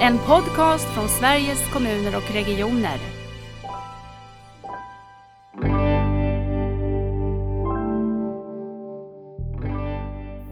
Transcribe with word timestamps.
En 0.00 0.18
podcast 0.18 0.84
från 0.94 1.08
Sveriges 1.08 1.72
kommuner 1.72 2.16
och 2.16 2.34
regioner. 2.34 2.98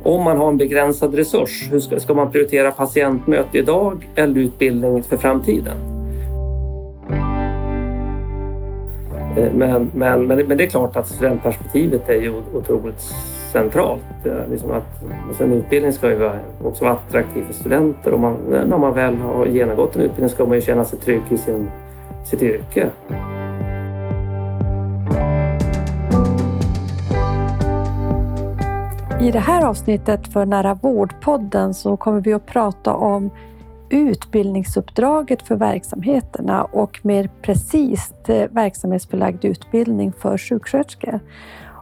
Om 0.02 0.24
man 0.24 0.38
har 0.38 0.48
en 0.48 0.56
begränsad 0.56 1.14
resurs, 1.14 1.68
hur 1.70 1.80
ska, 1.80 2.00
ska 2.00 2.14
man 2.14 2.32
prioritera 2.32 2.70
patientmöte 2.70 3.58
idag 3.58 4.08
eller 4.14 4.40
utbildning 4.40 5.02
för 5.02 5.16
framtiden? 5.16 5.76
Eh, 9.36 9.52
men, 9.52 9.90
men, 9.94 10.26
men, 10.26 10.46
men 10.46 10.56
det 10.56 10.64
är 10.64 10.70
klart 10.70 10.96
att 10.96 11.08
studentperspektivet 11.08 12.08
är 12.08 12.20
ju 12.20 12.42
otroligt 12.54 13.00
centralt. 13.56 14.02
Liksom 14.50 14.70
att, 14.70 15.04
alltså 15.28 15.44
en 15.44 15.52
utbildning 15.52 15.92
ska 15.92 16.10
ju 16.10 16.16
vara 16.16 16.38
också 16.62 16.84
vara 16.84 16.94
attraktiv 16.94 17.44
för 17.44 17.54
studenter 17.54 18.12
och 18.12 18.20
man, 18.20 18.36
när 18.48 18.78
man 18.78 18.94
väl 18.94 19.16
har 19.16 19.46
genomgått 19.46 19.96
en 19.96 20.02
utbildning 20.02 20.28
ska 20.28 20.46
man 20.46 20.54
ju 20.54 20.60
känna 20.60 20.84
sig 20.84 20.98
trygg 20.98 21.22
i 21.30 21.38
sin, 21.38 21.70
sitt 22.24 22.42
yrke. 22.42 22.90
I 29.20 29.30
det 29.30 29.38
här 29.38 29.66
avsnittet 29.66 30.32
för 30.32 30.46
Nära 30.46 30.74
vårdpodden 30.74 31.74
så 31.74 31.96
kommer 31.96 32.20
vi 32.20 32.32
att 32.32 32.46
prata 32.46 32.94
om 32.94 33.30
utbildningsuppdraget 33.90 35.42
för 35.42 35.56
verksamheterna 35.56 36.64
och 36.64 37.00
mer 37.02 37.30
precis 37.42 38.14
eh, 38.28 38.50
verksamhetsförlagd 38.50 39.44
utbildning 39.44 40.12
för 40.12 40.38
sjuksköterskor. 40.38 41.20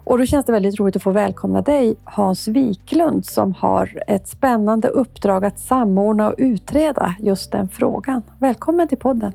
Och 0.04 0.18
då 0.18 0.26
känns 0.26 0.46
det 0.46 0.52
väldigt 0.52 0.80
roligt 0.80 0.96
att 0.96 1.02
få 1.02 1.10
välkomna 1.10 1.62
dig 1.62 1.96
Hans 2.04 2.48
Wiklund 2.48 3.26
som 3.26 3.52
har 3.54 4.02
ett 4.06 4.28
spännande 4.28 4.88
uppdrag 4.88 5.44
att 5.44 5.58
samordna 5.58 6.28
och 6.28 6.34
utreda 6.38 7.14
just 7.18 7.52
den 7.52 7.68
frågan. 7.68 8.22
Välkommen 8.38 8.88
till 8.88 8.98
podden! 8.98 9.32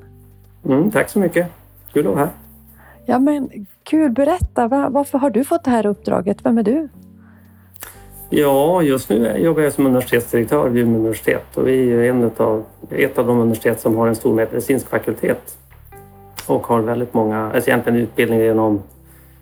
Mm, 0.65 0.91
tack 0.91 1.09
så 1.09 1.19
mycket. 1.19 1.47
Kul 1.93 2.07
att 2.07 2.13
vara 2.13 2.25
här. 2.25 2.33
Ja 3.05 3.19
men 3.19 3.49
kul, 3.83 4.11
berätta, 4.11 4.67
va- 4.67 4.89
varför 4.89 5.17
har 5.17 5.29
du 5.29 5.43
fått 5.43 5.63
det 5.63 5.71
här 5.71 5.85
uppdraget? 5.85 6.37
Vem 6.43 6.57
är 6.57 6.63
du? 6.63 6.89
Ja, 8.29 8.81
just 8.81 9.09
nu 9.09 9.37
jobbar 9.37 9.61
jag 9.61 9.73
som 9.73 9.85
universitetsdirektör 9.85 10.69
vid 10.69 10.83
Umeå 10.83 10.99
universitet 10.99 11.57
och 11.57 11.67
vi 11.67 11.91
är 11.91 12.03
en 12.03 12.31
av, 12.37 12.63
ett 12.89 13.17
av 13.17 13.27
de 13.27 13.39
universitet 13.39 13.79
som 13.79 13.95
har 13.95 14.07
en 14.07 14.15
stor 14.15 14.33
medicinsk 14.33 14.89
fakultet 14.89 15.57
och 16.47 16.67
har 16.67 16.79
väldigt 16.79 17.13
många, 17.13 17.51
alltså 17.51 17.69
egentligen 17.69 17.99
utbildningar 17.99 18.43
genom 18.43 18.81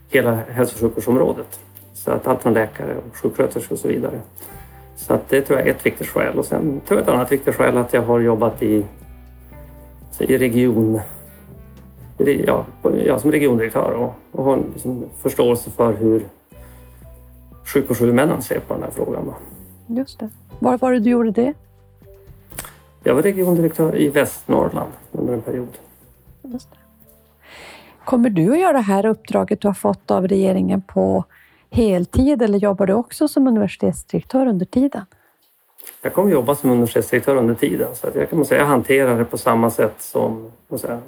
hela 0.09 0.35
hälso 0.35 0.75
och 0.75 0.81
sjukvårdsområdet. 0.81 1.59
Så 1.93 2.11
att 2.11 2.27
allt 2.27 2.41
från 2.41 2.53
läkare 2.53 2.95
och 2.97 3.15
sjuksköterskor 3.15 3.75
och 3.75 3.79
så 3.79 3.87
vidare. 3.87 4.19
Så 4.95 5.13
att 5.13 5.29
det 5.29 5.41
tror 5.41 5.59
jag 5.59 5.67
är 5.67 5.71
ett 5.71 5.85
viktigt 5.85 6.07
skäl 6.07 6.39
och 6.39 6.45
sen 6.45 6.81
tror 6.87 6.99
jag 6.99 7.07
ett 7.07 7.13
annat 7.13 7.31
viktigt 7.31 7.55
skäl 7.55 7.77
att 7.77 7.93
jag 7.93 8.01
har 8.01 8.19
jobbat 8.19 8.63
i, 8.63 8.85
i 10.19 10.37
region, 10.37 10.99
ja, 12.17 12.65
ja, 13.05 13.19
som 13.19 13.31
regiondirektör 13.31 13.91
och, 13.91 14.13
och 14.31 14.43
har 14.43 14.53
en 14.53 14.65
liksom 14.73 15.05
förståelse 15.21 15.71
för 15.71 15.93
hur 15.93 16.25
sjukvårdshuvudmännen 17.65 18.41
ser 18.41 18.59
på 18.59 18.73
den 18.73 18.83
här 18.83 18.91
frågan. 18.91 19.25
Då. 19.25 19.35
Just 19.95 20.19
det. 20.19 20.29
Var 20.59 20.77
var 20.77 20.91
det 20.91 20.99
du 20.99 21.09
gjorde 21.09 21.31
det? 21.31 21.53
Jag 23.03 23.15
var 23.15 23.21
regiondirektör 23.21 23.97
i 23.97 24.09
Västernorrland 24.09 24.91
under 25.11 25.33
en 25.33 25.41
period. 25.41 25.77
Just 26.41 26.71
det. 26.71 26.77
Kommer 28.07 28.29
du 28.29 28.51
att 28.51 28.59
göra 28.59 28.73
det 28.73 28.79
här 28.79 29.05
uppdraget 29.05 29.61
du 29.61 29.67
har 29.67 29.73
fått 29.73 30.11
av 30.11 30.27
regeringen 30.27 30.81
på 30.81 31.23
heltid 31.71 32.41
eller 32.41 32.57
jobbar 32.57 32.85
du 32.85 32.93
också 32.93 33.27
som 33.27 33.47
universitetsdirektör 33.47 34.47
under 34.47 34.65
tiden? 34.65 35.05
Jag 36.01 36.13
kommer 36.13 36.31
jobba 36.31 36.55
som 36.55 36.69
universitetsdirektör 36.69 37.35
under 37.35 37.55
tiden 37.55 37.95
så 37.95 38.07
att 38.07 38.15
jag 38.15 38.29
kan 38.29 38.45
säga 38.45 38.61
jag 38.61 38.67
hanterar 38.67 39.17
det 39.17 39.25
på 39.25 39.37
samma 39.37 39.71
sätt 39.71 39.95
som 39.97 40.51
säga, 40.77 40.99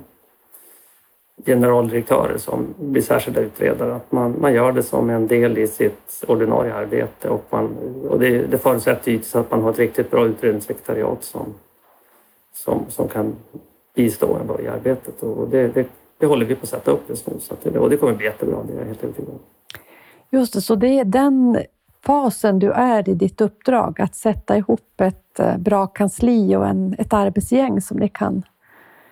generaldirektörer 1.46 2.38
som 2.38 2.74
blir 2.78 3.02
särskilda 3.02 3.42
utredare. 3.42 3.96
Att 3.96 4.12
man, 4.12 4.36
man 4.42 4.54
gör 4.54 4.72
det 4.72 4.84
som 4.84 5.10
en 5.10 5.28
del 5.28 5.58
i 5.58 5.68
sitt 5.68 6.24
ordinarie 6.28 6.74
arbete 6.74 7.30
och, 7.30 7.46
man, 7.50 7.78
och 8.10 8.20
det, 8.20 8.48
det 8.48 8.58
förutsätter 8.58 9.12
givetvis 9.12 9.36
att 9.36 9.52
man 9.52 9.62
har 9.62 9.70
ett 9.72 9.80
riktigt 9.80 10.12
bra 10.12 10.26
utredningssekretariat 10.26 11.24
som, 11.24 11.54
som, 12.54 12.86
som 12.90 13.08
kan 13.08 13.36
bistå 13.96 14.36
en 14.36 14.48
då 14.48 14.62
i 14.62 14.68
arbetet 14.68 15.24
och 15.24 15.50
det, 15.50 15.68
det, 15.68 15.88
det 16.20 16.26
håller 16.26 16.46
vi 16.46 16.56
på 16.56 16.64
att 16.64 16.70
sätta 16.70 16.92
upp 16.92 17.10
just 17.10 17.28
nu 17.28 17.34
så 17.40 17.54
att 17.54 17.64
det, 17.64 17.80
och 17.80 17.90
det 17.90 17.98
kommer 17.98 18.14
bli 18.14 18.26
jättebra, 18.26 18.58
det 18.68 18.74
är 18.74 18.78
jag 18.78 18.86
helt 18.86 19.04
övertygad 19.04 19.30
om. 19.30 19.40
Just 20.32 20.54
det, 20.54 20.62
så 20.62 20.76
det 20.76 21.00
är 21.00 21.06
den 21.06 21.58
fasen 22.06 22.60
du 22.60 22.72
är 22.72 23.10
i 23.10 23.14
ditt 23.14 23.42
uppdrag, 23.42 24.02
att 24.02 24.16
sätta 24.16 24.58
ihop 24.58 25.02
ett 25.02 25.40
eh, 25.40 25.58
bra 25.58 25.88
kansli 25.88 26.56
och 26.56 26.68
en, 26.68 26.96
ett 26.98 27.14
arbetsgäng 27.14 27.82
som, 27.82 27.98
ni 27.98 28.10
kan, 28.10 28.44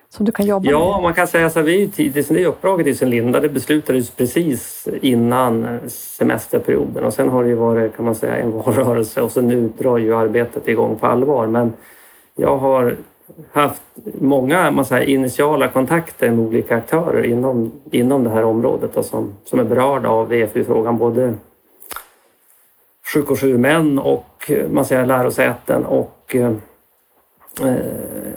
som 0.09 0.25
du 0.25 0.31
kan 0.31 0.45
jobba 0.45 0.69
Ja, 0.71 0.95
med. 0.95 1.03
man 1.03 1.13
kan 1.13 1.27
säga 1.27 1.49
så 1.49 1.59
här, 1.59 1.65
vi 1.65 1.87
tidigt, 1.87 2.27
det 2.29 2.45
uppdraget 2.45 2.87
i 2.87 2.95
sin 2.95 3.09
linda, 3.09 3.39
det 3.39 3.49
beslutades 3.49 4.09
precis 4.11 4.87
innan 5.01 5.79
semesterperioden 5.87 7.03
och 7.03 7.13
sen 7.13 7.29
har 7.29 7.43
det 7.43 7.49
ju 7.49 7.55
varit, 7.55 7.95
kan 7.95 8.05
man 8.05 8.15
säga, 8.15 8.35
en 8.37 8.51
valrörelse 8.65 9.21
och 9.21 9.31
så 9.31 9.41
nu 9.41 9.69
drar 9.77 9.97
ju 9.97 10.15
arbetet 10.15 10.67
igång 10.67 10.95
på 10.95 11.07
allvar. 11.07 11.47
Men 11.47 11.73
jag 12.35 12.57
har 12.57 12.95
haft 13.51 13.81
många 14.19 14.71
man 14.71 14.85
säger, 14.85 15.09
initiala 15.09 15.67
kontakter 15.67 16.31
med 16.31 16.39
olika 16.47 16.75
aktörer 16.75 17.23
inom, 17.23 17.71
inom 17.91 18.23
det 18.23 18.29
här 18.29 18.43
området 18.43 18.97
och 18.97 19.05
som, 19.05 19.33
som 19.45 19.59
är 19.59 19.63
berörda 19.63 20.09
av 20.09 20.27
VFU-frågan, 20.29 20.97
både 20.97 21.33
sjukvårdshuvudmän 23.13 23.99
och 23.99 24.51
man 24.69 24.85
säger, 24.85 25.05
lärosäten 25.05 25.85
och 25.85 26.35
eh, 26.35 26.53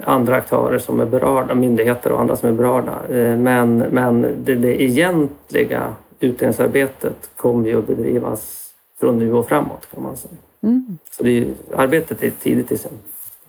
andra 0.04 0.36
aktörer 0.36 0.78
som 0.78 1.00
är 1.00 1.06
berörda, 1.06 1.54
myndigheter 1.54 2.12
och 2.12 2.20
andra 2.20 2.36
som 2.36 2.48
är 2.48 2.52
berörda. 2.52 2.92
Eh, 3.08 3.36
Men, 3.36 3.78
men 3.78 4.22
det, 4.44 4.54
det 4.54 4.82
egentliga 4.82 5.94
utredningsarbetet 6.20 7.30
kommer 7.36 7.68
ju 7.68 7.78
att 7.78 7.86
bedrivas 7.86 8.70
från 9.00 9.18
nu 9.18 9.32
och 9.32 9.48
framåt 9.48 9.86
kan 9.94 10.02
man 10.02 10.16
säga. 10.16 10.34
Mm, 10.62 10.98
Så 11.10 11.22
det 11.22 11.48
arbetet 11.76 12.22
är 12.22 12.30
tidigt 12.30 12.72
i 12.72 12.78
sin, 12.78 12.92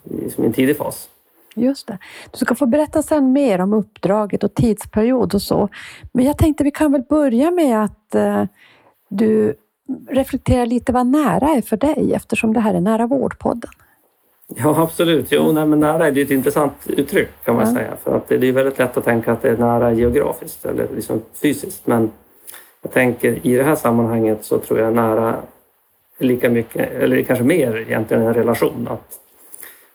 i 0.03 0.45
en 0.45 0.53
tidig 0.53 0.77
fas. 0.77 1.09
Just 1.55 1.87
det. 1.87 1.97
Du 2.31 2.37
ska 2.37 2.55
få 2.55 2.65
berätta 2.65 3.01
sen 3.01 3.31
mer 3.33 3.61
om 3.61 3.73
uppdraget 3.73 4.43
och 4.43 4.53
tidsperiod 4.53 5.35
och 5.35 5.41
så. 5.41 5.69
Men 6.13 6.25
jag 6.25 6.37
tänkte 6.37 6.63
vi 6.63 6.71
kan 6.71 6.91
väl 6.91 7.03
börja 7.09 7.51
med 7.51 7.83
att 7.83 8.15
eh, 8.15 8.43
du 9.09 9.53
reflekterar 10.09 10.65
lite 10.65 10.91
vad 10.91 11.07
nära 11.07 11.47
är 11.49 11.61
för 11.61 11.77
dig 11.77 12.13
eftersom 12.15 12.53
det 12.53 12.59
här 12.59 12.73
är 12.73 12.79
Nära 12.81 13.07
vårdpodden. 13.07 13.71
Ja, 14.55 14.81
absolut. 14.83 15.27
Jo, 15.31 15.51
nej, 15.51 15.65
men 15.65 15.79
nära 15.79 16.07
är 16.07 16.17
ett 16.17 16.31
intressant 16.31 16.73
uttryck 16.87 17.29
kan 17.45 17.55
man 17.55 17.67
Ja. 17.67 17.73
säga. 17.75 17.95
För 18.03 18.15
att 18.17 18.27
det 18.29 18.35
är 18.47 18.51
väldigt 18.51 18.77
lätt 18.79 18.97
att 18.97 19.05
tänka 19.05 19.31
att 19.31 19.41
det 19.41 19.49
är 19.49 19.57
nära 19.57 19.93
geografiskt 19.93 20.65
eller 20.65 20.87
liksom 20.95 21.21
fysiskt. 21.41 21.87
Men 21.87 22.11
jag 22.81 22.91
tänker 22.91 23.47
i 23.47 23.55
det 23.55 23.63
här 23.63 23.75
sammanhanget 23.75 24.45
så 24.45 24.57
tror 24.59 24.79
jag 24.79 24.93
nära 24.93 25.35
är 26.19 26.25
lika 26.25 26.49
mycket, 26.49 26.91
eller 26.91 27.21
kanske 27.23 27.43
mer 27.45 27.77
egentligen 27.77 28.23
en 28.23 28.33
relation. 28.33 28.87
Att 28.91 29.19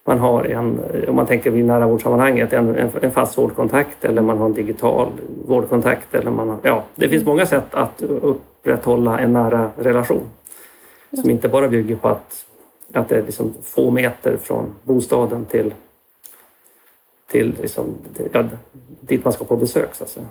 man 0.07 0.19
har 0.19 0.45
en, 0.45 0.81
om 1.09 1.17
man 1.17 1.27
tänker 1.27 1.51
vid 1.51 1.65
nära 1.65 1.87
vårdsammanhanget, 1.87 2.53
en, 2.53 2.77
en, 2.77 2.91
en 3.03 3.11
fast 3.11 3.39
vårdkontakt 3.39 4.05
eller 4.05 4.23
man 4.23 4.39
har 4.39 4.47
en 4.47 4.55
digital 4.55 5.09
vårdkontakt. 5.47 6.15
Eller 6.15 6.31
man 6.31 6.49
har, 6.49 6.59
ja, 6.63 6.85
det 6.95 7.09
finns 7.09 7.25
många 7.25 7.47
sätt 7.47 7.75
att 7.75 8.03
upprätthålla 8.03 9.19
en 9.19 9.33
nära 9.33 9.71
relation. 9.77 10.25
Som 11.21 11.31
inte 11.31 11.49
bara 11.49 11.69
bygger 11.69 11.97
på 11.97 12.09
att 12.09 12.47
att 12.93 13.09
det 13.09 13.17
är 13.17 13.23
liksom 13.23 13.55
få 13.63 13.91
meter 13.91 14.37
från 14.37 14.75
bostaden 14.83 15.45
till, 15.45 15.75
till, 17.31 17.55
liksom, 17.63 17.95
till 18.17 18.29
ja, 18.33 18.45
dit 19.01 19.25
man 19.25 19.33
ska 19.33 19.45
på 19.45 19.57
besök. 19.57 19.95
Så 19.95 20.05
att 20.05 20.11
säga. 20.11 20.27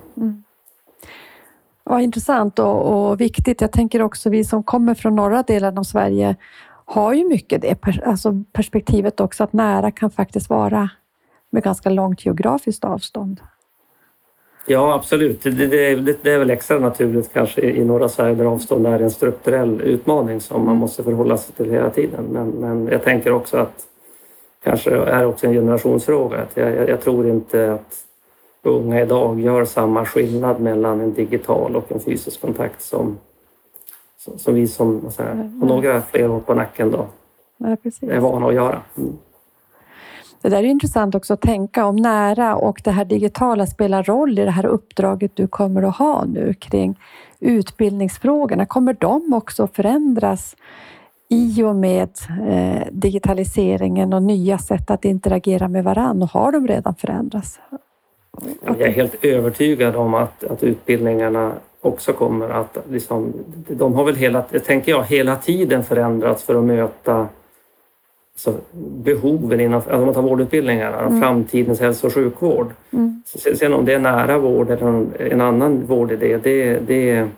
Ja, 1.84 2.00
intressant 2.00 2.58
och, 2.58 3.10
och 3.10 3.20
viktigt. 3.20 3.60
Jag 3.60 3.72
tänker 3.72 4.02
också 4.02 4.30
vi 4.30 4.44
som 4.44 4.62
kommer 4.62 4.94
från 4.94 5.16
norra 5.16 5.42
delen 5.42 5.78
av 5.78 5.82
Sverige 5.82 6.36
har 6.86 7.14
ju 7.14 7.28
mycket 7.28 7.62
det 7.62 7.76
alltså 8.04 8.42
perspektivet 8.52 9.20
också 9.20 9.44
att 9.44 9.52
nära 9.52 9.90
kan 9.90 10.10
faktiskt 10.10 10.50
vara 10.50 10.90
med 11.50 11.62
ganska 11.62 11.90
långt 11.90 12.26
geografiskt 12.26 12.84
avstånd. 12.84 13.40
Ja, 14.66 14.94
absolut. 14.94 15.42
Det, 15.42 15.50
det, 15.50 15.96
det, 15.96 16.22
det 16.22 16.32
är 16.32 16.38
väl 16.38 16.50
extra 16.50 16.78
naturligt 16.78 17.32
kanske 17.32 17.60
i 17.60 17.84
norra 17.84 18.08
Sverige 18.08 18.34
där 18.34 18.44
avstånd 18.44 18.86
är 18.86 19.00
en 19.00 19.10
strukturell 19.10 19.80
utmaning 19.80 20.40
som 20.40 20.64
man 20.64 20.76
måste 20.76 21.04
förhålla 21.04 21.36
sig 21.36 21.54
till 21.54 21.70
hela 21.70 21.90
tiden. 21.90 22.24
Men, 22.24 22.48
men 22.48 22.86
jag 22.86 23.02
tänker 23.02 23.32
också 23.32 23.56
att 23.56 23.86
kanske 24.64 24.90
är 24.90 25.26
också 25.26 25.46
en 25.46 25.52
generationsfråga. 25.52 26.38
Att 26.38 26.56
jag, 26.56 26.76
jag, 26.76 26.88
jag 26.88 27.00
tror 27.00 27.28
inte 27.28 27.72
att 27.72 28.04
unga 28.62 29.02
idag 29.02 29.40
gör 29.40 29.64
samma 29.64 30.04
skillnad 30.04 30.60
mellan 30.60 31.00
en 31.00 31.14
digital 31.14 31.76
och 31.76 31.92
en 31.92 32.00
fysisk 32.00 32.40
kontakt 32.40 32.82
som, 32.82 33.18
som, 34.26 34.38
som 34.38 34.54
vi 34.54 34.68
som 34.68 35.10
säger, 35.10 35.34
har 35.34 35.66
några 35.66 36.02
fler 36.02 36.30
år 36.30 36.40
på 36.40 36.54
nacken 36.54 36.90
då, 36.90 37.06
precis. 37.82 38.02
är 38.02 38.20
vana 38.20 38.46
att 38.46 38.54
göra. 38.54 38.80
Mm. 38.98 39.12
Det 40.42 40.48
där 40.48 40.58
är 40.58 40.62
intressant 40.62 41.14
också 41.14 41.34
att 41.34 41.40
tänka 41.40 41.86
om 41.86 41.96
nära 41.96 42.56
och 42.56 42.80
det 42.84 42.90
här 42.90 43.04
digitala 43.04 43.66
spelar 43.66 44.02
roll 44.02 44.38
i 44.38 44.44
det 44.44 44.50
här 44.50 44.66
uppdraget 44.66 45.30
du 45.34 45.46
kommer 45.46 45.82
att 45.82 45.96
ha 45.96 46.24
nu 46.24 46.54
kring 46.54 46.98
utbildningsfrågorna. 47.40 48.66
Kommer 48.66 48.96
de 49.00 49.32
också 49.32 49.66
förändras 49.66 50.56
i 51.28 51.62
och 51.62 51.76
med 51.76 52.10
eh, 52.48 52.86
digitaliseringen 52.92 54.12
och 54.12 54.22
nya 54.22 54.58
sätt 54.58 54.90
att 54.90 55.04
interagera 55.04 55.68
med 55.68 55.84
varandra, 55.84 56.28
har 56.32 56.52
de 56.52 56.68
redan 56.68 56.94
förändrats? 56.94 57.60
Jag 58.64 58.80
är 58.80 58.90
helt 58.90 59.24
övertygad 59.24 59.96
om 59.96 60.14
att, 60.14 60.44
att 60.44 60.62
utbildningarna 60.62 61.52
också 61.86 62.12
kommer 62.12 62.48
att... 62.48 62.78
Liksom, 62.90 63.32
de 63.68 63.94
har 63.94 64.04
väl 64.04 64.16
hela, 64.16 64.42
tänker 64.42 64.92
jag, 64.92 65.04
hela 65.04 65.36
tiden 65.36 65.84
förändrats 65.84 66.42
för 66.42 66.54
att 66.54 66.64
möta 66.64 67.28
alltså, 68.34 68.54
behoven 69.04 69.60
inom 69.60 69.74
alltså, 69.74 70.04
man 70.04 70.14
tar 70.14 70.22
vårdutbildningarna, 70.22 71.00
mm. 71.00 71.20
framtidens 71.20 71.80
hälso 71.80 72.06
och 72.06 72.14
sjukvård. 72.14 72.70
Mm. 72.90 73.22
Sen 73.56 73.74
om 73.74 73.84
det 73.84 73.94
är 73.94 73.98
nära 73.98 74.38
vård 74.38 74.70
eller 74.70 75.06
en 75.32 75.40
annan 75.40 75.86
vårdidé, 75.86 76.38
det, 76.42 76.78
det 76.78 77.28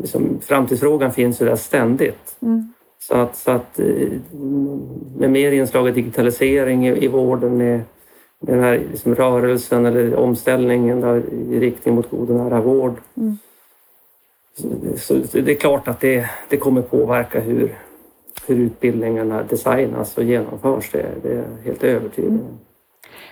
liksom, 0.00 0.38
framtidsfrågan 0.42 1.12
finns 1.12 1.42
ju 1.42 1.46
där 1.46 1.56
ständigt. 1.56 2.36
Mm. 2.42 2.72
Så 2.98 3.14
att, 3.14 3.36
så 3.36 3.50
att 3.50 3.78
eh, 3.78 4.08
med 5.16 5.30
mer 5.30 5.52
inslag 5.52 5.88
av 5.88 5.94
digitalisering 5.94 6.88
i, 6.88 7.04
i 7.04 7.08
vården, 7.08 7.56
med 7.56 7.80
den 8.46 8.62
här 8.62 8.78
liksom 8.90 9.14
rörelsen 9.14 9.86
eller 9.86 10.16
omställningen 10.16 11.00
då, 11.00 11.16
i 11.16 11.60
riktning 11.60 11.94
mot 11.94 12.10
god 12.10 12.30
och 12.30 12.36
nära 12.36 12.60
vård. 12.60 12.94
Mm. 13.16 13.38
Så, 14.96 15.26
så, 15.26 15.40
det 15.40 15.52
är 15.52 15.54
klart 15.54 15.88
att 15.88 16.00
det, 16.00 16.30
det 16.48 16.56
kommer 16.56 16.82
påverka 16.82 17.40
hur, 17.40 17.74
hur 18.46 18.56
utbildningarna 18.56 19.42
designas 19.42 20.18
och 20.18 20.24
genomförs. 20.24 20.90
Det, 20.92 21.06
det 21.22 21.28
är 21.28 21.36
jag 21.36 21.64
helt 21.64 21.82
övertygad 21.82 22.30
om. 22.30 22.36
Mm. 22.36 22.58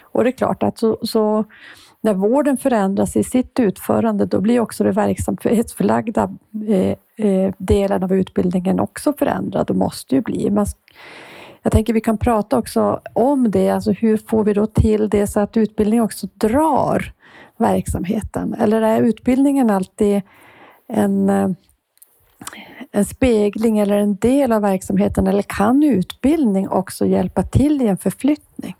Och 0.02 0.24
det 0.24 0.30
är 0.30 0.32
klart 0.32 0.62
att 0.62 0.78
så, 0.78 0.98
så 1.02 1.44
när 2.00 2.14
vården 2.14 2.56
förändras 2.56 3.16
i 3.16 3.24
sitt 3.24 3.60
utförande, 3.60 4.26
då 4.26 4.40
blir 4.40 4.60
också 4.60 4.84
det 4.84 4.92
verksamhetsförlagda 4.92 6.30
eh, 6.68 7.26
eh, 7.26 7.54
delen 7.58 8.02
av 8.02 8.12
utbildningen 8.12 8.80
också 8.80 9.12
förändrad 9.12 9.70
och 9.70 9.76
måste 9.76 10.14
ju 10.14 10.20
bli. 10.20 10.50
Man, 10.50 10.66
jag 11.62 11.72
tänker 11.72 11.92
vi 11.92 12.00
kan 12.00 12.18
prata 12.18 12.58
också 12.58 13.00
om 13.12 13.50
det, 13.50 13.70
alltså 13.70 13.92
hur 13.92 14.16
får 14.16 14.44
vi 14.44 14.52
då 14.52 14.66
till 14.66 15.08
det 15.08 15.26
så 15.26 15.40
att 15.40 15.56
utbildning 15.56 16.02
också 16.02 16.26
drar 16.34 17.12
verksamheten? 17.56 18.54
Eller 18.54 18.82
är 18.82 19.02
utbildningen 19.02 19.70
alltid 19.70 20.22
en, 20.88 21.28
eh, 21.28 21.48
en 22.92 23.04
spegling 23.04 23.78
eller 23.78 23.96
en 23.96 24.16
del 24.16 24.52
av 24.52 24.62
verksamheten? 24.62 25.26
Eller 25.26 25.42
kan 25.42 25.82
utbildning 25.82 26.68
också 26.68 27.06
hjälpa 27.06 27.42
till 27.42 27.82
i 27.82 27.86
en 27.86 27.98
förflyttning? 27.98 28.76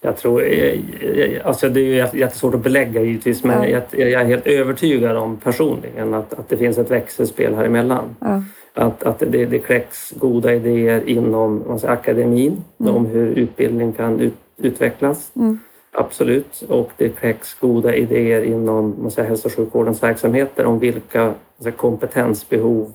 Jag 0.00 0.16
tror, 0.16 0.42
eh, 0.42 0.78
eh, 1.00 1.46
alltså 1.46 1.68
det 1.68 1.80
är 1.80 2.16
jättesvårt 2.16 2.54
att 2.54 2.62
belägga 2.62 3.02
givetvis 3.02 3.44
men 3.44 3.70
ja. 3.70 3.80
jag, 3.90 4.22
är 4.22 4.24
helt 4.24 4.46
övertygad 4.46 5.16
om 5.16 5.36
personligen 5.36 6.14
att, 6.14 6.34
att 6.34 6.48
det 6.48 6.56
finns 6.56 6.78
ett 6.78 6.90
växelspel 6.90 7.54
här 7.54 7.64
emellan. 7.64 8.16
Ja. 8.20 8.42
Att, 8.80 9.02
att 9.02 9.18
det, 9.18 9.46
det 9.46 9.58
kläcks 9.58 10.10
goda 10.10 10.54
idéer 10.54 11.08
inom 11.08 11.70
alltså, 11.70 11.86
akademin 11.86 12.64
mm. 12.80 12.94
om 12.94 13.06
hur 13.06 13.26
utbildning 13.26 13.92
kan 13.92 14.20
ut, 14.20 14.34
utvecklas. 14.56 15.30
Mm. 15.36 15.58
Absolut. 15.92 16.62
Och 16.68 16.90
det 16.96 17.08
kläcks 17.08 17.54
goda 17.54 17.94
idéer 17.94 18.42
inom 18.42 18.96
man 18.98 19.26
hälso 19.26 19.48
och 19.48 19.54
sjukvårdens 19.54 20.02
verksamheter 20.02 20.66
om 20.66 20.78
vilka 20.78 21.34
alltså, 21.56 21.72
kompetensbehov 21.72 22.92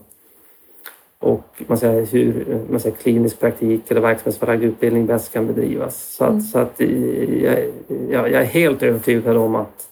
och 1.20 1.64
man 1.68 1.78
säger, 1.78 2.06
hur 2.06 2.60
man 2.70 2.80
säger, 2.80 2.96
klinisk 2.96 3.40
praktik 3.40 3.92
eller 3.92 4.02
verksamhetsförlagd 4.02 4.64
utbildning 4.64 5.06
bäst 5.06 5.34
kan 5.34 5.48
bedrivas. 5.48 6.16
Så 6.16 6.24
att, 6.24 6.30
mm. 6.30 6.42
så 6.42 6.60
att 6.60 6.80
jag, 6.80 8.32
jag, 8.32 8.42
är 8.42 8.44
helt 8.44 8.84
övertygad 8.84 9.38
om 9.38 9.56
att, 9.56 9.90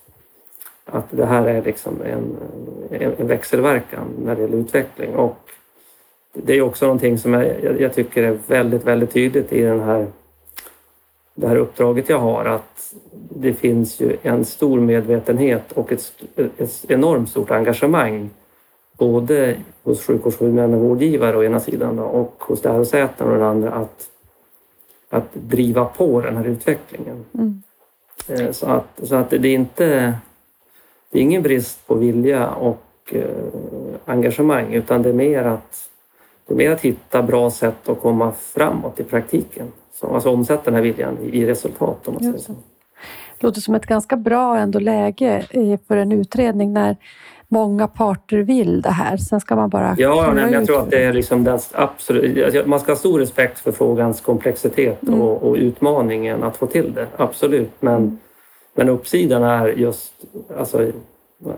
att 0.86 1.06
det 1.12 1.26
här 1.26 1.48
är 1.48 1.62
liksom 1.64 2.02
en, 2.02 2.38
en 3.18 3.28
växelverkan 3.28 4.08
när 4.26 4.36
det 4.36 4.42
gäller 4.42 4.58
utveckling. 4.58 5.16
Och 5.16 5.38
det 6.34 6.54
är 6.54 6.62
också 6.62 6.86
någonting 6.86 7.18
som 7.18 7.34
jag, 7.34 7.82
jag 7.82 7.94
tycker 7.94 8.24
är 8.24 8.38
väldigt, 8.48 8.84
väldigt 8.84 9.14
tydligt 9.14 9.54
i 9.54 9.62
den 9.62 9.80
här, 9.80 10.08
det 11.36 11.48
här 11.48 11.56
uppdraget 11.56 12.10
jag 12.10 12.20
har 12.20 12.46
att 12.46 12.94
det 13.30 13.54
finns 13.54 14.00
ju 14.00 14.18
en 14.22 14.46
stor 14.46 14.80
medvetenhet 14.80 15.72
och 15.72 15.92
ett, 15.92 16.14
ett 16.58 16.86
enormt 16.88 17.30
stort 17.30 17.52
engagemang 17.52 18.30
både 18.98 19.58
hos 19.84 20.06
sjukvårdshuvudmän 20.06 20.74
och 20.74 20.80
vårdgivare 20.80 21.38
å 21.38 21.44
ena 21.44 21.60
sidan 21.60 22.00
och 22.00 22.44
hos 22.44 22.64
lärosäten 22.64 23.28
å 23.28 23.32
den 23.32 23.42
andra 23.42 23.72
att, 23.72 24.10
att 25.10 25.34
driva 25.34 25.86
på 25.86 26.22
den 26.22 26.38
här 26.38 26.46
utvecklingen. 26.46 27.26
Mm. 27.34 27.64
Eh, 28.28 28.52
så, 28.52 28.66
att, 28.66 29.00
så 29.04 29.16
att 29.16 29.30
det 29.30 29.36
är 29.36 29.46
inte 29.46 30.18
det 31.12 31.20
är 31.20 31.24
ingen 31.24 31.44
brist 31.44 31.88
på 31.88 31.96
vilja 31.96 32.50
och 32.50 32.86
eh, 33.06 33.26
engagemang 34.06 34.74
utan 34.74 35.02
det 35.02 35.10
är 35.10 35.14
mer 35.14 35.44
att 35.44 35.90
det 36.48 36.66
är 36.66 36.72
att 36.72 36.82
hitta 36.82 37.24
bra 37.24 37.50
sätt 37.50 37.90
att 37.90 38.02
komma 38.02 38.32
framåt 38.32 39.00
i 39.00 39.04
praktiken. 39.04 39.72
Så, 39.94 40.14
alltså 40.14 40.30
omsätta 40.30 40.64
den 40.64 40.74
här 40.74 40.82
viljan 40.82 41.18
i, 41.22 41.42
i 41.42 41.46
resultat. 41.46 42.08
Om 42.08 42.14
man 42.14 42.24
säger 42.24 42.38
så. 42.38 42.52
Det 43.40 43.48
låter 43.48 43.62
som 43.62 43.76
ett 43.76 43.86
ganska 43.86 44.18
bra 44.18 44.58
ändå 44.58 44.80
läge 44.80 45.48
för 45.88 45.98
en 45.98 46.12
utredning 46.12 46.74
när 46.74 46.98
många 47.48 47.88
parter 47.88 48.38
vill 48.38 48.82
det 48.82 48.90
här. 48.90 49.18
Sen 49.18 49.40
ska 49.40 49.56
man 49.56 49.70
bara... 49.70 49.96
Ja, 49.98 50.32
nej, 50.36 50.54
jag 50.54 50.66
tror 50.66 50.80
att 50.80 50.92
det 50.92 51.04
är 51.04 51.14
liksom 51.14 51.44
den 51.44 51.60
absolut... 51.72 52.46
Alltså, 52.46 52.64
man 52.66 52.80
ska 52.80 52.92
ha 52.92 52.98
stor 52.98 53.20
respekt 53.20 53.60
för 53.60 53.72
frågans 53.72 54.22
komplexitet 54.22 55.04
mm. 55.04 55.22
och, 55.22 55.44
och, 55.44 55.56
utmaningen 55.56 56.44
att 56.44 56.58
få 56.58 56.66
till 56.66 56.94
det. 56.94 57.08
Absolut. 57.18 57.72
Men, 57.80 57.96
mm. 57.96 58.20
men 58.76 58.90
uppsidan 58.90 59.44
är 59.44 59.68
just 59.68 60.14
alltså, 60.58 60.92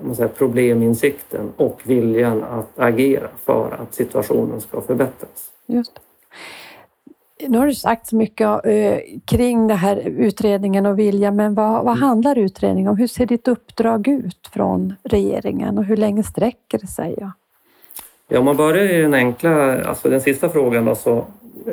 man 0.02 0.16
säger, 0.16 0.30
probleminsikten 0.30 1.54
och 1.58 1.82
viljan 1.84 2.44
att 2.44 2.80
agera 2.80 3.28
för 3.46 3.78
att 3.82 3.96
situationen 3.96 4.62
ska 4.62 4.82
förbättras. 4.82 5.52
Just. 5.66 5.92
Nu 7.48 7.58
har 7.58 7.68
du 7.68 7.76
sagt 7.76 8.08
så 8.08 8.16
mycket 8.16 8.48
uh, 8.48 8.98
kring 9.26 9.68
den 9.68 9.78
här 9.78 9.98
utredningen 10.08 10.86
och 10.86 11.00
vilja, 11.00 11.32
men 11.32 11.56
vad, 11.56 11.86
vad 11.86 11.98
handlar 11.98 12.38
utredningen 12.38 12.90
om? 12.92 12.98
Hur 12.98 13.08
ser 13.08 13.26
ditt 13.26 13.48
uppdrag 13.48 14.08
ut 14.08 14.50
från 14.54 14.94
regeringen 15.04 15.78
och 15.78 15.84
hur 15.84 15.98
länge 15.98 16.24
sträcker 16.24 16.78
det 16.78 16.88
sig? 16.88 17.16
Ja, 17.18 17.32
ja 18.28 18.40
om 18.40 18.46
man 18.46 18.58
börjar 18.58 18.86
i 18.86 19.02
den 19.02 19.14
enkla, 19.14 19.84
alltså 19.84 20.10
den 20.10 20.22
sista 20.22 20.50
frågan 20.50 20.86
då, 20.86 20.96
så 20.96 21.26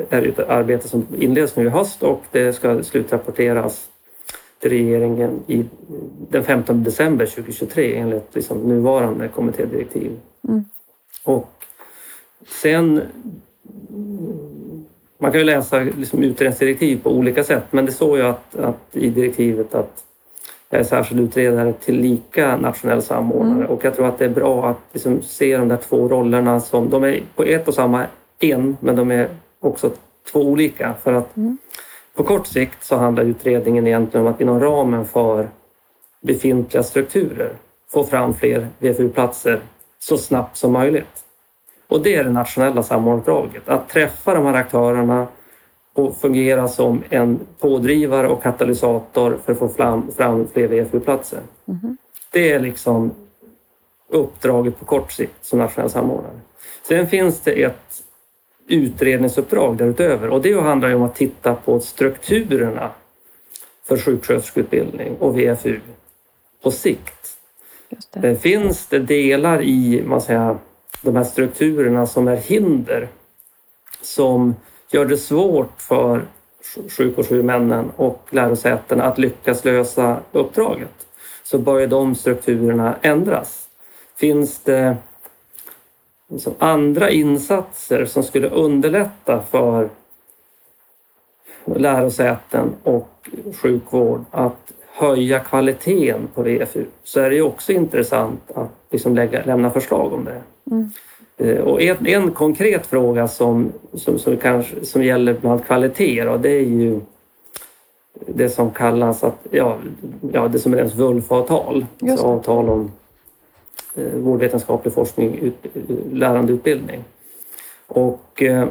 är 0.09 0.21
det 0.21 0.27
ett 0.27 0.39
arbete 0.39 0.87
som 0.87 1.07
inleds 1.19 1.55
nu 1.55 1.65
i 1.65 1.69
höst 1.69 2.03
och 2.03 2.21
det 2.31 2.53
ska 2.53 2.83
slutrapporteras 2.83 3.89
regeringen 4.69 5.39
i, 5.47 5.65
den 6.29 6.43
15 6.43 6.83
december 6.83 7.25
2023 7.25 7.95
enligt 7.95 8.35
liksom 8.35 8.57
nuvarande 8.57 9.27
kommittédirektiv. 9.27 10.11
Mm. 10.47 10.65
Och 11.23 11.65
sen 12.47 13.01
man 15.17 15.31
kan 15.31 15.39
ju 15.39 15.45
läsa 15.45 15.79
liksom 15.79 16.23
utredningsdirektiv 16.23 17.03
på 17.03 17.11
olika 17.11 17.43
sätt 17.43 17.63
men 17.71 17.85
det 17.85 17.91
står 17.91 18.17
ju 18.17 18.23
att, 18.23 18.55
att 18.55 18.87
i 18.91 19.09
direktivet 19.09 19.75
att 19.75 20.03
jag 20.69 20.79
är 20.79 20.83
särskild 20.83 21.21
utredare 21.21 21.73
till 21.73 21.99
lika 21.99 22.57
nationell 22.57 23.01
samordnare 23.01 23.57
mm. 23.57 23.67
och 23.67 23.85
jag 23.85 23.95
tror 23.95 24.07
att 24.07 24.19
det 24.19 24.25
är 24.25 24.29
bra 24.29 24.69
att 24.69 24.79
liksom 24.91 25.21
se 25.21 25.57
de 25.57 25.67
där 25.67 25.77
två 25.77 26.07
rollerna 26.07 26.59
som 26.59 26.89
de 26.89 27.03
är 27.03 27.23
på 27.35 27.43
ett 27.43 27.67
och 27.67 27.73
samma 27.73 28.05
en 28.39 28.77
men 28.79 28.95
de 28.95 29.11
är 29.11 29.29
också 29.59 29.91
två 30.31 30.41
olika 30.41 30.93
för 31.03 31.13
att 31.13 31.37
mm. 31.37 31.57
På 32.15 32.23
kort 32.23 32.47
sikt 32.47 32.83
så 32.83 32.95
handlar 32.95 33.23
utredningen 33.23 33.87
egentligen 33.87 34.27
om 34.27 34.33
att 34.33 34.41
inom 34.41 34.59
ramen 34.59 35.05
för 35.05 35.49
befintliga 36.21 36.83
strukturer 36.83 37.53
få 37.91 38.03
fram 38.03 38.33
fler 38.33 38.67
VFU-platser 38.79 39.61
så 39.99 40.17
snabbt 40.17 40.57
som 40.57 40.71
möjligt. 40.71 41.23
Och 41.87 42.01
det 42.01 42.15
är 42.15 42.23
det 42.23 42.29
nationella 42.29 42.83
samordningsuppdraget. 42.83 43.69
Att 43.69 43.89
träffa 43.89 44.33
de 44.33 44.45
här 44.45 44.53
aktörerna 44.53 45.27
och 45.93 46.17
fungera 46.17 46.67
som 46.67 47.03
en 47.09 47.39
pådrivare 47.59 48.27
och 48.27 48.43
katalysator 48.43 49.37
för 49.45 49.53
att 49.53 49.59
få 49.59 49.69
fram, 49.69 50.11
fram 50.11 50.47
fler 50.53 50.67
VFU-platser. 50.67 51.39
Mm. 51.67 51.97
Det 52.31 52.51
är 52.51 52.59
liksom 52.59 53.11
uppdraget 54.09 54.79
på 54.79 54.85
kort 54.85 55.11
sikt 55.11 55.45
som 55.45 55.59
nationell 55.59 55.89
samordnare. 55.89 56.39
Sen 56.87 57.07
finns 57.07 57.39
det 57.39 57.63
ett 57.63 58.03
utredningsuppdrag 58.67 59.77
därutöver 59.77 60.29
och 60.29 60.41
det 60.41 60.61
handlar 60.61 60.89
ju 60.89 60.95
om 60.95 61.03
att 61.03 61.15
titta 61.15 61.55
på 61.55 61.79
strukturerna 61.79 62.91
för 63.87 63.97
sjuksköterskeutbildning 63.97 65.15
och 65.19 65.39
VFU 65.39 65.79
på 66.63 66.71
sikt. 66.71 67.37
Det. 67.89 68.19
det. 68.19 68.35
Finns 68.35 68.87
det 68.87 68.99
delar 68.99 69.61
i 69.61 70.03
man 70.05 70.21
säger, 70.21 70.57
de 71.01 71.15
här 71.15 71.23
strukturerna 71.23 72.07
som 72.07 72.27
är 72.27 72.35
hinder 72.37 73.07
som 74.01 74.55
gör 74.91 75.05
det 75.05 75.17
svårt 75.17 75.81
för 75.81 76.25
sjukvårdshuvudmännen 76.89 77.91
och 77.95 78.27
lärosätena 78.29 79.03
att 79.03 79.17
lyckas 79.17 79.65
lösa 79.65 80.19
uppdraget 80.31 81.07
så 81.43 81.57
börjar 81.57 81.87
de 81.87 82.15
strukturerna 82.15 82.95
ändras. 83.01 83.67
Finns 84.15 84.59
det 84.59 84.97
liksom 86.27 86.53
andra 86.59 87.09
insatser 87.09 88.05
som 88.05 88.23
skulle 88.23 88.49
underlätta 88.49 89.43
för 89.51 89.89
lärosäten 91.65 92.69
och 92.83 93.29
sjukvård 93.61 94.25
att 94.31 94.71
höja 94.95 95.39
kvaliteten 95.39 96.27
på 96.33 96.41
VFU 96.41 96.85
så 97.03 97.19
är 97.19 97.29
det 97.29 97.41
också 97.41 97.71
intressant 97.71 98.51
att 98.55 98.71
liksom 98.89 99.15
lägga, 99.15 99.45
lämna 99.45 99.69
förslag 99.69 100.13
om 100.13 100.25
det. 100.25 100.41
Mm. 100.71 100.91
Eh, 101.37 101.63
och 101.63 101.81
en, 101.81 102.07
en 102.07 102.31
konkret 102.31 102.85
fråga 102.85 103.27
som, 103.27 103.71
som, 103.93 104.19
som, 104.19 104.37
kanske, 104.37 104.85
som 104.85 105.03
gäller 105.03 105.33
bland 105.33 105.65
kvalitet 105.65 106.23
då, 106.23 106.37
det 106.37 106.49
är 106.49 106.65
ju 106.65 106.99
det 108.27 108.49
som 108.49 108.71
kallas 108.71 109.23
att, 109.23 109.47
ja, 109.51 109.77
ja, 110.33 110.47
det 110.47 110.59
som 110.59 110.73
är 110.73 110.77
ens 110.77 110.95
VULF-avtal. 110.95 111.85
Alltså 112.01 112.25
avtal 112.25 112.69
om 112.69 112.91
vårdvetenskaplig 113.95 114.93
forskning, 114.93 115.37
ut, 115.37 115.55
lärande 116.11 116.53
utbildning. 116.53 117.03
Och 117.87 118.43
eh, 118.43 118.67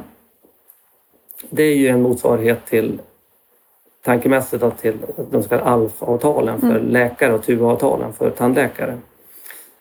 det 1.50 1.62
är 1.62 1.76
ju 1.76 1.88
en 1.88 2.02
motsvarighet 2.02 2.66
till 2.66 3.00
tankemässigt 4.04 4.64
till 4.80 4.98
de 5.30 5.42
så 5.42 5.48
kallade 5.48 5.70
ALF-avtalen 5.70 6.60
för 6.60 6.76
mm. 6.76 6.88
läkare 6.88 7.34
och 7.34 7.42
TUA-avtalen 7.42 8.12
för 8.12 8.30
tandläkare. 8.30 8.98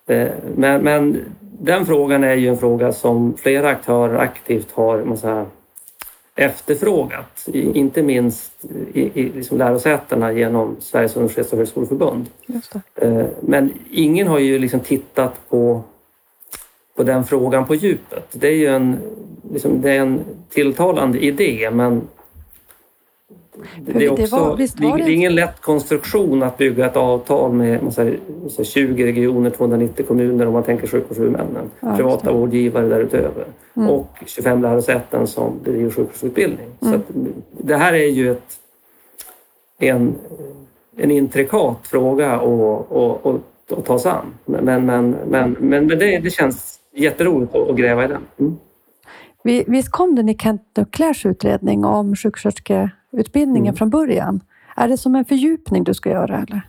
Eh, 0.08 0.30
men, 0.56 0.82
men, 0.82 1.26
den 1.64 1.86
frågan 1.86 2.24
är 2.24 2.36
ju 2.36 2.48
en 2.48 2.58
fråga 2.58 2.94
som 2.94 3.38
flera 3.38 3.70
aktörer 3.70 4.18
aktivt 4.18 4.72
har 4.72 5.04
man 5.04 5.18
säga, 5.18 5.46
efterfrågat. 6.42 7.48
Inte 7.54 8.04
minst 8.04 8.52
i, 8.94 9.02
i 9.02 9.32
liksom 9.36 9.58
lärosätena 9.58 10.32
genom 10.32 10.76
Sveriges 10.80 11.16
universitets 11.16 11.52
och 11.52 11.58
högskoleförbund. 11.58 12.26
Eh, 12.96 13.26
men 13.42 13.74
ingen 13.92 14.28
har 14.28 14.40
ju 14.40 14.60
liksom 14.60 14.80
tittat 14.80 15.50
på, 15.50 15.84
på 16.96 17.04
den 17.04 17.26
frågan 17.26 17.66
på 17.66 17.76
djupet. 17.76 18.28
Det 18.32 18.48
är 18.48 18.56
ju 18.56 18.68
en, 18.68 18.98
liksom, 19.54 19.82
det 19.82 19.92
är 19.92 20.00
en 20.00 20.20
tilltalande 20.50 21.20
idé 21.20 21.70
men 21.72 22.08
det, 23.80 24.06
är 24.06 24.12
också, 24.12 24.56
det, 24.78 24.86
är 24.86 25.10
ingen 25.10 25.36
lätt 25.36 25.62
konstruktion 25.62 26.44
att 26.44 26.58
bygga 26.58 26.86
ett 26.86 26.96
avtal 26.96 27.54
med 27.54 27.94
säger, 27.94 28.20
20 28.64 29.06
regioner, 29.06 29.50
290 29.50 30.06
kommuner 30.06 30.48
om 30.48 30.54
man 30.54 30.64
tänker 30.64 30.88
sjukvårdshuvudmännen, 30.88 31.72
ja, 31.80 31.96
privata 31.96 32.32
vårdgivare 32.32 32.88
därutöver 32.88 33.46
mm. 33.76 33.90
och 33.90 34.08
25 34.26 34.62
lärosäten 34.62 35.28
som 35.28 35.60
bedriver 35.64 35.92
sjukvårdsutbildning. 35.92 36.68
Mm. 36.82 36.94
Så 36.94 37.16
det 37.64 37.76
här 37.76 37.94
är 37.94 38.10
ju 38.10 38.32
ett, 38.32 38.60
en, 39.80 40.16
en 40.98 41.12
intrikat 41.12 41.88
fråga 41.88 42.32
att, 42.32 42.92
att, 42.92 43.26
att, 43.26 43.78
att 43.78 43.86
ta 43.86 44.00
sig 44.00 44.12
an. 44.12 44.34
Men, 44.46 44.66
men, 44.66 44.86
men, 44.86 45.16
men, 45.28 45.52
men 45.60 45.88
det, 45.88 46.20
det 46.20 46.30
känns 46.30 46.80
jätteroligt 46.94 47.56
att 47.56 47.76
gräva 47.76 48.06
i 48.06 48.08
den. 48.08 48.22
Mm. 48.40 48.58
Visst 49.68 49.92
kom 49.92 50.16
den 50.16 50.30
i 50.30 50.38
Kent 50.38 50.62
Duclairs 50.74 51.26
utredning 51.26 51.86
om 51.86 52.16
sjuksköterske 52.16 52.90
utbildningen 53.12 53.72
mm. 53.72 53.76
från 53.76 53.90
början? 53.90 54.42
Är 54.76 54.88
det 54.88 54.98
som 54.98 55.16
en 55.16 55.26
fördjupning 55.26 55.84
du 55.84 55.94
ska 55.94 56.10
göra 56.10 56.46
eller? 56.48 56.62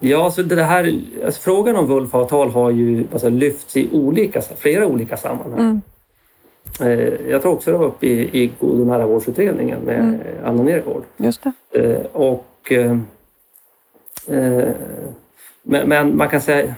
Ja, 0.00 0.24
alltså 0.24 0.42
det 0.42 0.62
här, 0.62 1.00
alltså 1.24 1.40
frågan 1.40 1.76
om 1.76 1.86
VULF-avtal 1.86 2.50
har 2.50 2.70
ju 2.70 3.06
alltså, 3.12 3.28
lyfts 3.28 3.76
i 3.76 3.88
olika, 3.92 4.42
flera 4.56 4.86
olika 4.86 5.16
sammanhang. 5.16 5.60
Mm. 5.60 5.80
Eh, 6.80 7.30
jag 7.30 7.42
tror 7.42 7.52
också 7.52 7.72
det 7.72 7.78
var 7.78 7.86
uppe 7.86 8.06
i, 8.06 8.42
i 8.42 8.52
God 8.60 8.80
och 8.80 8.86
nära 8.86 9.06
vårdsutredningen 9.06 9.80
med 9.80 9.98
mm. 9.98 10.20
Anna 10.44 10.62
Nergård. 10.62 11.02
Just 11.16 11.40
det. 11.42 11.52
Eh, 11.80 12.06
och, 12.12 12.72
eh, 12.72 12.98
men, 15.62 15.88
men, 15.88 16.16
man 16.16 16.28
kan 16.28 16.40
säga 16.40 16.74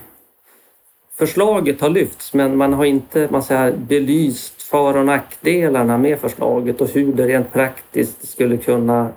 förslaget 1.18 1.80
har 1.80 1.88
lyfts 1.88 2.34
men 2.34 2.56
man 2.56 2.72
har 2.72 2.84
inte 2.84 3.28
man 3.30 3.42
säger, 3.42 3.72
belyst 3.72 4.62
för 4.62 4.96
och 4.96 5.06
nackdelarna 5.06 5.98
med 5.98 6.18
förslaget 6.18 6.80
och 6.80 6.88
hur 6.88 7.12
det 7.12 7.26
rent 7.26 7.52
praktiskt 7.52 8.28
skulle 8.28 8.56
kunna 8.56 9.08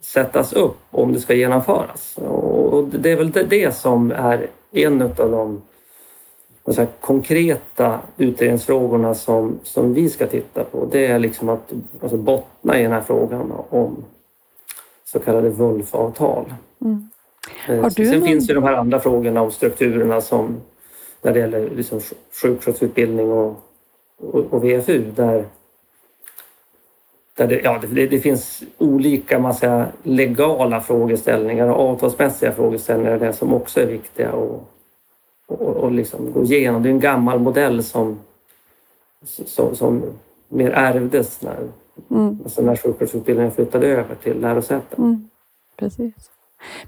sättas 0.00 0.52
upp 0.52 0.78
om 0.90 1.12
det 1.12 1.20
ska 1.20 1.34
genomföras. 1.34 2.16
Och 2.16 2.84
det 2.84 3.12
är 3.12 3.16
väl 3.16 3.32
det 3.32 3.76
som 3.76 4.10
är 4.10 4.46
en 4.72 5.02
av 5.02 5.14
de 5.16 5.62
säga, 6.74 6.88
konkreta 7.00 8.00
utredningsfrågorna 8.16 9.14
som, 9.14 9.58
som 9.62 9.94
vi 9.94 10.10
ska 10.10 10.26
titta 10.26 10.64
på. 10.64 10.88
Det 10.92 11.06
är 11.06 11.18
liksom 11.18 11.48
att 11.48 11.72
alltså 12.02 12.16
bottna 12.16 12.78
i 12.78 12.82
den 12.82 12.92
här 12.92 13.00
frågan 13.00 13.52
om 13.70 14.04
så 15.04 15.18
kallade 15.18 15.50
VULF-avtal. 15.50 16.54
Mm. 16.80 17.08
Eh, 17.68 17.88
Sen 17.88 18.10
någon... 18.10 18.28
finns 18.28 18.50
ju 18.50 18.54
de 18.54 18.64
här 18.64 18.72
andra 18.72 19.00
frågorna 19.00 19.42
om 19.42 19.52
strukturerna 19.52 20.20
som 20.20 20.56
när 21.26 21.32
det 21.32 21.38
gäller 21.38 21.70
liksom 21.70 22.00
sjuksköterskeutbildning 22.42 23.30
och 23.32 23.62
och, 24.16 24.52
och 24.52 24.64
VFU 24.64 25.10
där, 25.16 25.44
där 27.36 27.46
det, 27.46 27.60
ja, 27.60 27.80
det, 27.90 28.06
det 28.06 28.20
finns 28.20 28.62
olika 28.78 29.38
massa 29.38 29.86
legala 30.02 30.80
frågeställningar 30.80 31.68
och 31.68 31.90
avtalsmässiga 31.90 32.52
frågeställningar 32.52 33.18
där 33.18 33.32
som 33.32 33.54
också 33.54 33.80
är 33.80 33.86
viktiga 33.86 34.28
att 34.28 34.62
och, 35.48 35.76
och 35.76 35.92
liksom 35.92 36.32
gå 36.32 36.44
igenom. 36.44 36.82
Det 36.82 36.88
är 36.88 36.90
en 36.90 37.00
gammal 37.00 37.38
modell 37.38 37.84
som, 37.84 38.18
som, 39.24 39.76
som 39.76 40.02
mer 40.48 40.70
ärvdes 40.70 41.42
när, 41.42 41.58
mm. 42.10 42.38
alltså 42.44 42.62
när 42.62 42.76
sjuksköterskeutbildningen 42.76 43.52
flyttade 43.52 43.86
över 43.86 44.14
till 44.14 44.40
lärosäten. 44.40 45.04
Mm. 45.04 45.28
Precis. 45.76 46.30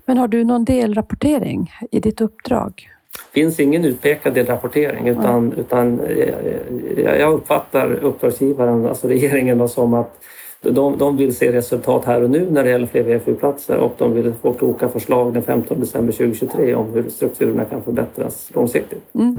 Men 0.04 0.18
har 0.18 0.28
du 0.28 0.45
någon 0.45 0.64
delrapportering 0.64 1.73
i 1.90 2.00
ditt 2.00 2.21
uppdrag? 2.21 2.98
Finns 3.32 3.60
ingen 3.60 3.84
utpekad 3.84 4.34
delrapportering 4.34 5.08
utan, 5.08 5.38
mm. 5.38 5.52
utan 5.58 6.00
eh, 6.00 7.20
jag 7.20 7.32
uppfattar 7.32 7.92
uppdragsgivaren, 7.92 8.87
alltså 8.87 9.08
regeringen, 9.08 9.68
som 9.68 9.94
att 9.94 10.18
de, 10.60 10.98
de 10.98 11.16
vill 11.16 11.37
se 11.37 11.52
resultat 11.52 12.04
här 12.04 12.22
och 12.22 12.30
nu 12.30 12.50
när 12.50 12.64
det 12.64 12.70
gäller 12.70 12.87
fler 12.87 13.02
VFU-platser 13.02 13.76
och 13.76 13.94
de 13.98 14.14
vill 14.14 14.34
få 14.42 14.52
kloka 14.52 14.88
förslag 14.88 15.34
den 15.34 15.42
15 15.42 15.80
december 15.80 16.12
2023 16.12 16.75
om 16.75 16.92
hur 16.92 17.10
strukturerna 17.10 17.64
kan 17.64 17.82
förbättras 17.82 18.50
långsiktigt. 18.54 19.14
Mm. 19.14 19.37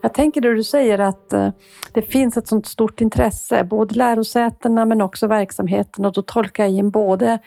Jag 0.00 0.14
tänker 0.14 0.40
det 0.40 0.54
du 0.54 0.64
säger 0.64 0.98
att 0.98 1.32
eh, 1.32 1.50
det 1.92 2.02
finns 2.02 2.36
ett 2.36 2.48
sånt 2.48 2.66
stort 2.66 3.00
intresse, 3.00 3.64
både 3.64 3.94
lärosätena 3.94 4.84
men 4.84 5.00
också 5.00 5.26
verksamheten 5.26 6.04
och 6.04 6.12
då 6.12 6.22
tolkar 6.22 6.64
jag 6.64 6.72
in 6.72 6.90
både 6.90 7.38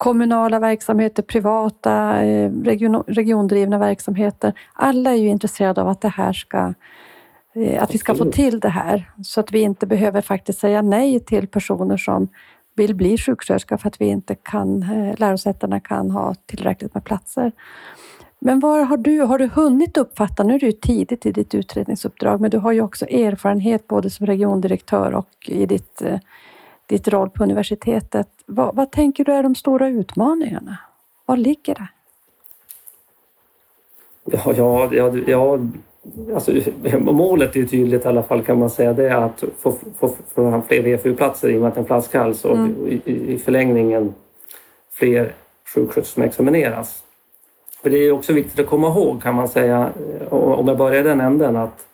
kommunala 0.00 0.58
verksamheter, 0.58 1.22
privata, 1.22 2.22
eh, 2.22 2.52
region, 2.64 3.04
regiondrivna 3.06 3.78
verksamheter. 3.78 4.52
Alla 4.72 5.10
är 5.10 5.14
ju 5.14 5.28
intresserade 5.28 5.80
av 5.80 5.88
att 5.88 6.00
det 6.00 6.08
här 6.08 6.32
ska 6.32 6.74
eh, 7.54 7.82
att 7.82 7.94
vi 7.94 7.98
ska 7.98 8.14
få 8.14 8.24
till 8.24 8.60
det 8.60 8.68
här 8.68 9.10
så 9.22 9.40
att 9.40 9.52
vi 9.52 9.60
inte 9.60 9.86
behöver 9.86 10.20
faktiskt 10.20 10.58
säga 10.58 10.82
nej 10.82 11.20
till 11.20 11.46
personer 11.46 11.96
som 11.96 12.28
vill 12.76 12.94
bli 12.94 13.18
sjuksköterska 13.18 13.78
för 13.78 13.88
att 13.88 14.00
vi 14.00 14.04
inte 14.04 14.34
kan, 14.34 14.82
eh, 14.82 15.18
lärosätena 15.18 15.80
kan 15.80 16.10
ha 16.10 16.34
tillräckligt 16.46 16.94
med 16.94 17.04
platser. 17.04 17.52
Men 18.38 18.60
vad 18.60 18.88
har 18.88 18.96
du, 18.96 19.20
har 19.20 19.38
du 19.38 19.46
hunnit 19.54 19.96
uppfatta, 19.96 20.42
nu 20.42 20.54
är 20.54 20.60
du 20.60 20.72
tidigt 20.72 21.26
i 21.26 21.32
ditt 21.32 21.54
utredningsuppdrag, 21.54 22.40
men 22.40 22.50
du 22.50 22.58
har 22.58 22.72
ju 22.72 22.80
också 22.80 23.06
erfarenhet 23.06 23.88
både 23.88 24.10
som 24.10 24.26
regiondirektör 24.26 25.14
och 25.14 25.48
i 25.48 25.66
ditt 25.66 26.02
ditt 26.90 27.08
roll 27.08 27.30
på 27.30 27.42
universitetet. 27.42 28.28
Vad, 28.52 28.74
vad 28.74 28.90
tänker 28.90 29.24
du 29.24 29.32
är 29.32 29.42
de 29.42 29.54
stora 29.54 29.88
utmaningarna? 29.88 30.78
Var 31.26 31.36
ligger 31.36 31.74
det? 31.74 31.88
Ja, 34.24 34.54
ja, 34.56 34.88
ja, 34.92 35.16
ja 35.26 35.58
alltså, 36.34 36.52
målet 36.98 37.56
är 37.56 37.64
tydligt 37.64 38.04
i 38.04 38.08
alla 38.08 38.22
fall 38.22 38.42
kan 38.42 38.58
man 38.58 38.70
säga. 38.70 38.92
Det 38.92 39.08
är 39.08 39.16
att 39.16 39.44
få, 39.58 39.74
få, 39.98 40.14
få 40.34 40.62
fler 40.68 40.82
VFU-platser 40.82 41.48
i 41.48 41.56
och 41.56 41.60
med 41.60 41.68
att 41.68 41.74
det 41.74 41.78
är 41.78 41.82
en 41.82 41.86
flaskhals 41.86 42.44
och 42.44 42.56
mm. 42.56 43.00
i, 43.04 43.32
i 43.34 43.38
förlängningen 43.38 44.14
fler 44.92 45.32
sjuksköterskor 45.74 46.14
som 46.14 46.22
examineras. 46.22 47.02
För 47.82 47.90
det 47.90 47.98
är 47.98 48.12
också 48.12 48.32
viktigt 48.32 48.58
att 48.58 48.66
komma 48.66 48.88
ihåg 48.88 49.22
kan 49.22 49.34
man 49.34 49.48
säga, 49.48 49.90
om 50.30 50.68
jag 50.68 50.78
börjar 50.78 51.00
i 51.00 51.08
den 51.08 51.20
änden, 51.20 51.56
att, 51.56 51.86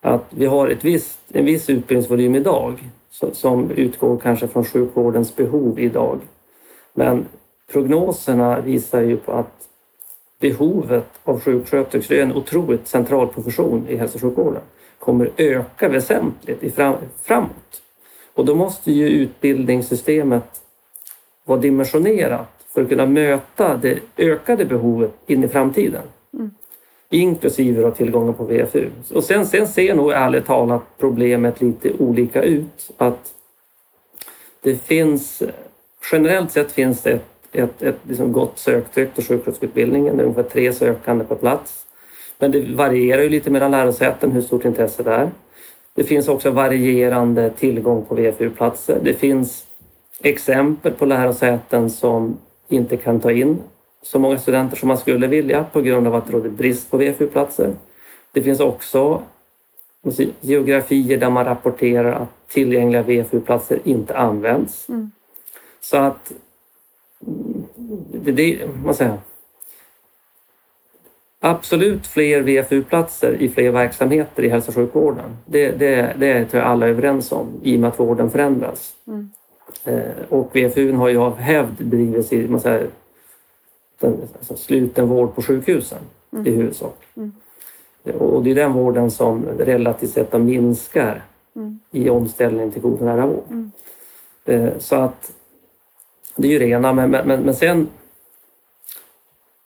att 0.00 0.24
vi 0.30 0.46
har 0.46 0.68
ett 0.68 0.84
visst, 0.84 1.18
en 1.32 1.44
viss 1.44 1.70
utbildningsvolym 1.70 2.34
idag 2.34 2.90
som 3.32 3.70
utgår 3.70 4.18
kanske 4.18 4.48
från 4.48 4.64
sjukvårdens 4.64 5.36
behov 5.36 5.80
idag. 5.80 6.20
Men 6.94 7.26
prognoserna 7.72 8.60
visar 8.60 9.02
ju 9.02 9.16
på 9.16 9.32
att 9.32 9.68
behovet 10.40 11.08
av 11.24 11.40
sjuksköterskor, 11.40 12.14
det 12.14 12.20
är 12.20 12.24
en 12.24 12.36
otroligt 12.36 12.88
central 12.88 13.28
profession 13.28 13.86
i 13.88 13.96
hälso 13.96 14.16
och 14.16 14.22
sjukvården, 14.22 14.62
kommer 14.98 15.30
öka 15.36 15.88
väsentligt 15.88 16.62
i 16.62 16.70
fram, 16.70 16.94
framåt. 17.22 17.82
Och 18.34 18.44
då 18.44 18.54
måste 18.54 18.92
ju 18.92 19.08
utbildningssystemet 19.08 20.60
vara 21.44 21.58
dimensionerat 21.58 22.48
för 22.74 22.82
att 22.82 22.88
kunna 22.88 23.06
möta 23.06 23.76
det 23.76 24.00
ökade 24.16 24.64
behovet 24.64 25.12
in 25.26 25.44
i 25.44 25.48
framtiden 25.48 26.02
inklusive 27.10 27.68
inklusive 27.68 27.90
tillgången 27.90 28.34
på 28.34 28.44
VFU. 28.44 28.90
Och 29.14 29.24
sen, 29.24 29.46
sen 29.46 29.68
ser 29.68 29.94
nog 29.94 30.12
ärligt 30.12 30.46
talat 30.46 30.82
problemet 30.98 31.60
lite 31.60 31.92
olika 31.98 32.42
ut. 32.42 32.90
Att 32.96 33.32
det 34.62 34.76
finns, 34.76 35.42
generellt 36.12 36.52
sett 36.52 36.72
finns 36.72 37.02
det 37.02 37.12
ett, 37.12 37.22
ett, 37.52 37.82
ett 37.82 37.98
liksom 38.02 38.32
gott 38.32 38.58
söktryck 38.58 39.14
till 39.14 39.24
sjuksköterskeutbildningen. 39.24 40.16
Det 40.16 40.22
är 40.22 40.24
ungefär 40.24 40.50
tre 40.50 40.72
sökande 40.72 41.24
per 41.24 41.34
plats. 41.34 41.86
Men 42.38 42.50
det 42.50 42.74
varierar 42.74 43.22
ju 43.22 43.28
lite 43.28 43.50
mellan 43.50 43.70
lärosäten 43.70 44.32
hur 44.32 44.42
stort 44.42 44.64
intresse 44.64 45.02
det 45.02 45.10
är. 45.10 45.30
Det 45.94 46.04
finns 46.04 46.28
också 46.28 46.50
varierande 46.50 47.50
tillgång 47.50 48.04
på 48.04 48.14
VFU-platser. 48.14 49.00
Det 49.02 49.14
finns 49.14 49.66
exempel 50.22 50.92
på 50.92 51.06
lärosäten 51.06 51.90
som 51.90 52.38
inte 52.68 52.96
kan 52.96 53.20
ta 53.20 53.32
in 53.32 53.58
så 54.06 54.18
många 54.18 54.38
studenter 54.38 54.76
som 54.76 54.88
man 54.88 54.98
skulle 54.98 55.26
vilja 55.26 55.64
på 55.72 55.80
grund 55.80 56.06
av 56.06 56.14
att 56.14 56.26
det 56.26 56.32
råder 56.32 56.50
brist 56.50 56.90
på 56.90 56.96
VFU-platser. 56.96 57.74
Det 58.32 58.42
finns 58.42 58.60
också 58.60 59.22
geografier 60.40 61.18
där 61.18 61.30
man 61.30 61.44
rapporterar 61.44 62.12
att 62.12 62.48
tillgängliga 62.48 63.02
VFU-platser 63.02 63.78
inte 63.84 64.16
används. 64.16 64.88
Mm. 64.88 65.10
Så 65.80 65.96
att 65.96 66.32
det, 68.24 68.32
det, 68.32 68.68
man 68.84 68.94
säger, 68.94 69.18
absolut 71.40 72.06
fler 72.06 72.40
VFU-platser 72.40 73.36
i 73.42 73.48
fler 73.48 73.70
verksamheter 73.70 74.42
i 74.42 74.48
hälso 74.48 74.70
och 74.70 74.74
sjukvården. 74.74 75.36
Det, 75.46 75.70
det, 75.70 76.16
det 76.18 76.44
tror 76.44 76.62
jag 76.62 76.70
alla 76.70 76.86
är 76.86 76.90
överens 76.90 77.32
om 77.32 77.60
i 77.62 77.76
och 77.76 77.80
med 77.80 77.88
att 77.88 78.00
vården 78.00 78.30
förändras. 78.30 78.92
Mm. 79.06 79.30
Eh, 79.84 80.24
och 80.28 80.56
VFU 80.56 80.92
har 80.92 81.08
ju 81.08 81.18
av 81.18 81.36
hävd 81.36 81.76
drivits 81.78 82.32
i 82.32 82.48
man 82.48 82.60
säger, 82.60 82.88
alltså 84.00 84.56
sluten 84.56 85.08
vård 85.08 85.34
på 85.34 85.42
sjukhusen 85.42 85.98
mm. 86.32 86.46
i 86.46 86.50
huvudsak. 86.50 86.98
Mm. 87.16 87.32
Och 88.18 88.44
det 88.44 88.50
är 88.50 88.54
den 88.54 88.72
vården 88.72 89.10
som 89.10 89.44
relativt 89.58 90.10
sett 90.10 90.32
minskar 90.32 91.22
mm. 91.56 91.80
i 91.90 92.10
omställningen 92.10 92.72
till 92.72 92.82
god 92.82 93.00
nära 93.00 93.26
vård. 93.26 93.44
Mm. 93.50 93.70
Eh, 94.44 94.78
så 94.78 94.96
att 94.96 95.32
det 96.36 96.48
är 96.48 96.52
ju 96.52 96.58
rena, 96.58 96.92
men, 96.92 97.10
men, 97.10 97.42
men 97.42 97.54
sen 97.54 97.88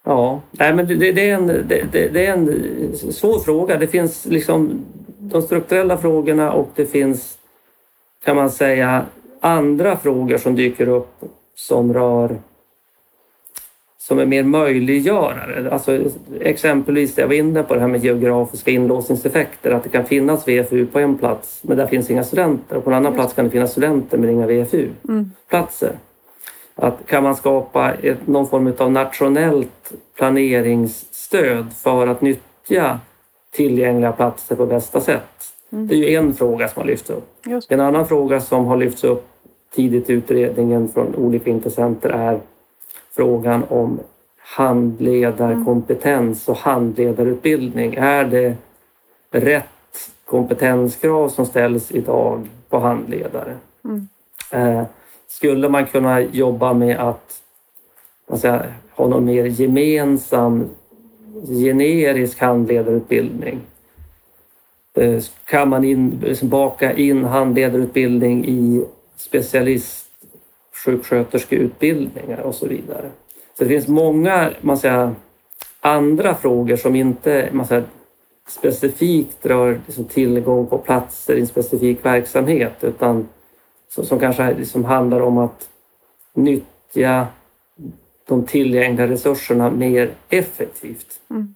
Ja, 0.02 0.40
nej, 0.50 0.75
men 0.75 0.87
det, 0.87 1.12
det, 1.12 1.30
är 1.30 1.34
en, 1.34 1.46
det, 1.46 1.84
det, 1.92 2.26
är 2.26 2.32
en 2.32 2.96
svår 2.96 3.38
fråga. 3.38 3.76
Det 3.76 3.87
finns 3.87 4.26
liksom 4.26 4.84
de 5.18 5.42
strukturella 5.42 5.99
frågorna 5.99 6.52
och 6.52 6.68
det 6.75 6.87
finns, 6.87 7.38
kan 8.25 8.37
man 8.37 8.50
säga, 8.50 9.06
andra 9.40 9.96
frågor 9.96 10.38
som 10.38 10.54
dyker 10.54 10.88
upp 10.88 11.25
som 11.54 11.94
rör 11.94 12.38
som 14.02 14.19
är 14.19 14.26
mer 14.26 14.42
möjliggörare. 14.42 15.71
Alltså, 15.73 15.99
exempelvis, 16.40 17.19
jag 17.19 17.26
var 17.26 17.35
inne 17.35 17.62
på 17.62 17.75
det 17.75 17.80
här 17.80 17.88
med 17.88 18.04
geografiska 18.04 18.71
inlåsningseffekter, 18.71 19.71
att 19.71 19.83
det 19.83 19.88
kan 19.88 20.04
finnas 20.04 20.49
VFU 20.49 20.87
på 20.87 20.99
en 20.99 21.19
plats 21.19 21.61
men 21.62 21.76
där 21.76 21.87
finns 21.87 22.11
inga 22.11 22.25
studenter 22.25 22.76
och 22.76 22.85
på 22.85 22.90
en 22.90 22.97
annan 22.97 23.14
plats 23.14 23.35
kan 23.35 23.45
det 23.45 23.50
finnas 23.50 23.71
studenter 23.71 24.19
men 24.19 24.30
inga 24.30 24.47
VFU-platser. 24.47 25.88
Mm. 25.88 26.00
Att 26.75 27.07
kan 27.07 27.23
man 27.23 27.37
skapa 27.37 27.92
ett, 27.92 28.26
någon 28.26 28.49
form 28.49 28.73
av 28.78 28.92
nationellt 28.92 29.92
planeringsstöd 30.16 31.66
för 31.73 32.07
att 32.07 32.21
nyttja 32.21 32.99
tillgängliga 33.50 34.12
platser 34.12 34.57
på 34.57 34.66
bästa 34.66 35.00
sätt? 35.00 35.52
Mm. 35.73 35.87
Det 35.87 35.95
är 35.95 36.11
ju 36.11 36.16
en 36.16 36.35
fråga 36.35 36.69
som 36.69 36.80
har 36.80 36.87
lyfts 36.87 37.11
upp. 37.11 37.28
Just. 37.47 37.73
En 37.73 37.80
annan 37.80 38.09
fråga 38.09 38.40
som 38.40 38.66
har 38.66 38.76
lyfts 38.76 39.04
upp 39.04 39.26
tidigt 39.75 40.11
i 40.11 40.12
utredningen 40.12 40.88
från 40.88 41.14
olika 41.14 41.50
intressenter 41.50 42.09
är 42.09 42.40
frågan 43.21 43.65
om 43.69 44.00
handledarkompetens 44.39 46.49
och 46.49 46.57
handledarutbildning. 46.57 47.95
Är 47.95 48.25
det 48.25 48.57
rätt 49.31 50.11
kompetenskrav 50.25 51.29
som 51.29 51.47
ställs 51.47 51.93
idag 51.93 52.49
på 52.69 52.79
handledare? 52.79 53.57
Mm. 53.85 54.09
Eh, 54.50 54.85
skulle 55.29 55.69
man 55.69 55.87
kunna 55.87 56.21
jobba 56.21 56.73
med 56.73 56.99
att 56.99 57.43
säga, 58.41 58.67
ha 58.95 59.09
någon 59.09 59.25
mer 59.25 59.45
gemensam 59.45 60.69
generisk 61.49 62.41
handledarutbildning? 62.41 63.61
Eh, 64.95 65.23
kan 65.45 65.69
man 65.69 65.85
in, 65.85 66.21
liksom 66.23 66.49
baka 66.49 66.93
in 66.93 67.25
handledarutbildning 67.25 68.49
i 68.49 68.85
specialist 69.17 70.10
sjuksköterskeutbildningar 70.84 72.40
och 72.40 72.54
så 72.54 72.68
vidare. 72.68 73.10
Så 73.58 73.64
det 73.64 73.68
finns 73.68 73.88
många 73.88 74.50
man 74.60 74.78
säger, 74.78 75.14
andra 75.80 76.34
frågor 76.34 76.76
som 76.76 76.96
inte 76.96 77.49
man 77.52 77.66
säger, 77.66 77.84
specifikt 78.49 79.46
rör 79.46 79.80
liksom, 79.87 80.04
tillgång 80.04 80.66
på 80.66 80.78
platser 80.78 81.37
i 81.37 81.40
en 81.40 81.46
specifik 81.46 82.04
verksamhet 82.04 82.84
utan 82.84 83.28
som, 83.88 84.04
som 84.04 84.18
kanske 84.18 84.54
liksom 84.54 84.84
handlar 84.84 85.20
om 85.20 85.38
att 85.38 85.68
nyttja 86.34 87.26
de 88.28 88.47
tillgängliga 88.47 89.08
resurserna 89.08 89.71
mer 89.71 90.10
effektivt. 90.28 91.21
Mm. 91.30 91.54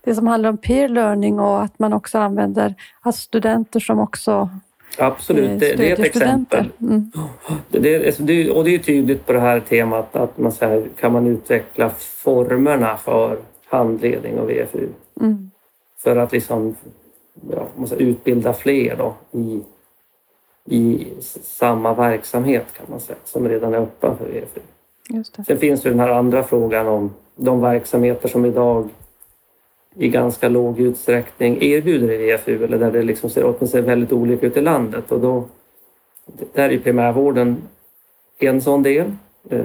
Det 0.00 0.14
som 0.14 0.26
handlar 0.26 0.50
om 0.50 0.56
peer 0.56 0.88
learning 0.88 1.40
och 1.40 1.62
att 1.62 1.78
man 1.78 1.92
också 1.92 2.18
använder 2.18 2.74
att 3.00 3.16
studenter 3.16 3.80
som 3.80 3.98
också 3.98 4.50
Absolut, 4.98 5.60
det, 5.60 5.76
det 5.76 5.90
är 5.90 5.92
ett 5.92 6.06
exempel. 6.06 6.68
Mm. 6.80 7.10
Det, 7.68 8.06
alltså, 8.06 8.22
det, 8.22 8.50
och 8.50 8.64
det 8.64 8.74
är 8.74 8.78
tydligt 8.78 9.26
på 9.26 9.32
det 9.32 9.40
här 9.40 9.60
temat 9.60 10.16
att 10.16 10.38
man 10.38 10.52
så 10.52 10.84
kan 11.00 11.12
man 11.12 11.26
utveckla 11.26 11.90
formerna 11.98 12.96
för 12.96 13.38
handledning 13.64 14.38
och 14.38 14.50
VFU. 14.50 14.88
Mm. 15.20 15.50
För 15.98 16.16
att 16.16 16.32
liksom, 16.32 16.76
ja, 17.50 17.66
måste 17.76 17.96
utbilda 17.96 18.52
fler 18.52 18.96
då, 18.96 19.14
i, 19.32 19.60
i 20.64 21.06
samma 21.42 21.94
verksamhet 21.94 22.66
kan 22.76 22.86
man 22.90 23.00
säga, 23.00 23.18
som 23.24 23.48
redan 23.48 23.74
är 23.74 23.78
öppen 23.78 24.16
för 24.16 24.24
VFU. 24.24 24.60
Just 25.08 25.36
det. 25.36 25.44
Sen 25.44 25.58
finns 25.58 25.82
det 25.82 25.88
den 25.88 26.00
här 26.00 26.08
andra 26.08 26.42
frågan 26.42 26.86
om 26.86 27.14
de 27.36 27.60
verksamheter 27.60 28.28
som 28.28 28.44
idag 28.44 28.88
i 29.98 30.08
ganska 30.08 30.48
låg 30.48 30.80
utsträckning 30.80 31.62
erbjuder 31.62 32.08
VFU 32.18 32.64
eller 32.64 32.78
där 32.78 32.90
det 32.90 33.02
liksom 33.02 33.30
ser, 33.30 33.44
åtminstone 33.44 33.82
väldigt 33.82 34.12
olika 34.12 34.46
ut 34.46 34.56
i 34.56 34.60
landet. 34.60 35.12
Och 35.12 35.20
då, 35.20 35.44
där 36.52 36.70
är 36.70 36.78
primärvården 36.78 37.56
en 38.38 38.60
sån 38.60 38.82
del. 38.82 39.12
Eh, 39.50 39.60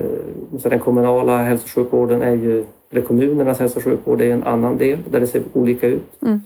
så 0.59 0.69
den 0.69 0.79
kommunala 0.79 1.37
hälso 1.37 1.63
och 1.65 1.69
sjukvården 1.69 2.21
är 2.21 2.35
ju, 2.35 2.65
eller 2.91 3.01
kommunernas 3.01 3.59
hälso 3.59 3.77
och 3.77 3.83
sjukvård 3.83 4.21
är 4.21 4.29
en 4.29 4.43
annan 4.43 4.77
del 4.77 4.99
där 5.09 5.19
det 5.19 5.27
ser 5.27 5.43
olika 5.53 5.87
ut. 5.87 6.21
Mm. 6.21 6.41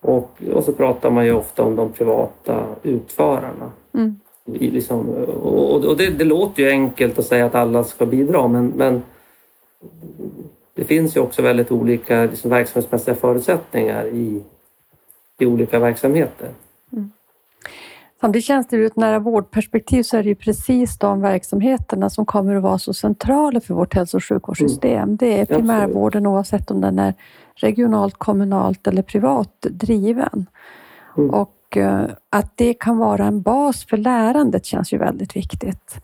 Och, 0.00 0.30
och 0.52 0.64
så 0.64 0.72
pratar 0.72 1.10
man 1.10 1.26
ju 1.26 1.32
ofta 1.32 1.62
om 1.62 1.76
de 1.76 1.92
privata 1.92 2.66
utförarna. 2.82 3.72
Mm. 3.94 4.20
I 4.46 4.70
liksom, 4.70 5.08
och, 5.08 5.84
och 5.84 5.96
det, 5.96 6.10
det, 6.10 6.24
låter 6.24 6.62
ju 6.62 6.68
enkelt 6.68 7.18
att 7.18 7.26
säga 7.26 7.46
att 7.46 7.54
alla 7.54 7.84
ska 7.84 8.06
bidra 8.06 8.48
men, 8.48 8.72
men 8.76 9.02
det 10.74 10.84
finns 10.84 11.16
ju 11.16 11.20
också 11.20 11.42
väldigt 11.42 11.72
olika 11.72 12.22
liksom, 12.22 12.50
verksamhetsmässiga 12.50 13.14
förutsättningar 13.14 14.06
i, 14.06 14.42
i 15.38 15.46
olika 15.46 15.78
verksamheter. 15.78 16.48
Mm. 16.92 17.12
Samtidigt 18.20 18.46
känns 18.46 18.68
det 18.68 18.76
ur 18.76 18.86
ett 18.86 18.96
nära 18.96 19.18
vårdperspektiv 19.18 20.02
så 20.02 20.16
är 20.16 20.22
det 20.22 20.28
ju 20.28 20.34
precis 20.34 20.98
de 20.98 21.20
verksamheterna 21.20 22.10
som 22.10 22.26
kommer 22.26 22.54
att 22.54 22.62
vara 22.62 22.78
så 22.78 22.94
centrala 22.94 23.60
för 23.60 23.74
vårt 23.74 23.94
hälso 23.94 24.16
och 24.16 24.24
sjukvårdssystem. 24.24 25.02
Mm. 25.02 25.16
Det 25.16 25.40
är 25.40 25.46
primärvården 25.46 26.26
oavsett 26.26 26.70
om 26.70 26.80
den 26.80 26.98
är 26.98 27.14
regionalt, 27.54 28.14
kommunalt 28.14 28.86
eller 28.86 29.02
privat 29.02 29.60
driven. 29.60 30.46
Mm. 31.18 31.30
Och 31.30 31.76
uh, 31.76 32.04
att 32.30 32.52
det 32.54 32.74
kan 32.74 32.98
vara 32.98 33.26
en 33.26 33.42
bas 33.42 33.86
för 33.86 33.96
lärandet 33.96 34.64
känns 34.64 34.92
ju 34.92 34.98
väldigt 34.98 35.36
viktigt. 35.36 36.00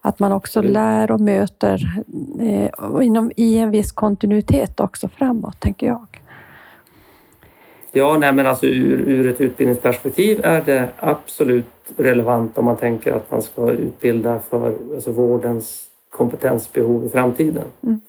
Att 0.00 0.18
man 0.18 0.32
också 0.32 0.60
mm. 0.60 0.72
lär 0.72 1.10
och 1.10 1.20
möter 1.20 2.02
eh, 2.40 3.06
inom, 3.06 3.32
i 3.36 3.58
en 3.58 3.70
viss 3.70 3.92
kontinuitet 3.92 4.80
också 4.80 5.08
framåt, 5.08 5.60
tänker 5.60 5.86
jag. 5.86 6.06
Ja, 7.92 8.18
nej, 8.18 8.32
men 8.32 8.46
alltså 8.46 8.66
ur, 8.66 9.00
ur 9.00 9.28
ett 9.28 9.40
utbildningsperspektiv 9.40 10.40
är 10.44 10.62
det 10.62 10.88
absolut 10.96 11.66
relevant 11.96 12.58
om 12.58 12.64
man 12.64 12.76
tänker 12.76 13.12
att 13.12 13.30
man 13.30 13.42
ska 13.42 13.70
utbilda 13.70 14.40
för 14.50 14.74
alltså 14.94 15.12
vårdens 15.12 15.82
kompetensbehov 16.10 17.06
i 17.06 17.08
framtiden. 17.08 17.64
Mm. 17.82 18.00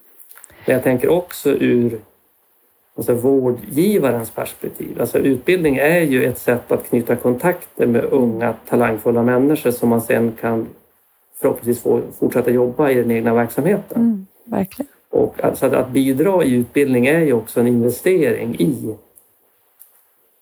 Men 0.66 0.76
jag 0.76 0.84
tänker 0.84 1.10
också 1.10 1.50
ur 1.50 2.00
alltså 2.98 3.14
vårdgivarens 3.14 4.32
perspektiv. 4.32 5.02
Alltså 5.02 5.18
utbildning 5.18 5.78
är 5.78 6.02
ju 6.02 6.26
ett 6.26 6.38
sätt 6.38 6.72
att 6.72 6.90
knyta 6.90 7.16
kontakter 7.16 7.88
med 7.88 8.04
unga 8.04 8.54
talangfulla 8.70 9.24
människor 9.24 9.72
som 9.72 9.90
man 9.90 10.02
sen 10.02 10.32
kan 10.42 10.68
förhoppningsvis 11.42 11.84
få 11.84 12.02
fortsätta 12.20 12.52
jobba 12.52 12.90
i 12.90 12.96
den 12.96 13.12
egna 13.12 13.34
verksamheten. 13.34 14.02
Mm, 14.02 14.26
verkligen. 14.46 14.92
Och 15.10 15.44
alltså 15.44 15.66
att, 15.66 15.74
att 15.74 15.90
bidra 15.90 16.44
i 16.44 16.54
utbildning 16.54 17.08
är 17.08 17.20
ju 17.20 17.34
också 17.34 17.60
en 17.60 17.68
investering 17.68 18.56
i 18.60 18.96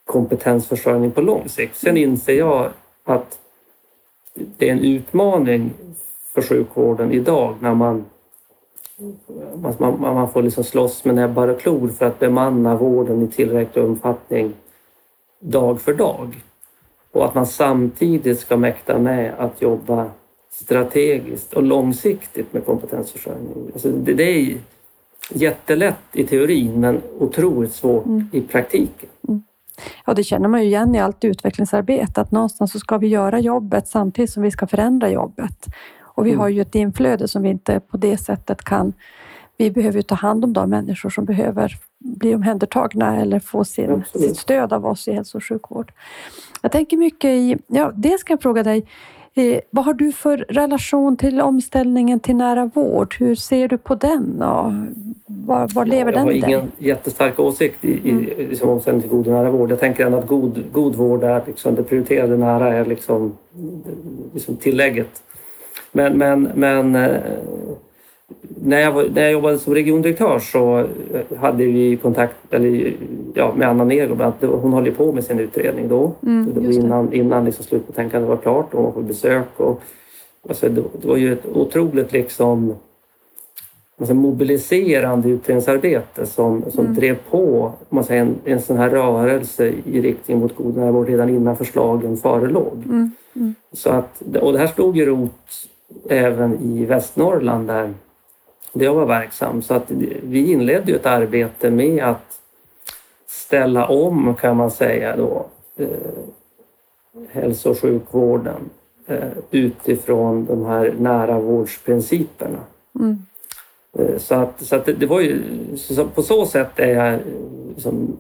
kompetensförsörjning 0.06 1.12
på 1.12 1.22
lång 1.22 1.50
sikt. 1.50 1.76
Sen 1.76 1.98
mm. 1.98 2.10
inser 2.10 2.34
jag 2.34 2.70
att 3.04 3.40
det 4.34 4.70
är 4.70 4.74
en 4.74 4.80
utmaning 4.80 5.72
för 6.34 6.42
sjukvården 6.42 7.12
idag 7.12 7.56
när 7.60 7.74
man, 7.74 8.06
man, 9.78 10.02
man 10.02 10.32
får 10.32 10.42
liksom 10.42 10.64
slåss 10.64 11.06
med 11.06 11.16
näbbar 11.16 11.48
och 11.48 11.60
klor 11.60 11.88
för 11.88 12.06
att 12.06 12.20
bemanna 12.20 12.76
vården 12.76 13.24
i 13.24 13.28
tillräcklig 13.28 13.86
omfattning 13.86 14.54
dag 15.40 15.82
för 15.82 15.94
dag. 15.94 16.44
Och 17.12 17.26
att 17.26 17.36
man 17.36 17.46
samtidigt 17.46 18.40
ska 18.40 18.58
mäkta 18.58 19.00
med 19.00 19.34
att 19.38 19.62
jobba 19.62 20.12
strategiskt 20.52 21.54
och 21.54 21.64
långsiktigt 21.64 22.54
med 22.54 22.66
kompetensförsörjning. 22.66 23.70
Alltså 23.74 23.90
det, 23.90 24.14
det 24.14 24.24
är 24.24 24.58
jättelätt 25.34 25.96
i 26.14 26.24
teorin 26.24 26.80
men 26.80 27.02
otroligt 27.20 27.74
svårt 27.74 28.06
mm. 28.06 28.30
i 28.32 28.42
praktiken. 28.42 29.10
Mm. 29.28 29.44
Ja, 30.06 30.14
det 30.14 30.24
känner 30.24 30.48
man 30.48 30.62
ju 30.62 30.68
igen 30.68 30.96
i 30.96 31.00
allt 31.00 31.24
utvecklingsarbete, 31.24 32.22
att 32.22 32.32
någonstans 32.32 32.72
så 32.72 32.80
ska 32.80 32.98
vi 32.98 33.08
göra 33.08 33.40
jobbet 33.40 33.88
samtidigt 33.88 34.32
som 34.32 34.44
vi 34.44 34.52
ska 34.52 34.68
förändra 34.68 35.10
jobbet. 35.10 35.66
Och 36.00 36.26
vi 36.26 36.30
mm. 36.30 36.40
har 36.40 36.50
ju 36.50 36.62
ett 36.62 36.76
inflöde 36.76 37.28
som 37.28 37.42
vi 37.42 37.50
inte 37.50 37.80
på 37.80 37.98
det 37.98 38.18
sättet 38.18 38.64
kan 38.64 38.94
vi 39.60 39.72
behöver 39.72 39.98
ju 39.98 40.04
ta 40.04 40.16
hand 40.16 40.44
om 40.44 40.54
de 40.54 40.70
människor 40.70 41.10
som 41.10 41.26
behöver 41.26 41.78
bli 42.00 42.36
omhändertagna 42.36 43.22
eller 43.22 43.40
få 43.40 43.66
sin, 43.66 44.04
sitt 44.14 44.38
stöd 44.38 44.74
av 44.74 44.86
oss 44.86 45.08
i 45.08 45.14
hälso 45.14 45.38
och 45.38 45.44
sjukvård. 45.44 45.92
Jag 46.62 46.72
tänker 46.72 46.98
mycket 46.98 47.30
i, 47.30 47.58
ja, 47.68 47.92
dels 47.96 48.24
kan 48.24 48.34
jag 48.34 48.42
fråga 48.42 48.64
dig, 48.64 48.86
eh, 49.34 49.60
vad 49.70 49.86
har 49.86 49.94
du 49.94 50.12
för 50.12 50.38
relation 50.38 51.18
till 51.18 51.42
omställningen 51.42 52.20
till 52.20 52.36
nära 52.36 52.66
vård? 52.66 53.16
Hur 53.20 53.36
ser 53.36 53.68
du 53.68 53.78
på 53.78 53.96
den 53.96 54.42
och 54.42 54.72
var, 55.26 55.68
var 55.74 55.86
lever 55.86 56.12
ja, 56.12 56.18
den? 56.20 56.28
Jag 56.28 56.44
har 56.44 56.50
ingen 56.50 56.72
jättestark 56.78 57.40
åsikt 57.40 57.86
i, 57.86 57.92
i 57.92 58.12
mm. 58.12 58.26
liksom, 58.50 58.70
omställningen 58.70 59.10
till 59.10 59.18
god 59.18 59.28
och 59.28 59.34
nära 59.34 59.52
vård. 59.52 59.72
Jag 59.72 59.80
tänker 59.80 60.06
ändå 60.06 60.18
att 60.18 60.28
god, 60.28 60.64
god 60.72 60.96
vård 60.96 61.24
är 61.24 61.44
liksom, 61.48 61.76
det 61.76 61.84
prioriterade 61.84 62.38
nära 62.38 62.74
är 62.74 62.86
liksom, 62.86 63.38
liksom 64.34 64.56
tillägget. 64.56 65.24
Men, 65.92 66.18
men, 66.18 66.50
men 66.56 66.96
eh, 66.96 67.18
när 68.62 68.80
jag, 68.80 69.12
när 69.12 69.22
jag 69.22 69.32
jobbade 69.32 69.60
som 69.60 69.74
regiondirektör 69.74 70.40
så 70.40 70.88
hade 71.38 71.66
vi 71.66 71.98
kontakt 71.98 72.36
eller, 72.54 72.94
ja, 73.34 73.54
med 73.58 73.70
Anna 73.70 73.84
Nergård. 73.84 74.34
Hon 74.42 74.74
håller 74.74 74.92
på 74.92 75.12
med 75.12 75.24
sin 75.24 75.40
utredning 75.40 75.88
då. 75.88 76.12
Mm, 76.24 76.52
det 76.54 76.60
var 76.60 76.72
innan, 76.72 77.14
innan 77.14 77.46
liksom 77.46 77.66
slutbetänkandet 77.66 78.30
var 78.30 78.38
klart 78.38 78.74
och 78.74 78.78
hon 78.78 78.86
var 78.86 78.92
på 78.92 79.02
besök. 79.02 79.48
Och, 79.58 79.82
alltså, 80.50 80.70
det, 80.70 80.84
det 81.02 81.08
var 81.08 81.18
ju 81.18 81.34
ett 81.34 81.46
otroligt 81.54 82.12
liksom, 82.12 82.76
alltså, 84.00 84.14
mobiliserande 84.14 85.30
utredningsarbete 85.30 86.26
som, 86.26 86.64
som 86.72 86.86
mm. 86.86 86.96
drev 86.96 87.18
på 87.30 87.72
man 87.90 88.04
säger, 88.04 88.22
en, 88.22 88.36
en 88.46 88.62
sån 88.62 88.78
här 88.78 88.90
rörelse 88.90 89.74
i 89.86 90.02
riktning 90.02 90.40
mot 90.40 90.56
god 90.56 90.78
närvård 90.78 91.08
redan 91.08 91.30
innan 91.30 91.58
förslagen 91.58 92.18
förelåg. 92.18 92.84
Mm, 92.86 93.12
mm. 93.36 93.56
Så 93.74 93.90
att, 93.90 94.22
och 94.42 94.54
det 94.54 94.60
här 94.60 94.68
slog 94.68 94.98
ju 94.98 95.06
rot 95.06 95.32
även 96.10 96.60
i 96.60 96.86
Västernorrland 96.86 97.68
där 97.68 97.94
där 98.74 98.86
jag 98.86 98.94
var 98.94 99.06
verksam. 99.06 99.62
Så 99.62 99.74
att 99.74 99.92
vi 100.24 100.52
inledde 100.52 100.92
ju 100.92 100.96
ett 100.96 101.06
arbete 101.06 101.70
med 101.70 102.04
att 102.04 102.40
ställa 103.28 103.88
om 103.88 104.36
kan 104.36 104.58
man 104.58 104.72
säga 104.72 105.16
då 105.16 105.46
eh, 105.78 105.88
hälso 107.30 107.70
och 107.70 107.80
sjukvården 107.80 108.70
eh, 109.08 109.30
utifrån 109.52 110.46
de 110.46 110.66
här 110.66 110.96
nära 111.00 111.40
vårdsprinciperna. 111.40 112.60
Mm. 113.00 113.18
Eh, 113.98 114.18
så 114.18 114.36
att, 114.36 114.62
så 114.62 114.76
att 114.76 114.86
det, 114.86 114.94
det 114.94 115.06
var 115.06 115.22
ju, 115.22 115.42
så 115.78 116.08
på 116.08 116.24
så 116.24 116.46
sätt 116.46 116.80
är 116.80 116.88
jag 116.88 117.20
liksom 117.74 118.18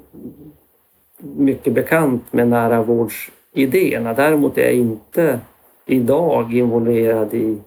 mycket 1.18 1.74
bekant 1.74 2.34
med 2.34 2.48
nära 2.48 2.82
vårdsidéerna. 2.84 4.14
Däremot 4.14 4.58
är 4.58 4.62
jag 4.62 4.74
inte 4.74 5.40
idag 5.86 6.54
involverad 6.54 7.34
i, 7.34 7.58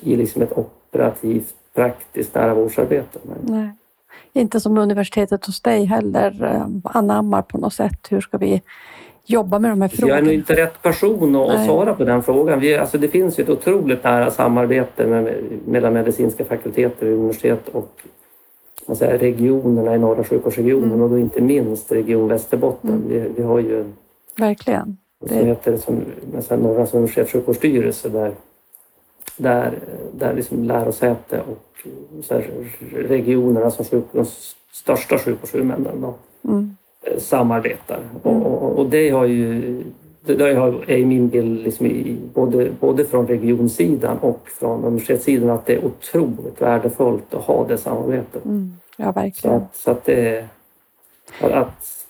i 0.00 0.16
liksom 0.16 0.42
ett 0.42 0.58
operativt 0.58 1.54
praktiskt 1.74 2.34
nära 2.34 2.54
vårdsarbete. 2.54 3.18
Nej. 3.42 3.68
Inte 4.32 4.60
som 4.60 4.78
universitetet 4.78 5.46
hos 5.46 5.60
dig 5.60 5.84
heller 5.84 6.44
eh, 6.44 6.96
anammar 6.96 7.42
på 7.42 7.58
något 7.58 7.74
sätt. 7.74 8.06
Hur 8.10 8.20
ska 8.20 8.38
vi 8.38 8.62
jobba 9.26 9.58
med 9.58 9.70
de 9.70 9.80
här 9.80 9.88
frågorna? 9.88 10.14
Jag 10.14 10.18
är 10.18 10.24
nog 10.24 10.34
inte 10.34 10.56
rätt 10.56 10.82
person 10.82 11.36
att 11.36 11.48
Nej. 11.48 11.66
svara 11.66 11.94
på 11.94 12.04
den 12.04 12.22
frågan. 12.22 12.60
Vi, 12.60 12.76
alltså 12.76 12.98
det 12.98 13.08
finns 13.08 13.38
ju 13.38 13.42
ett 13.42 13.50
otroligt 13.50 14.04
nära 14.04 14.30
samarbete 14.30 15.06
med, 15.06 15.34
mellan 15.66 15.92
medicinska 15.92 16.44
fakulteter 16.44 17.06
vid 17.06 17.14
universitet 17.14 17.68
och 17.68 18.96
säga, 18.96 19.18
regionerna 19.18 19.94
i 19.94 19.98
norra 19.98 20.24
sjukvårdsregionen 20.24 20.90
mm. 20.90 21.02
och 21.02 21.10
då 21.10 21.18
inte 21.18 21.40
minst 21.40 21.92
Region 21.92 22.28
Västerbotten. 22.28 22.90
Mm. 22.90 23.08
Vi, 23.08 23.28
vi, 23.36 23.42
har 23.42 23.58
ju 23.58 23.84
Verkligen. 24.36 24.96
Det 25.20 25.34
heter 25.34 25.76
som, 25.76 26.04
Norra 26.62 26.86
universitets 26.92 27.32
sjukvårdsstyrelse 27.32 28.08
där 28.08 28.32
där, 29.36 29.78
där 30.12 30.34
liksom 30.34 30.64
lärosäte 30.64 31.40
och 31.40 31.88
så 32.24 32.34
här, 32.34 32.50
regionerna 33.08 33.70
som 33.70 33.84
sjuk, 33.84 34.04
de 34.12 34.26
största 34.72 35.18
sjukvårdshuvudmännen 35.18 36.14
mm. 36.44 36.76
Eh, 37.06 37.18
samarbetar. 37.18 38.00
Mm. 38.24 38.42
Och, 38.42 38.78
och, 38.78 38.90
det 38.90 39.10
har 39.10 39.24
ju 39.24 39.82
det 40.26 40.42
är 40.86 41.04
min 41.04 41.28
bild 41.28 41.64
liksom 41.64 41.86
i, 41.86 42.16
både, 42.34 42.70
både 42.80 43.04
från 43.04 43.26
regionsidan 43.26 44.18
och 44.18 44.40
från 44.44 44.84
universitetssidan 44.84 45.50
att 45.50 45.66
det 45.66 45.74
är 45.74 45.84
otroligt 45.84 46.62
värdefullt 46.62 47.34
att 47.34 47.42
ha 47.42 47.66
det 47.68 47.78
samarbetet. 47.78 48.44
Mm. 48.44 48.76
Ja, 48.96 49.12
verkligen. 49.12 49.60
Så 49.60 49.64
att, 49.64 49.76
så 49.76 49.90
att, 49.90 50.04
det, 50.04 50.48
att 51.40 52.03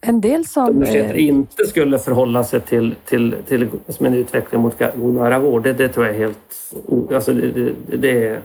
en 0.00 0.20
del 0.20 0.46
som... 0.46 0.68
Universitetet 0.68 1.16
inte 1.16 1.66
skulle 1.66 1.98
förhålla 1.98 2.44
sig 2.44 2.60
till, 2.60 2.94
till, 3.04 3.34
till 3.48 3.68
som 3.88 4.06
en 4.06 4.14
utveckling 4.14 4.60
mot 4.60 4.78
god 4.78 5.14
nära 5.14 5.38
vård, 5.38 5.62
det, 5.62 5.72
det 5.72 5.88
tror 5.88 6.06
jag 6.06 6.14
är 6.14 6.18
helt... 6.18 6.38
Alltså 7.14 7.32
det, 7.32 7.50
det, 7.50 7.96
det, 7.96 8.26
är, 8.26 8.40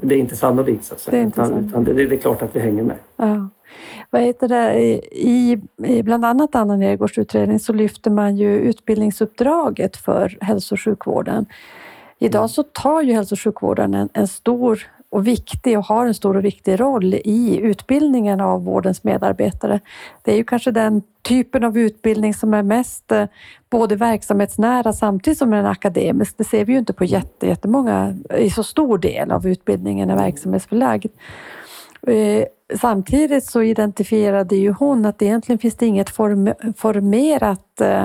det 0.00 0.14
är 0.14 0.18
inte 0.18 0.36
sannolikt. 0.36 0.84
Så 0.84 0.94
att 0.94 1.00
säga. 1.00 1.12
Det, 1.12 1.18
är 1.18 1.24
inte 1.24 1.40
utan, 1.40 1.68
utan 1.68 1.84
det, 1.84 1.92
det, 1.92 2.14
är 2.14 2.18
klart 2.18 2.42
att 2.42 2.56
vi 2.56 2.60
hänger 2.60 2.82
med. 2.82 2.96
Ja. 3.16 3.48
Vad 4.10 4.22
heter 4.22 4.48
det? 4.48 4.80
I, 5.12 5.60
I 5.76 6.02
bland 6.02 6.24
annat 6.24 6.54
Anna 6.54 6.76
Nergårds 6.76 7.18
utredning 7.18 7.60
så 7.60 7.72
lyfter 7.72 8.10
man 8.10 8.36
ju 8.36 8.58
utbildningsuppdraget 8.58 9.96
för 9.96 10.38
hälso 10.40 10.74
och 10.74 10.80
sjukvården. 10.80 11.46
Idag 12.18 12.40
mm. 12.40 12.48
så 12.48 12.62
tar 12.62 13.02
ju 13.02 13.12
hälso 13.12 13.34
och 13.34 13.40
sjukvården 13.40 13.94
en, 13.94 14.08
en 14.12 14.28
stor 14.28 14.86
och 15.10 15.26
viktig 15.26 15.78
och 15.78 15.84
har 15.84 16.06
en 16.06 16.14
stor 16.14 16.36
och 16.36 16.44
viktig 16.44 16.80
roll 16.80 17.14
i 17.14 17.60
utbildningen 17.62 18.40
av 18.40 18.64
vårdens 18.64 19.04
medarbetare. 19.04 19.80
Det 20.22 20.32
är 20.32 20.36
ju 20.36 20.44
kanske 20.44 20.70
den 20.70 21.02
typen 21.22 21.64
av 21.64 21.78
utbildning 21.78 22.34
som 22.34 22.54
är 22.54 22.62
mest 22.62 23.12
eh, 23.12 23.24
både 23.70 23.96
verksamhetsnära 23.96 24.92
samtidigt 24.92 25.38
som 25.38 25.50
den 25.50 25.64
är 25.64 25.70
akademisk. 25.70 26.34
Det 26.38 26.44
ser 26.44 26.64
vi 26.64 26.72
ju 26.72 26.78
inte 26.78 26.92
på 26.92 27.04
jättemånga, 27.40 28.16
i 28.38 28.50
så 28.50 28.62
stor 28.62 28.98
del 28.98 29.30
av 29.30 29.46
utbildningen 29.46 30.10
är 30.10 30.16
verksamhetsförlagd. 30.16 31.12
Eh, 32.06 32.44
samtidigt 32.74 33.44
så 33.44 33.62
identifierade 33.62 34.56
ju 34.56 34.72
hon 34.72 35.06
att 35.06 35.22
egentligen 35.22 35.58
finns 35.58 35.74
det 35.74 35.86
inget 35.86 36.10
formerat 36.76 37.80
eh, 37.80 38.04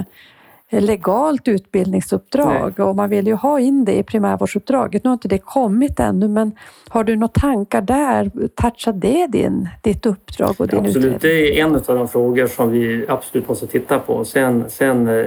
legalt 0.79 1.47
utbildningsuppdrag 1.47 2.73
Nej. 2.77 2.86
och 2.86 2.95
man 2.95 3.10
vill 3.10 3.27
ju 3.27 3.34
ha 3.34 3.60
in 3.60 3.86
det 3.86 3.97
i 3.97 4.03
primärvårdsuppdraget. 4.03 5.03
Nu 5.03 5.10
har 5.10 5.13
inte 5.13 5.27
det 5.27 5.38
kommit 5.38 5.99
ännu, 5.99 6.27
men 6.27 6.51
har 6.89 7.03
du 7.03 7.15
några 7.15 7.27
tankar 7.27 7.81
där? 7.81 8.31
Touchar 8.55 8.93
det 8.93 9.27
din, 9.27 9.69
ditt 9.81 10.05
uppdrag 10.05 10.55
och 10.57 10.67
din 10.67 10.79
Absolut, 10.79 10.97
utredning? 10.97 11.19
det 11.21 11.60
är 11.60 11.65
en 11.65 11.75
av 11.75 11.81
de 11.86 12.07
frågor 12.07 12.47
som 12.47 12.71
vi 12.71 13.05
absolut 13.07 13.47
måste 13.47 13.67
titta 13.67 13.99
på. 13.99 14.25
Sen, 14.25 14.65
sen 14.69 15.07
eh, 15.07 15.25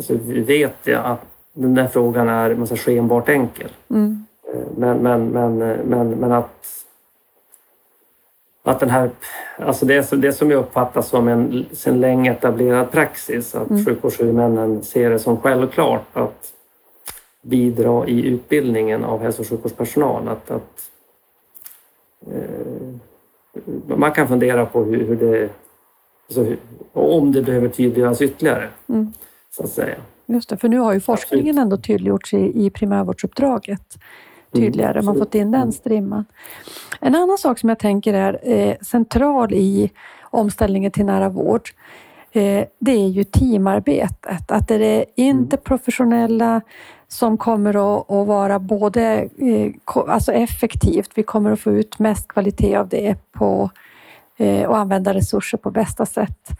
så 0.00 0.18
vet 0.46 0.76
jag 0.84 1.04
att 1.04 1.26
den 1.54 1.74
där 1.74 1.86
frågan 1.86 2.28
är 2.28 2.54
man 2.54 2.66
skenbart 2.66 3.28
enkel. 3.28 3.68
Mm. 3.90 4.26
Eh, 4.54 4.60
men, 4.76 4.98
men, 4.98 5.28
men, 5.28 5.62
eh, 5.62 5.76
men, 5.84 6.10
men 6.10 6.32
att 6.32 6.81
att 8.62 8.80
den 8.80 8.90
här, 8.90 9.10
alltså 9.58 9.86
det, 9.86 10.10
det 10.10 10.32
som 10.32 10.50
jag 10.50 10.58
uppfattar 10.58 11.02
som 11.02 11.28
en 11.28 11.66
sedan 11.72 12.00
länge 12.00 12.32
etablerad 12.32 12.90
praxis, 12.90 13.54
att 13.54 13.70
mm. 13.70 13.84
sjukvårdshuvudmännen 13.84 14.82
ser 14.82 15.10
det 15.10 15.18
som 15.18 15.36
självklart 15.36 16.06
att 16.16 16.52
bidra 17.42 18.06
i 18.06 18.26
utbildningen 18.26 19.04
av 19.04 19.22
hälso 19.22 19.42
och 19.42 19.48
sjukvårdspersonal. 19.48 20.28
Att, 20.28 20.50
att 20.50 20.90
eh, 22.26 23.96
man 23.96 24.12
kan 24.12 24.28
fundera 24.28 24.66
på 24.66 24.84
hur, 24.84 25.06
hur 25.06 25.16
det, 25.16 25.48
alltså 26.26 26.42
hur, 26.42 26.58
om 26.92 27.32
det 27.32 27.42
behöver 27.42 27.68
tydliggöras 27.68 28.22
ytterligare. 28.22 28.68
Mm. 28.88 29.12
Så 29.50 29.64
att 29.64 29.70
säga. 29.70 29.96
Just 30.26 30.48
det, 30.48 30.56
för 30.56 30.68
nu 30.68 30.78
har 30.78 30.92
ju 30.92 31.00
forskningen 31.00 31.48
Absolut. 31.48 31.62
ändå 31.62 31.76
tydliggjorts 31.76 32.34
i, 32.34 32.66
i 32.66 32.70
primärvårdsuppdraget 32.70 33.98
tydligare. 34.52 35.02
Man 35.02 35.14
har 35.16 35.24
fått 35.24 35.34
in 35.34 35.50
den 35.50 35.60
mm. 35.60 35.72
strimman. 35.72 36.24
En 37.00 37.14
annan 37.14 37.38
sak 37.38 37.58
som 37.58 37.68
jag 37.68 37.78
tänker 37.78 38.14
är 38.14 38.38
eh, 38.42 38.76
central 38.80 39.52
i 39.52 39.90
omställningen 40.22 40.90
till 40.90 41.06
nära 41.06 41.28
vård. 41.28 41.70
Eh, 42.32 42.64
det 42.78 42.92
är 42.92 43.08
ju 43.08 43.24
teamarbetet. 43.24 44.50
Att 44.50 44.68
det 44.68 44.74
är 44.74 45.04
interprofessionella 45.14 46.60
som 47.08 47.38
kommer 47.38 47.70
att, 47.70 48.10
att 48.10 48.26
vara 48.26 48.58
både 48.58 49.28
eh, 49.38 49.72
alltså 49.94 50.32
effektivt, 50.32 51.10
vi 51.14 51.22
kommer 51.22 51.52
att 51.52 51.60
få 51.60 51.70
ut 51.70 51.98
mest 51.98 52.28
kvalitet 52.28 52.76
av 52.76 52.88
det 52.88 53.16
på 53.32 53.70
och 54.66 54.78
använda 54.78 55.14
resurser 55.14 55.58
på 55.58 55.70
bästa 55.70 56.06
sätt. 56.06 56.50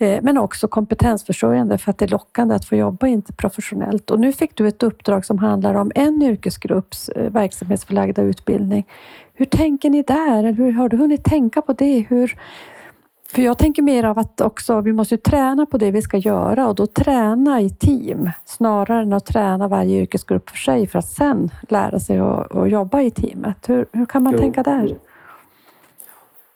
Eh, 0.00 0.22
men 0.22 0.38
också 0.38 0.68
kompetensförsörjande 0.68 1.78
för 1.78 1.90
att 1.90 1.98
det 1.98 2.04
är 2.04 2.08
lockande 2.08 2.54
att 2.54 2.64
få 2.64 2.76
jobba 2.76 3.06
interprofessionellt. 3.06 4.10
Och 4.10 4.20
nu 4.20 4.32
fick 4.32 4.56
du 4.56 4.68
ett 4.68 4.82
uppdrag 4.82 5.24
som 5.24 5.38
handlar 5.38 5.74
om 5.74 5.92
en 5.94 6.22
yrkesgrupps 6.22 7.08
eh, 7.08 7.32
verksamhetsförlagda 7.32 8.22
utbildning. 8.22 8.86
Hur 9.34 9.46
tänker 9.46 9.90
ni 9.90 10.02
där? 10.02 10.52
hur 10.52 10.72
har 10.72 10.88
du 10.88 10.96
hunnit 10.96 11.24
tänka 11.24 11.62
på 11.62 11.72
det? 11.72 12.06
Hur, 12.08 12.38
för 13.28 13.42
jag 13.42 13.58
tänker 13.58 13.82
mer 13.82 14.04
av 14.04 14.18
att 14.18 14.40
också, 14.40 14.80
vi 14.80 14.92
måste 14.92 15.16
träna 15.16 15.66
på 15.66 15.78
det 15.78 15.90
vi 15.90 16.02
ska 16.02 16.16
göra 16.16 16.68
och 16.68 16.74
då 16.74 16.86
träna 16.86 17.60
i 17.60 17.70
team 17.70 18.30
snarare 18.44 19.02
än 19.02 19.12
att 19.12 19.26
träna 19.26 19.68
varje 19.68 20.00
yrkesgrupp 20.00 20.50
för 20.50 20.56
sig 20.56 20.86
för 20.86 20.98
att 20.98 21.08
sen 21.08 21.50
lära 21.68 22.00
sig 22.00 22.18
att, 22.18 22.56
att 22.56 22.70
jobba 22.70 23.00
i 23.00 23.10
teamet. 23.10 23.68
Hur, 23.68 23.86
hur 23.92 24.06
kan 24.06 24.22
man 24.22 24.32
jo. 24.32 24.38
tänka 24.38 24.62
där? 24.62 24.96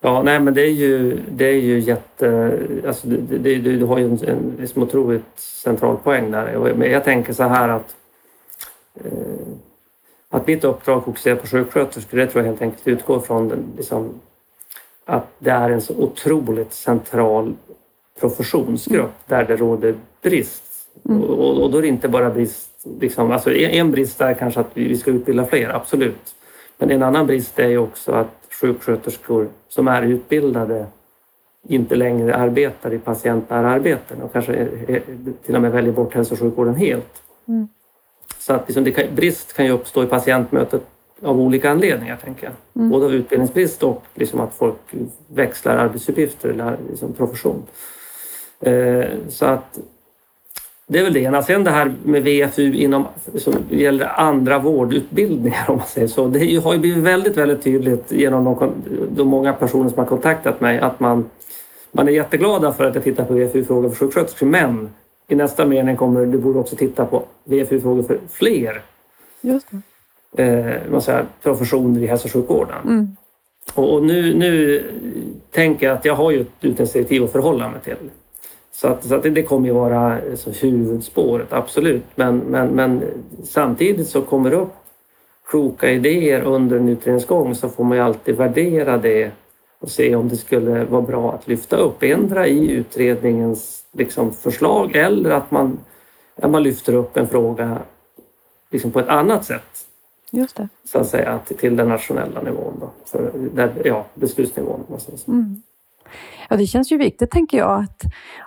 Ja, 0.05 0.23
nej 0.23 0.41
men 0.41 0.55
det 0.55 0.63
är 0.63 0.73
ju, 0.73 1.19
det 1.29 1.45
är 1.45 1.61
ju 1.61 1.81
jätte... 1.81 2.59
Alltså 2.87 3.07
det, 3.07 3.39
det, 3.39 3.59
du 3.59 3.85
har 3.85 3.99
ju 3.99 4.05
en, 4.05 4.19
en 4.29 4.57
liksom 4.61 4.83
otroligt 4.83 5.39
central 5.39 5.97
poäng 5.97 6.31
där. 6.31 6.75
Men 6.75 6.91
jag 6.91 7.05
tänker 7.05 7.33
så 7.33 7.43
här 7.43 7.69
att 7.69 7.95
eh, 8.95 9.13
att 10.33 10.47
mitt 10.47 10.65
uppdrag 10.65 11.05
fokuserar 11.05 11.37
på 11.37 11.47
sjuksköterskor, 11.47 12.19
det 12.19 12.27
tror 12.27 12.45
jag 12.45 12.51
helt 12.51 12.63
enkelt 12.63 12.89
utgår 12.89 13.21
från 13.21 13.49
den, 13.49 13.65
liksom, 13.77 14.21
att 15.05 15.27
det 15.39 15.51
är 15.51 15.71
en 15.71 15.81
så 15.81 15.95
otroligt 15.95 16.73
central 16.73 17.55
professionsgrupp 18.21 19.01
mm. 19.01 19.13
där 19.27 19.45
det 19.45 19.57
råder 19.57 19.95
brist. 20.23 20.63
Mm. 21.09 21.23
Och, 21.23 21.63
och, 21.63 21.71
då 21.71 21.79
är 21.79 21.83
det 21.83 21.89
inte 21.89 22.09
bara 22.09 22.31
brist, 22.31 22.71
liksom, 23.01 23.31
alltså 23.31 23.53
en 23.53 23.91
brist 23.91 24.21
är 24.21 24.35
kanske 24.35 24.61
att 24.61 24.71
vi 24.75 24.97
ska 24.97 25.11
utbilda 25.11 25.47
fler, 25.47 25.69
absolut. 25.69 26.35
Men 26.79 26.91
en 26.91 27.03
annan 27.03 27.27
brist 27.27 27.59
är 27.59 27.69
ju 27.69 27.79
också 27.79 28.13
att 28.13 28.42
sjuksköterskor 28.61 29.49
som 29.69 29.89
är 29.89 30.03
utbildade 30.03 30.87
inte 31.69 31.95
längre 31.95 32.35
arbetar 32.35 32.93
i 32.93 32.99
patientnära 32.99 33.71
arbeten 33.71 34.23
och 34.23 34.33
kanske 34.33 34.69
till 35.47 35.57
och 35.57 35.63
med 35.63 35.73
väljer 35.73 35.93
bort 35.93 36.15
hälso 36.15 36.35
och 36.35 36.41
sjukvården 36.41 36.75
helt. 36.75 37.23
Mm. 37.49 37.69
Så 38.39 38.53
att 38.53 38.69
liksom 38.69 38.93
kan, 38.93 39.15
brist 39.15 39.53
kan 39.53 39.65
ju 39.65 39.73
uppstå 39.73 40.03
i 40.03 40.07
patientmötet 40.07 40.83
av 41.23 41.41
olika 41.41 41.71
anledningar, 41.71 42.17
tänker 42.17 42.45
jag. 42.45 42.53
Mm. 42.77 42.91
Både 42.91 43.07
av 43.07 43.15
utbildningsbrist 43.15 43.83
och 43.83 44.03
liksom 44.15 44.41
att 44.41 44.55
folk 44.55 44.77
växlar 45.27 45.77
arbetsuppgifter 45.77 46.49
eller 46.49 46.77
liksom 46.91 47.13
profession. 47.13 47.63
Eh, 48.61 49.09
så 49.29 49.45
att 49.47 49.79
det 50.87 50.99
är 50.99 51.03
väl 51.05 51.13
det 51.13 51.21
ena. 51.21 51.43
Sen 51.43 51.65
det 51.65 51.71
här 51.71 51.95
med 52.03 52.23
VFU 52.23 52.75
inom, 52.75 53.07
som 53.35 53.55
gäller 53.71 54.21
andra 54.21 54.59
vårdutbildningar 54.59 55.65
om 55.71 55.77
man 55.77 55.87
säger 55.87 56.09
så. 56.09 56.27
Det 56.27 56.57
har 56.57 56.73
ju 56.73 56.79
blivit 56.79 57.05
väldigt, 57.05 57.37
väldigt 57.37 57.63
tydligt 57.63 58.13
genom 58.13 58.45
de, 58.45 58.73
de 59.17 59.29
många 59.29 59.53
personer 59.53 59.91
som 59.91 59.99
har 59.99 60.07
kontaktat 60.07 60.61
mig 60.61 60.79
att 60.79 61.01
man, 61.01 61.31
man 61.93 62.09
är 62.09 62.13
jätteglada 62.13 62.73
för 62.73 62.85
att 62.85 62.95
jag 62.95 63.05
tittar 63.05 63.25
på 63.25 63.35
VFU-frågor 63.35 63.89
för 63.89 63.97
sjuksköterskor 63.97 64.47
men 64.47 64.91
i 65.29 65.35
nästa 65.35 65.67
mening 65.67 65.97
kommer 65.97 66.27
du 66.27 66.39
borde 66.39 66.59
också 66.59 66.77
titta 66.77 67.07
på 67.07 67.23
VFU-frågor 67.45 68.03
för 68.03 68.19
fler 68.31 68.83
Just 69.41 69.67
eh, 70.37 70.91
man 70.91 71.03
säger, 71.03 71.25
professioner 71.43 72.01
i 72.01 72.07
hälso 72.07 72.29
och 72.29 72.33
sjukvården. 72.33 72.79
Mm. 72.85 73.17
Och, 73.75 73.95
och, 73.95 74.03
nu, 74.03 74.35
nu 74.35 74.85
tänker 75.51 75.87
jag 75.87 75.97
att 75.97 76.05
jag 76.05 76.15
har 76.15 76.31
ju 76.31 76.41
ett 76.41 76.49
utredningsdirektiv 76.61 77.25
att 77.25 77.33
förhålla 77.33 77.69
mig 77.69 77.81
till. 77.81 78.11
Så, 78.75 78.89
att, 78.89 79.05
så 79.05 79.15
att 79.15 79.23
det, 79.23 79.43
kommer 79.43 79.69
ju 79.69 79.75
vara 79.75 80.19
så 80.37 80.51
huvudspåret, 80.51 81.53
absolut. 81.53 82.05
Men, 82.15 82.39
men, 82.39 82.69
men 82.69 83.03
samtidigt 83.45 84.09
så 84.09 84.23
kommer 84.23 84.51
det 84.51 84.57
upp 84.57 84.73
kloka 85.47 85.91
idéer 85.91 86.43
under 86.43 86.77
en 86.77 86.89
utredningsgång 86.89 87.55
så 87.55 87.69
får 87.69 87.85
man 87.85 87.97
ju 87.97 88.05
alltid 88.05 88.37
värdera 88.37 88.99
det 88.99 89.31
och 89.79 89.91
se 89.91 90.15
om 90.15 90.29
det 90.29 90.37
skulle 90.37 90.85
vara 90.85 91.03
bra 91.03 91.33
att 91.33 91.49
lyfta 91.49 91.77
upp, 91.77 92.03
ändra 92.03 92.47
i 92.47 92.71
utredningens 92.71 93.85
liksom, 93.93 94.33
förslag 94.33 94.97
eller 94.97 95.31
att 95.31 95.51
man, 95.51 95.79
att 96.37 96.51
man 96.51 96.63
lyfter 96.63 96.95
upp 96.95 97.17
en 97.17 97.29
fråga 97.29 97.79
liksom, 98.71 98.91
på 98.91 99.01
ett 99.01 99.09
annat 99.09 99.45
sätt. 99.45 99.87
Just 100.31 100.57
det. 100.57 100.69
Så 100.85 100.99
att 100.99 101.09
säga 101.09 101.39
till 101.39 101.77
den 101.77 101.89
nationella 101.89 102.43
nivån, 102.43 102.75
då. 102.81 102.91
För, 103.05 103.33
där, 103.35 103.73
ja, 103.85 104.07
beslutsnivån. 104.15 104.85
Mm. 105.29 105.63
Ja, 106.49 106.57
det 106.57 106.67
känns 106.67 106.93
ju 106.93 106.97
viktigt, 106.97 107.31
tänker 107.31 107.59
jag. 107.59 107.81
Att, 107.81 108.03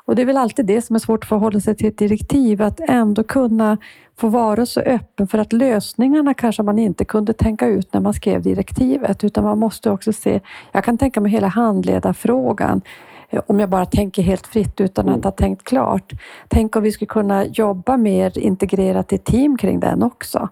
och 0.05 0.15
det 0.15 0.21
är 0.21 0.25
väl 0.25 0.37
alltid 0.37 0.65
det 0.65 0.81
som 0.81 0.95
är 0.95 0.99
svårt 0.99 1.23
att 1.23 1.29
förhålla 1.29 1.59
sig 1.59 1.75
till 1.75 1.87
ett 1.87 1.97
direktiv, 1.97 2.61
att 2.61 2.79
ändå 2.79 3.23
kunna 3.23 3.77
få 4.17 4.27
vara 4.27 4.65
så 4.65 4.79
öppen 4.79 5.27
för 5.27 5.37
att 5.37 5.53
lösningarna 5.53 6.33
kanske 6.33 6.63
man 6.63 6.79
inte 6.79 7.05
kunde 7.05 7.33
tänka 7.33 7.67
ut 7.67 7.93
när 7.93 8.01
man 8.01 8.13
skrev 8.13 8.41
direktivet, 8.41 9.23
utan 9.23 9.43
man 9.43 9.59
måste 9.59 9.91
också 9.91 10.13
se, 10.13 10.39
jag 10.71 10.83
kan 10.83 10.97
tänka 10.97 11.21
mig 11.21 11.31
hela 11.31 11.47
handledarfrågan, 11.47 12.81
eh, 13.29 13.41
om 13.47 13.59
jag 13.59 13.69
bara 13.69 13.85
tänker 13.85 14.23
helt 14.23 14.47
fritt 14.47 14.81
utan 14.81 15.09
att 15.09 15.23
ha 15.23 15.31
tänkt 15.31 15.63
klart. 15.63 16.11
Tänk 16.47 16.75
om 16.75 16.83
vi 16.83 16.91
skulle 16.91 17.07
kunna 17.07 17.45
jobba 17.45 17.97
mer 17.97 18.37
integrerat 18.37 19.13
i 19.13 19.17
team 19.17 19.57
kring 19.57 19.79
den 19.79 20.03
också. 20.03 20.49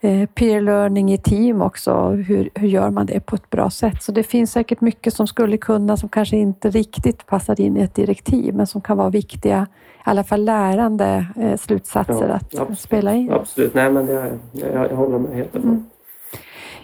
Eh, 0.00 0.26
peer 0.26 0.60
learning 0.60 1.12
i 1.12 1.18
team 1.18 1.62
också. 1.62 2.10
Hur, 2.10 2.50
hur 2.54 2.68
gör 2.68 2.90
man 2.90 3.06
det 3.06 3.20
på 3.20 3.36
ett 3.36 3.50
bra 3.50 3.70
sätt? 3.70 4.02
Så 4.02 4.12
det 4.12 4.22
finns 4.22 4.52
säkert 4.52 4.80
mycket 4.80 5.14
som 5.14 5.26
skulle 5.26 5.56
kunna, 5.56 5.96
som 5.96 6.08
kanske 6.08 6.36
inte 6.36 6.70
riktigt 6.70 7.26
passar 7.26 7.60
in 7.60 7.76
i 7.76 7.80
ett 7.80 7.94
direktiv, 7.94 8.54
men 8.54 8.66
som 8.66 8.80
kan 8.80 8.96
vara 8.96 9.10
viktiga, 9.10 9.66
i 10.06 10.10
alla 10.10 10.24
fall 10.24 10.44
lärande 10.44 11.26
eh, 11.36 11.56
slutsatser 11.56 12.28
ja, 12.28 12.34
att 12.34 12.60
absolut, 12.60 12.78
spela 12.78 13.14
in. 13.14 13.32
Absolut, 13.32 13.74
nej 13.74 13.90
men 13.90 14.06
det, 14.06 14.38
jag, 14.52 14.90
jag 14.90 14.96
håller 14.96 15.18
med 15.18 15.36
helt 15.36 15.54
och 15.54 15.64
mm. 15.64 15.84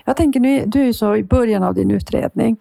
Jag 0.05 0.17
tänker, 0.17 0.41
nu, 0.41 0.65
du 0.67 0.89
är 0.89 0.93
så 0.93 1.17
i 1.17 1.25
början 1.25 1.63
av 1.63 1.75
din 1.75 1.91
utredning. 1.91 2.57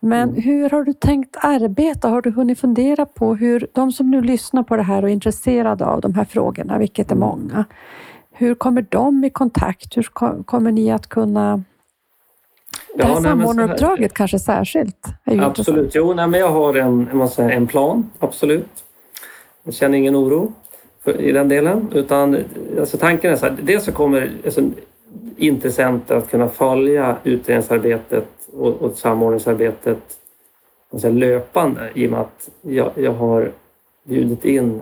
Men 0.00 0.28
mm. 0.28 0.42
hur 0.42 0.70
har 0.70 0.84
du 0.84 0.92
tänkt 0.92 1.36
arbeta? 1.40 2.08
Har 2.08 2.22
du 2.22 2.30
hunnit 2.30 2.60
fundera 2.60 3.06
på 3.06 3.34
hur 3.34 3.68
de 3.72 3.92
som 3.92 4.10
nu 4.10 4.20
lyssnar 4.20 4.62
på 4.62 4.76
det 4.76 4.82
här 4.82 5.02
och 5.02 5.08
är 5.08 5.12
intresserade 5.12 5.86
av 5.86 6.00
de 6.00 6.14
här 6.14 6.24
frågorna, 6.24 6.78
vilket 6.78 7.10
är 7.10 7.16
mm. 7.16 7.28
många, 7.28 7.64
hur 8.38 8.54
kommer 8.54 8.86
de 8.88 9.24
i 9.24 9.30
kontakt? 9.30 9.96
Hur 9.96 10.02
kommer 10.42 10.72
ni 10.72 10.90
att 10.90 11.06
kunna 11.08 11.62
det 12.94 13.04
här 13.04 13.14
ja, 13.14 13.22
samordnaruppdraget 13.22 14.14
kanske 14.14 14.38
särskilt? 14.38 15.06
absolut, 15.24 15.94
jo, 15.94 16.14
nej, 16.14 16.28
men 16.28 16.40
jag 16.40 16.48
har 16.48 16.74
en, 16.74 17.08
jag 17.12 17.30
säga, 17.30 17.52
en 17.52 17.66
plan, 17.66 18.10
absolut. 18.18 18.84
Jag 19.62 19.74
känner 19.74 19.98
ingen 19.98 20.16
oro 20.16 20.52
för, 21.04 21.20
i 21.20 21.32
den 21.32 21.48
delen. 21.48 21.88
Utan, 21.92 22.36
alltså, 22.78 22.98
tanken 22.98 23.32
är 23.32 23.36
så 23.36 23.46
här, 23.46 23.56
dels 23.62 23.84
så 23.84 23.92
kommer 23.92 24.32
alltså, 24.44 24.62
intressenter 25.36 26.16
att 26.16 26.30
kunna 26.30 26.48
följa 26.48 27.16
utredningsarbetet 27.24 28.28
och, 28.52 28.82
och 28.82 28.98
samordningsarbetet 28.98 29.98
alltså, 30.92 31.10
löpande 31.10 31.90
i 31.94 32.06
och 32.06 32.10
med 32.10 32.20
att 32.20 32.48
jag, 32.62 32.90
jag 32.94 33.12
har 33.12 33.52
bjudit 34.04 34.44
in 34.44 34.80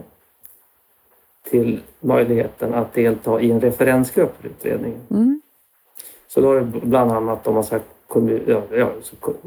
till 1.51 1.81
möjligheten 2.01 2.75
att 2.75 2.95
delta 2.95 3.41
i 3.41 3.51
en 3.51 3.61
referensgrupp 3.61 4.37
för 4.41 4.49
utredningen. 4.49 5.01
Mm. 5.11 5.41
Så 6.29 6.41
då 6.41 6.49
har 6.49 6.57
det 6.57 6.81
bland 6.83 7.13
annat 7.13 7.47
om 7.47 7.55
man 7.55 7.65
sagt 7.65 7.85
kommun, 8.09 8.43
ja, 8.47 8.63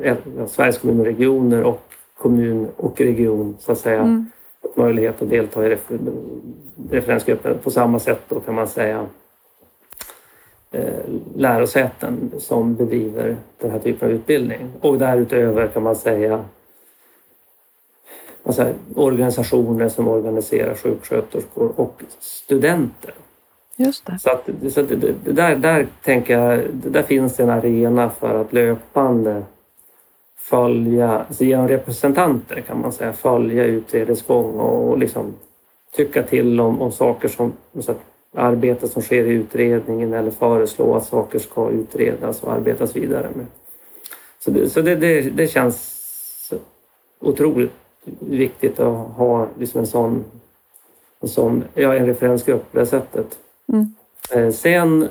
ja, 0.03 0.15
Sveriges 0.47 0.77
kommuner 0.77 0.99
och 0.99 1.05
regioner 1.05 1.63
och 1.63 1.81
kommun 2.17 2.67
och 2.75 3.01
region 3.01 3.57
så 3.59 3.71
att 3.71 3.77
säga 3.77 3.99
mm. 3.99 4.25
möjlighet 4.75 5.21
att 5.21 5.29
delta 5.29 5.65
i 5.65 5.69
refer, 5.69 5.99
referensgruppen. 6.91 7.57
På 7.63 7.71
samma 7.71 7.99
sätt 7.99 8.21
då 8.29 8.39
kan 8.39 8.55
man 8.55 8.67
säga 8.67 9.05
eh, 10.71 11.03
lärosäten 11.35 12.31
som 12.39 12.75
bedriver 12.75 13.37
den 13.57 13.71
här 13.71 13.79
typen 13.79 14.09
av 14.09 14.15
utbildning. 14.15 14.71
Och 14.81 14.97
därutöver 14.97 15.67
kan 15.67 15.83
man 15.83 15.95
säga 15.95 16.45
alltså, 18.47 18.73
organisationer 18.95 19.89
som 19.89 20.07
organiserar 20.07 20.75
sjuksköterskor 20.75 21.71
och 21.75 22.01
studenter. 22.19 23.13
Just 23.75 24.05
det. 24.05 24.19
Så, 24.19 24.29
att, 24.29 24.49
så 24.73 24.79
att, 24.79 24.89
där, 25.23 25.55
där 25.55 25.87
tänker 26.03 26.39
jag, 26.39 26.63
där 26.73 27.03
finns 27.03 27.39
en 27.39 27.49
arena 27.49 28.09
för 28.09 28.41
att 28.41 28.53
löpande 28.53 29.43
följa, 30.37 31.19
alltså 31.19 31.43
genom 31.43 31.67
representanter 31.67 32.61
kan 32.61 32.81
man 32.81 32.93
säga, 32.93 33.13
följa 33.13 33.63
utredningens 33.63 34.23
gång 34.23 34.59
och 34.59 34.97
liksom 34.97 35.33
tycka 35.95 36.23
till 36.23 36.59
om, 36.59 36.81
om 36.81 36.91
saker 36.91 37.27
som, 37.27 37.53
så 37.79 37.91
att 37.91 38.01
arbete 38.33 38.87
som 38.87 39.01
sker 39.01 39.25
i 39.25 39.33
utredningen 39.33 40.13
eller 40.13 40.31
föreslå 40.31 40.95
att 40.95 41.05
saker 41.05 41.39
ska 41.39 41.69
utredas 41.69 42.43
och 42.43 42.53
arbetas 42.53 42.95
vidare 42.95 43.27
med. 43.35 43.45
Så 44.39 44.51
det, 44.51 44.69
så 44.69 44.81
det, 44.81 44.95
det, 44.95 45.21
det 45.21 45.47
känns 45.47 45.93
otroligt 47.19 47.73
viktigt 48.19 48.79
att 48.79 49.07
ha 49.07 49.47
liksom 49.59 49.79
en 49.79 49.87
sån, 49.87 50.23
en 51.21 51.29
sån 51.29 51.63
ja, 51.73 51.95
en 51.95 52.05
referensgrupp 52.05 52.71
på 52.71 52.79
det 52.79 52.85
sättet. 52.85 53.37
Mm. 53.73 53.93
Eh, 54.31 54.53
sen 54.53 55.09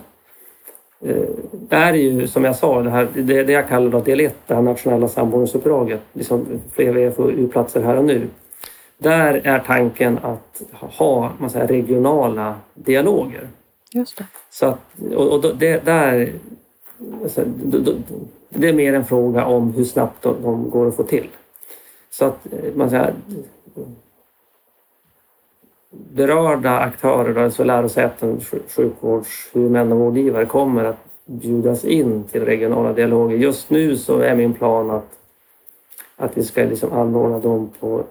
eh, 1.00 1.28
är 1.70 1.92
det 1.92 1.98
ju 1.98 2.28
som 2.28 2.44
jag 2.44 2.56
sa, 2.56 2.82
det, 2.82 2.90
här, 2.90 3.08
det, 3.14 3.42
det 3.42 3.52
jag 3.52 3.68
kallar 3.68 3.90
då 3.90 4.00
del 4.00 4.20
1, 4.20 4.34
det 4.46 4.54
här 4.54 4.62
nationella 4.62 5.08
samordningsuppdraget, 5.08 6.00
liksom 6.12 6.46
fler 6.72 6.92
VFU-platser 6.92 7.82
här 7.82 7.96
och 7.96 8.04
nu. 8.04 8.28
Där 8.98 9.40
är 9.44 9.58
tanken 9.58 10.18
att 10.22 10.62
ha 10.72 11.30
man 11.38 11.50
säger, 11.50 11.68
regionala 11.68 12.54
dialoger. 12.74 13.48
Just 13.92 14.18
det. 14.18 14.26
Så 14.50 14.66
att, 14.66 14.78
och, 15.14 15.32
och 15.32 15.56
det, 15.56 15.84
där, 15.84 16.32
alltså, 17.22 17.44
det 18.48 18.68
är 18.68 18.72
mer 18.72 18.94
en 18.94 19.04
fråga 19.04 19.44
om 19.44 19.72
hur 19.72 19.84
snabbt 19.84 20.22
de, 20.22 20.42
de 20.42 20.70
går 20.70 20.88
att 20.88 20.96
få 20.96 21.02
till. 21.02 21.28
Så 22.18 22.24
att 22.24 22.52
eh, 22.52 22.74
man 22.74 22.90
säger, 22.90 23.14
berörda 25.90 26.78
aktörer, 26.78 27.44
alltså 27.44 27.64
lärosäten, 27.64 28.40
sjukvårdshuvudmän 28.68 29.92
och 29.92 29.98
vårdgivare 29.98 30.46
kommer 30.46 30.84
att 30.84 31.04
bjudas 31.26 31.84
in 31.84 32.24
till 32.24 32.44
regionala 32.44 32.92
dialoger. 32.92 33.36
Just 33.36 33.70
nu 33.70 33.96
så 33.96 34.18
är 34.18 34.36
min 34.36 34.54
plan 34.54 34.90
att, 34.90 35.18
att 36.16 36.36
vi 36.36 36.44
ska 36.44 36.62
liksom 36.62 36.92
anordna 36.92 37.38
dem 37.38 37.70
på 37.80 38.04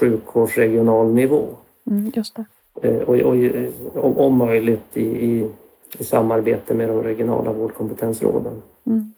sjukvårdsregional 0.00 1.14
nivå. 1.14 1.46
Mm, 1.90 2.12
just 2.14 2.36
det. 2.36 2.44
Eh, 2.82 3.02
och, 3.02 3.14
och, 3.16 4.04
om, 4.04 4.18
om 4.18 4.38
möjligt 4.38 4.96
i, 4.96 5.02
i, 5.02 5.50
i, 5.98 6.04
samarbete 6.04 6.74
med 6.74 6.88
de 6.88 7.02
regionala 7.02 7.52
vårdkompetensråden. 7.52 8.62
Mm. 8.86 9.12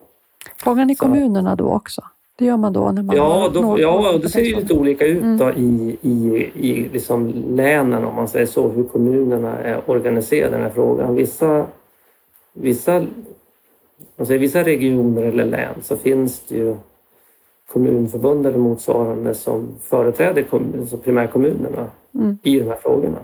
Ni 0.86 0.94
kommunerna 0.94 1.56
då 1.56 1.72
också? 1.72 2.02
Det 2.40 2.46
gör 2.46 2.56
man 2.56 2.72
då 2.72 2.90
när 2.90 3.02
man 3.02 3.16
Ja, 3.16 3.50
då, 3.54 3.80
ja 3.80 4.18
det 4.22 4.28
ser 4.28 4.40
ju 4.40 4.56
lite 4.56 4.74
olika 4.74 5.06
ut 5.06 5.22
mm. 5.22 5.38
då 5.38 5.50
i, 5.50 5.98
i, 6.02 6.50
i 6.54 6.88
liksom 6.92 7.32
länen 7.48 8.04
om 8.04 8.14
man 8.16 8.28
säger 8.28 8.46
så, 8.46 8.68
hur 8.68 8.84
kommunerna 8.84 9.58
är 9.58 9.90
organiserade 9.90 10.48
i 10.48 10.52
den 10.52 10.62
här 10.62 10.70
frågan. 10.70 11.14
Vissa 11.14 11.66
vissa, 12.52 13.06
alltså 14.16 14.34
i 14.34 14.38
vissa 14.38 14.64
regioner 14.64 15.22
eller 15.22 15.44
län 15.44 15.74
så 15.82 15.96
finns 15.96 16.40
det 16.48 16.56
ju 16.56 16.76
kommunförbund 17.72 18.46
eller 18.46 18.58
motsvarande 18.58 19.34
som 19.34 19.68
företräder 19.80 20.42
kommun, 20.42 20.80
alltså 20.80 20.96
primärkommunerna 20.96 21.86
Mm. 22.14 22.38
i 22.42 22.58
de 22.58 22.68
här 22.68 22.76
frågorna. 22.82 23.18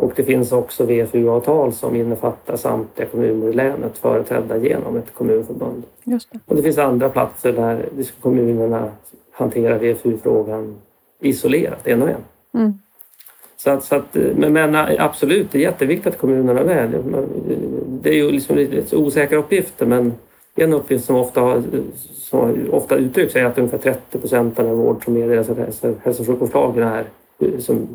Och 0.00 0.12
det 0.16 0.24
finns 0.24 0.52
också 0.52 0.84
VFU-avtal 0.84 1.72
som 1.72 1.96
innefattar 1.96 2.56
samtliga 2.56 3.08
kommuner 3.08 3.48
i 3.48 3.52
länet 3.52 3.98
företrädda 3.98 4.56
genom 4.56 4.96
ett 4.96 5.14
kommunförbund. 5.14 5.82
Just 6.04 6.32
det. 6.32 6.38
Och 6.46 6.56
det 6.56 6.62
finns 6.62 6.78
andra 6.78 7.08
platser 7.08 7.52
där 7.52 7.86
kommunerna 8.20 8.90
hanterar 9.32 9.78
VFU-frågan 9.78 10.76
isolerat, 11.20 11.86
en 11.86 12.02
och 12.02 12.08
en. 12.08 12.24
Mm. 12.54 12.72
Så 13.56 13.70
att, 13.70 13.84
så 13.84 13.94
att, 13.94 14.16
men, 14.36 14.52
men 14.52 14.74
absolut, 14.98 15.52
det 15.52 15.58
är 15.58 15.62
jätteviktigt 15.62 16.06
att 16.06 16.18
kommunerna 16.18 16.60
är 16.60 16.64
med. 16.64 16.90
Det 18.02 18.10
är 18.10 18.14
ju 18.14 18.30
liksom 18.30 18.56
lite 18.56 18.96
osäkra 18.96 19.38
uppgifter 19.38 19.86
men 19.86 20.12
en 20.54 20.72
uppgift 20.72 21.04
som 21.04 21.16
ofta, 21.16 21.62
som 22.12 22.68
ofta 22.70 22.96
uttrycks 22.96 23.36
är 23.36 23.44
att 23.44 23.58
ungefär 23.58 23.78
30 23.78 24.18
procent 24.18 24.58
av 24.58 24.66
den 24.66 24.76
vård 24.76 25.04
som 25.04 25.14
meddelas 25.14 25.50
av 25.50 25.58
hälso 25.58 25.94
hälso 26.04 26.22
och 26.22 26.26
sjukvårdslagen 26.26 26.82
är 26.82 27.04
som 27.58 27.88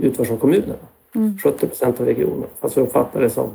utförs 0.00 0.30
av 0.30 0.36
kommunerna. 0.36 0.74
Mm. 1.14 1.38
70 1.42 1.66
procent 1.66 2.00
av 2.00 2.06
regionen. 2.06 2.48
Fast 2.60 2.76
vi 2.76 2.80
uppfattar 2.80 3.20
det 3.20 3.30
som 3.30 3.50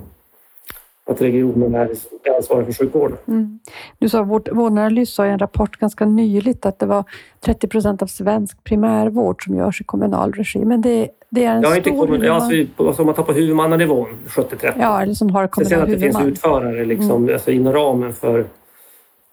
att 1.05 1.21
regionen 1.21 1.75
är 1.75 1.89
ansvarig 2.37 2.65
för 2.65 2.73
sjukvården. 2.73 3.17
Mm. 3.27 3.59
Du 3.99 4.09
sa, 4.09 4.23
vårt, 4.23 4.51
Vårdanalys 4.51 5.13
sa 5.13 5.25
i 5.25 5.29
en 5.29 5.39
rapport 5.39 5.77
ganska 5.77 6.05
nyligt 6.05 6.65
att 6.65 6.79
det 6.79 6.85
var 6.85 7.03
30 7.39 7.67
procent 7.67 8.01
av 8.01 8.07
svensk 8.07 8.63
primärvård 8.63 9.43
som 9.43 9.55
görs 9.55 9.81
i 9.81 9.83
kommunal 9.83 10.33
regi. 10.33 10.65
Men 10.65 10.81
det, 10.81 11.09
det 11.29 11.45
är 11.45 11.55
en 11.55 11.61
Ja, 11.61 11.67
stor... 11.69 11.77
inte 11.77 11.89
kommun, 11.89 12.21
ja, 12.21 12.33
alltså, 12.33 12.83
alltså, 12.83 13.01
om 13.01 13.05
man 13.05 13.15
tar 13.15 13.23
på 13.23 13.33
huvudmannanivån, 13.33 14.07
70-30. 14.27 14.73
ja, 14.79 15.01
eller 15.01 15.13
som 15.13 15.29
har 15.29 15.47
kommunal 15.47 15.69
sen 15.69 15.81
att 15.81 15.85
det 15.85 15.91
finns 15.91 16.03
huvudman. 16.15 16.27
utförare 16.27 16.85
liksom, 16.85 17.29
alltså, 17.33 17.51
inom 17.51 17.73
ramen 17.73 18.13
för 18.13 18.45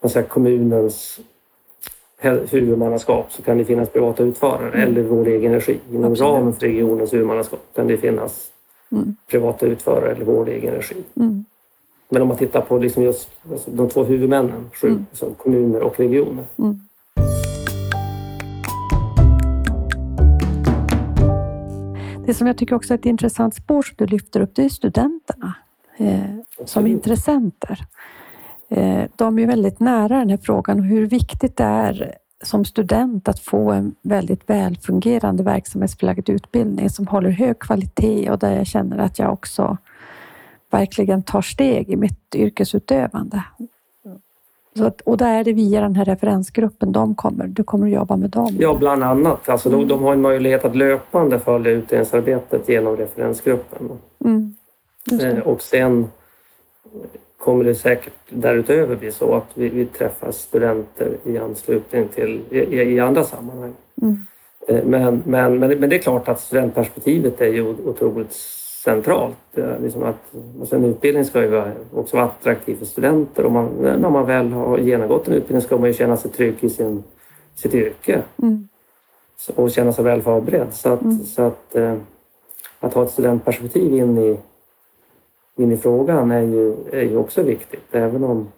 säger, 0.09 0.27
kommunens 0.27 1.21
huvudmannaskap 2.23 3.33
så 3.33 3.43
kan 3.43 3.59
det 3.59 3.65
finnas 3.65 3.89
privata 3.91 4.23
utförare 4.23 4.69
Mm. 4.83 4.89
eller 4.89 5.03
vår 5.09 5.29
egen 5.29 5.53
regi. 5.53 5.79
Inom 5.91 6.13
Absolut. 6.13 6.33
ramen 6.33 6.53
för 6.53 6.61
regionens 6.67 7.13
huvudmannaskap 7.13 7.61
kan 7.75 7.87
det 7.87 7.97
finnas 7.97 8.47
Mm. 8.93 9.17
privata 9.31 9.67
utförare 9.67 10.13
eller 10.13 10.25
vår 10.25 10.49
egen 10.49 10.75
regi. 10.75 10.97
Mm. 11.17 11.45
Men 12.09 12.23
om 12.23 12.29
man 12.29 12.37
tittar 12.37 12.61
på 12.61 12.79
liksom 12.79 13.03
just 13.03 13.31
alltså, 13.51 13.71
de 13.71 13.89
två 13.89 14.05
huvudmännen, 14.05 14.71
sju, 14.73 14.89
Mm. 14.89 15.07
alltså, 15.11 15.31
kommuner 15.31 15.81
och 15.83 15.99
regioner. 16.01 16.45
Mm. 16.59 16.81
Det 22.27 22.35
som 22.35 22.47
jag 22.47 22.57
tycker 22.59 22.75
också 22.75 22.95
är 22.95 22.99
ett 22.99 23.07
intressant 23.07 23.55
spår 23.55 23.83
som 23.83 23.95
du 23.99 24.07
lyfter 24.07 24.41
upp, 24.41 24.51
det 24.55 24.65
är 24.65 24.69
studenterna 24.69 25.55
eh, 25.97 26.21
som 26.65 26.87
intressenter. 26.87 27.79
Eh, 28.69 29.05
de 29.17 29.39
är 29.39 29.47
väldigt 29.47 29.81
nära 29.81 30.19
den 30.19 30.31
här 30.31 30.39
frågan 30.43 30.79
och 30.79 30.85
hur 30.85 31.07
viktigt 31.07 31.57
det 31.57 31.65
är 31.65 32.15
som 32.43 32.65
student 32.65 33.29
att 33.29 33.41
få 33.41 33.71
en 33.71 33.95
väldigt 34.03 34.51
välfungerande 34.51 35.43
verksamhetsförlagd 35.43 36.31
utbildning 36.31 36.91
som 36.91 37.07
håller 37.07 37.31
hög 37.31 37.59
kvalitet 37.59 38.31
och 38.31 38.39
där 38.39 38.57
jag 38.57 38.67
känner 38.67 38.99
att 38.99 39.19
jag 39.19 39.33
också 39.33 39.77
verkligen 40.71 41.23
tar 41.23 41.43
steg 41.43 41.91
i 41.91 41.97
mitt 41.97 42.35
yrkesutövande. 42.35 43.45
Så 44.77 44.87
att, 44.87 45.01
och 45.01 45.17
där 45.17 45.35
är 45.41 45.45
det 45.45 45.53
via 45.53 45.81
den 45.81 45.97
här 45.97 46.05
referensgruppen 46.05 46.93
de 46.93 47.15
kommer. 47.15 47.47
Du 47.47 47.65
kommer 47.65 47.87
att 47.87 47.93
jobba 47.93 48.17
med 48.17 48.31
dem. 48.31 48.57
Ja, 48.59 48.75
bland 48.75 49.03
annat. 49.03 49.49
Alltså, 49.49 49.71
de, 49.71 49.89
de 49.89 50.03
har 50.03 50.13
en 50.13 50.21
möjlighet 50.21 50.65
att 50.65 50.77
löpande 50.77 51.41
följa 51.41 51.73
utredningsarbetet 51.73 52.69
genom 52.69 52.97
referensgruppen. 52.97 53.91
Mm. 54.25 54.55
Eh. 55.21 55.39
Och 55.39 55.63
sen 55.63 56.11
kommer 57.39 57.65
det 57.65 57.75
säkert 57.75 58.13
därutöver 58.29 58.97
bli 58.97 59.13
så 59.13 59.35
att 59.35 59.47
vi, 59.55 59.69
vi 59.69 59.87
träffar 59.87 60.33
studenter 60.33 61.17
i 61.25 61.39
anslutning 61.39 62.09
till 62.09 62.41
i, 62.51 62.59
i 62.83 63.01
andra 63.01 63.25
sammanhang. 63.25 63.73
Mm. 64.03 64.27
Eh, 64.69 64.85
Men, 64.85 65.23
men, 65.27 65.59
men, 65.59 65.71
det- 65.71 65.77
men 65.77 65.91
det 65.91 65.97
är 65.97 66.01
klart 66.03 66.29
att 66.29 66.41
studentperspektivet 66.41 67.41
är 67.41 67.47
ju 67.53 67.63
otroligt 67.85 68.33
centralt. 68.85 69.37
Liksom 69.83 70.03
att, 70.03 70.17
alltså 70.61 70.77
en 70.77 70.85
utbildning 70.85 71.25
ska 71.25 71.43
ju 71.43 71.63
också 71.95 72.17
vara 72.17 72.27
attraktiv 72.27 72.77
för 72.77 72.87
studenter 72.87 73.45
och 73.45 73.53
man, 73.53 73.69
när 73.81 74.11
man 74.11 74.27
väl 74.27 74.53
har 74.53 74.79
genomgått 74.79 75.29
en 75.29 75.35
utbildning 75.35 75.63
ska 75.63 75.79
man 75.79 75.89
ju 75.89 75.95
känna 75.95 76.17
sig 76.17 76.31
trygg 76.31 76.55
i 76.61 76.69
sin, 76.71 77.03
sitt 77.55 77.75
yrke 77.75 78.23
Mm. 78.43 78.69
och 79.55 79.71
känna 79.71 79.93
sig 79.93 80.05
väl 80.05 80.23
förberedd. 80.23 80.69
Så 80.73 80.89
att, 80.89 81.03
Mm. 81.03 81.19
så 81.19 81.43
att, 81.43 81.77
eh, 81.77 81.95
att 82.81 82.95
ha 82.95 83.03
ett 83.05 83.11
studentperspektiv 83.11 83.95
in 83.95 84.19
i, 84.19 84.39
in 85.59 85.73
i 85.73 85.77
frågan 85.77 86.31
är 86.31 86.41
ju, 86.43 86.75
är 86.93 87.03
ju 87.03 87.17
också 87.17 87.43
viktigt, 87.43 87.95
även 87.95 88.25
om 88.25 88.49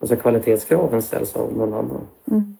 alltså, 0.00 0.16
kvalitetskraven 0.16 1.02
ställs 1.02 1.36
av 1.36 1.56
någon 1.56 1.74
annan. 1.74 2.00
Mm. 2.30 2.56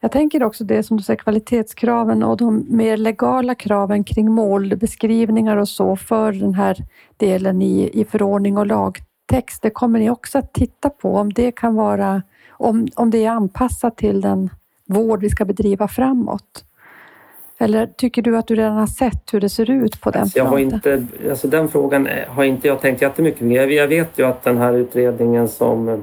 Jag 0.00 0.12
tänker 0.12 0.42
också 0.42 0.64
det 0.64 0.82
som 0.82 0.96
du 0.96 1.02
säger, 1.02 1.18
kvalitetskraven 1.18 2.22
och 2.22 2.36
de 2.36 2.66
mer 2.68 2.96
legala 2.96 3.54
kraven 3.54 4.04
kring 4.04 4.32
målbeskrivningar 4.32 5.56
och 5.56 5.68
så 5.68 5.96
för 5.96 6.32
den 6.32 6.54
här 6.54 6.76
delen 7.16 7.62
i, 7.62 8.00
i 8.00 8.04
förordning 8.04 8.58
och 8.58 8.66
lagtext. 8.66 9.62
Det 9.62 9.70
kommer 9.70 9.98
ni 9.98 10.10
också 10.10 10.38
att 10.38 10.52
titta 10.52 10.90
på 10.90 11.14
om 11.14 11.32
det 11.32 11.52
kan 11.52 11.74
vara, 11.74 12.22
om, 12.50 12.88
om 12.94 13.10
det 13.10 13.24
är 13.24 13.30
anpassat 13.30 13.96
till 13.96 14.20
den 14.20 14.50
vård 14.86 15.20
vi 15.20 15.30
ska 15.30 15.44
bedriva 15.44 15.88
framåt. 15.88 16.64
Eller 17.58 17.86
tycker 17.86 18.22
du 18.22 18.36
att 18.36 18.46
du 18.46 18.54
redan 18.54 18.76
har 18.76 18.86
sett 18.86 19.34
hur 19.34 19.40
det 19.40 19.48
ser 19.48 19.70
ut 19.70 20.00
på 20.00 20.10
den 20.10 20.20
Alltså, 20.22 20.38
jag 20.38 20.44
har 20.44 20.58
inte, 20.58 21.06
alltså, 21.30 21.48
den 21.48 21.68
frågan 21.68 22.06
är- 22.06 22.26
har 22.26 22.44
inte 22.44 22.68
jag 22.68 22.80
tänkt 22.80 23.02
jättemycket 23.02 23.40
med. 23.40 23.72
Jag, 23.72 23.88
vet 23.88 24.18
ju 24.18 24.26
att 24.26 24.44
den 24.44 24.56
här 24.58 24.72
utredningen 24.74 25.48
som 25.48 25.88
eh, 25.88 25.98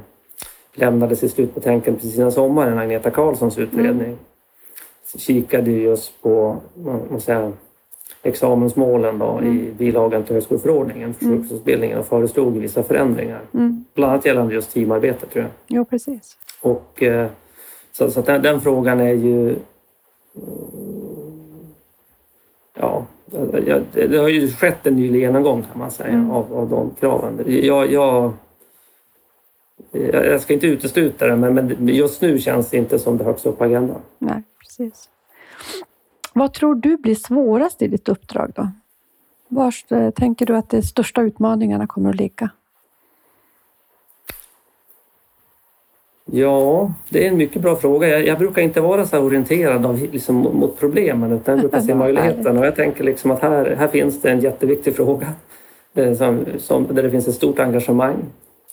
lämnades 0.74 1.24
i 1.24 1.30
slutbetänkandet 1.30 2.02
precis 2.02 2.18
innan 2.18 2.32
sommaren, 2.32 2.78
Agneta 2.78 3.10
Karlssons 3.12 3.58
utredning, 3.58 4.18
kikade 5.18 5.72
ju 5.72 5.82
just 5.84 6.22
på 6.22 6.58
man 7.12 7.22
säger, 7.22 7.52
examensmålen 8.24 9.20
då, 9.20 9.42
i 9.44 9.74
bilagan 9.78 10.24
till 10.24 10.34
högskoleförordningen 10.34 11.14
för 11.14 11.26
Mm. 11.26 11.38
sjukhusutbildningen 11.38 11.98
och 12.00 12.06
föreslog 12.06 12.58
vissa 12.58 12.84
förändringar. 12.84 13.42
Mm. 13.54 13.86
Bland 13.94 14.12
annat 14.14 14.26
gällande 14.26 14.54
just 14.54 14.74
teamarbete 14.74 15.26
tror 15.26 15.44
jag. 15.44 15.52
Jo, 15.68 15.86
precis. 15.86 16.38
Och, 16.62 17.04
eh, 17.04 17.28
så 17.92 18.12
så 18.12 18.22
den, 18.22 18.42
den 18.42 18.62
frågan 18.62 19.00
är 19.00 19.14
ju... 19.14 19.56
Ja, 22.76 23.06
det 23.94 24.18
har 24.18 24.28
ju 24.30 24.52
skett 24.52 24.88
en 24.88 24.96
ny 24.96 25.20
genomgång 25.20 25.62
kan 25.72 25.80
man 25.80 25.92
säga 25.92 26.10
Mm. 26.10 26.32
av, 26.32 26.54
av 26.54 26.70
de 26.70 26.92
kraven. 27.00 27.44
Jag, 27.48 27.64
jag, 27.66 27.92
jag 27.92 28.34
jag 29.92 30.42
ska 30.42 30.54
inte 30.54 30.68
utesluta 30.68 31.28
det 31.28 31.36
men, 31.36 31.54
men 31.54 31.88
just 31.88 32.22
nu 32.22 32.40
känns 32.40 32.70
det 32.70 32.78
inte 32.78 33.00
som 33.00 33.18
det 33.18 33.24
högst 33.24 33.46
upp 33.46 33.58
på 33.58 33.64
agendan. 33.64 34.02
Nej, 34.20 34.44
precis. 34.60 35.10
Vad 36.34 36.54
tror 36.54 36.76
du 36.76 36.98
blir 36.98 37.16
svårast 37.16 37.82
i 37.82 37.88
ditt 37.88 38.10
uppdrag 38.10 38.52
då? 38.56 38.68
Var 39.48 39.74
eh, 39.90 40.10
tänker 40.10 40.46
du 40.46 40.56
att 40.58 40.70
de 40.70 40.82
största 40.82 41.22
utmaningarna 41.22 41.88
kommer 41.88 42.10
att 42.10 42.16
ligga? 42.16 42.50
Ja, 46.32 46.94
det 47.10 47.26
är 47.26 47.30
en 47.30 47.38
mycket 47.38 47.62
bra 47.62 47.76
fråga. 47.76 48.08
Jag, 48.08 48.28
jag 48.28 48.38
brukar 48.40 48.62
inte 48.62 48.82
vara 48.82 49.06
så 49.06 49.16
här 49.16 49.24
orienterad 49.24 49.86
av, 49.86 50.08
liksom, 50.12 50.36
mot- 50.36 50.80
problemen 50.80 51.32
utan 51.32 51.54
jag 51.54 51.60
brukar 51.60 51.80
se 51.82 51.90
Ja, 51.90 51.96
möjligheten. 51.96 52.58
Och 52.58 52.66
jag 52.66 52.76
tänker 52.76 53.04
liksom 53.04 53.32
att 53.32 53.42
här, 53.42 53.76
här 53.80 53.88
finns 53.88 54.22
det 54.22 54.30
en 54.32 54.40
jätteviktig 54.40 54.96
fråga 54.96 55.34
eh, 55.96 56.14
som, 56.14 56.46
som, 56.58 56.88
där 56.92 57.04
det 57.04 57.12
finns 57.12 57.28
ett 57.28 57.36
stort 57.36 57.60
engagemang. 57.60 58.16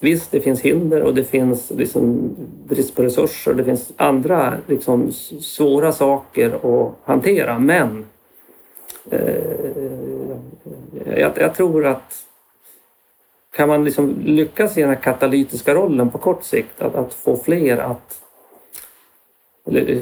Visst, 0.00 0.30
det 0.32 0.40
finns 0.40 0.60
hinder 0.60 1.02
och 1.02 1.14
det 1.14 1.24
finns 1.24 1.70
liksom 1.70 2.30
brist 2.68 2.96
på 2.96 3.02
resurser. 3.02 3.54
Det 3.54 3.64
finns 3.64 3.92
andra 3.96 4.54
liksom, 4.66 5.12
svåra 5.40 5.92
saker 5.92 6.52
att 6.62 6.92
hantera. 7.04 7.58
Men 7.58 8.04
eh, 9.10 9.20
jag, 11.16 11.32
jag 11.36 11.54
tror 11.54 11.86
att 11.86 12.21
kan 13.52 13.68
man 13.68 13.84
liksom 13.84 14.20
lyckas 14.24 14.78
i 14.78 14.80
den 14.80 14.90
här 14.90 14.96
katalytiska 14.96 15.74
rollen 15.74 16.10
på 16.10 16.18
kort 16.18 16.44
sikt, 16.44 16.82
att, 16.82 16.94
att 16.94 17.14
få 17.14 17.36
fler 17.36 17.78
att 17.78 18.18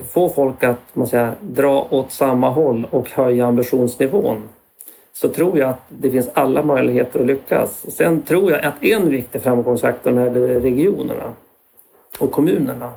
få 0.09 0.28
folk 0.28 0.64
att 0.64 0.80
man 0.92 1.07
säger, 1.07 1.34
dra 1.40 1.88
åt 1.90 2.12
samma 2.12 2.51
håll 2.51 2.86
och 2.90 3.11
höja 3.11 3.46
ambitionsnivån 3.46 4.42
så 5.12 5.28
tror 5.28 5.59
jag 5.59 5.70
att 5.70 5.82
det 5.88 6.11
finns 6.11 6.28
alla 6.34 6.62
möjligheter 6.62 7.20
att 7.20 7.26
lyckas. 7.26 7.96
Sen 7.96 8.22
tror 8.22 8.51
jag 8.53 8.64
att 8.64 8.84
en 8.84 9.11
viktig 9.11 9.42
framgångsfaktor 9.42 10.11
när 10.11 10.30
det 10.30 10.55
är 10.55 10.61
regionerna 10.61 11.32
och 12.18 12.32
kommunerna 12.32 12.92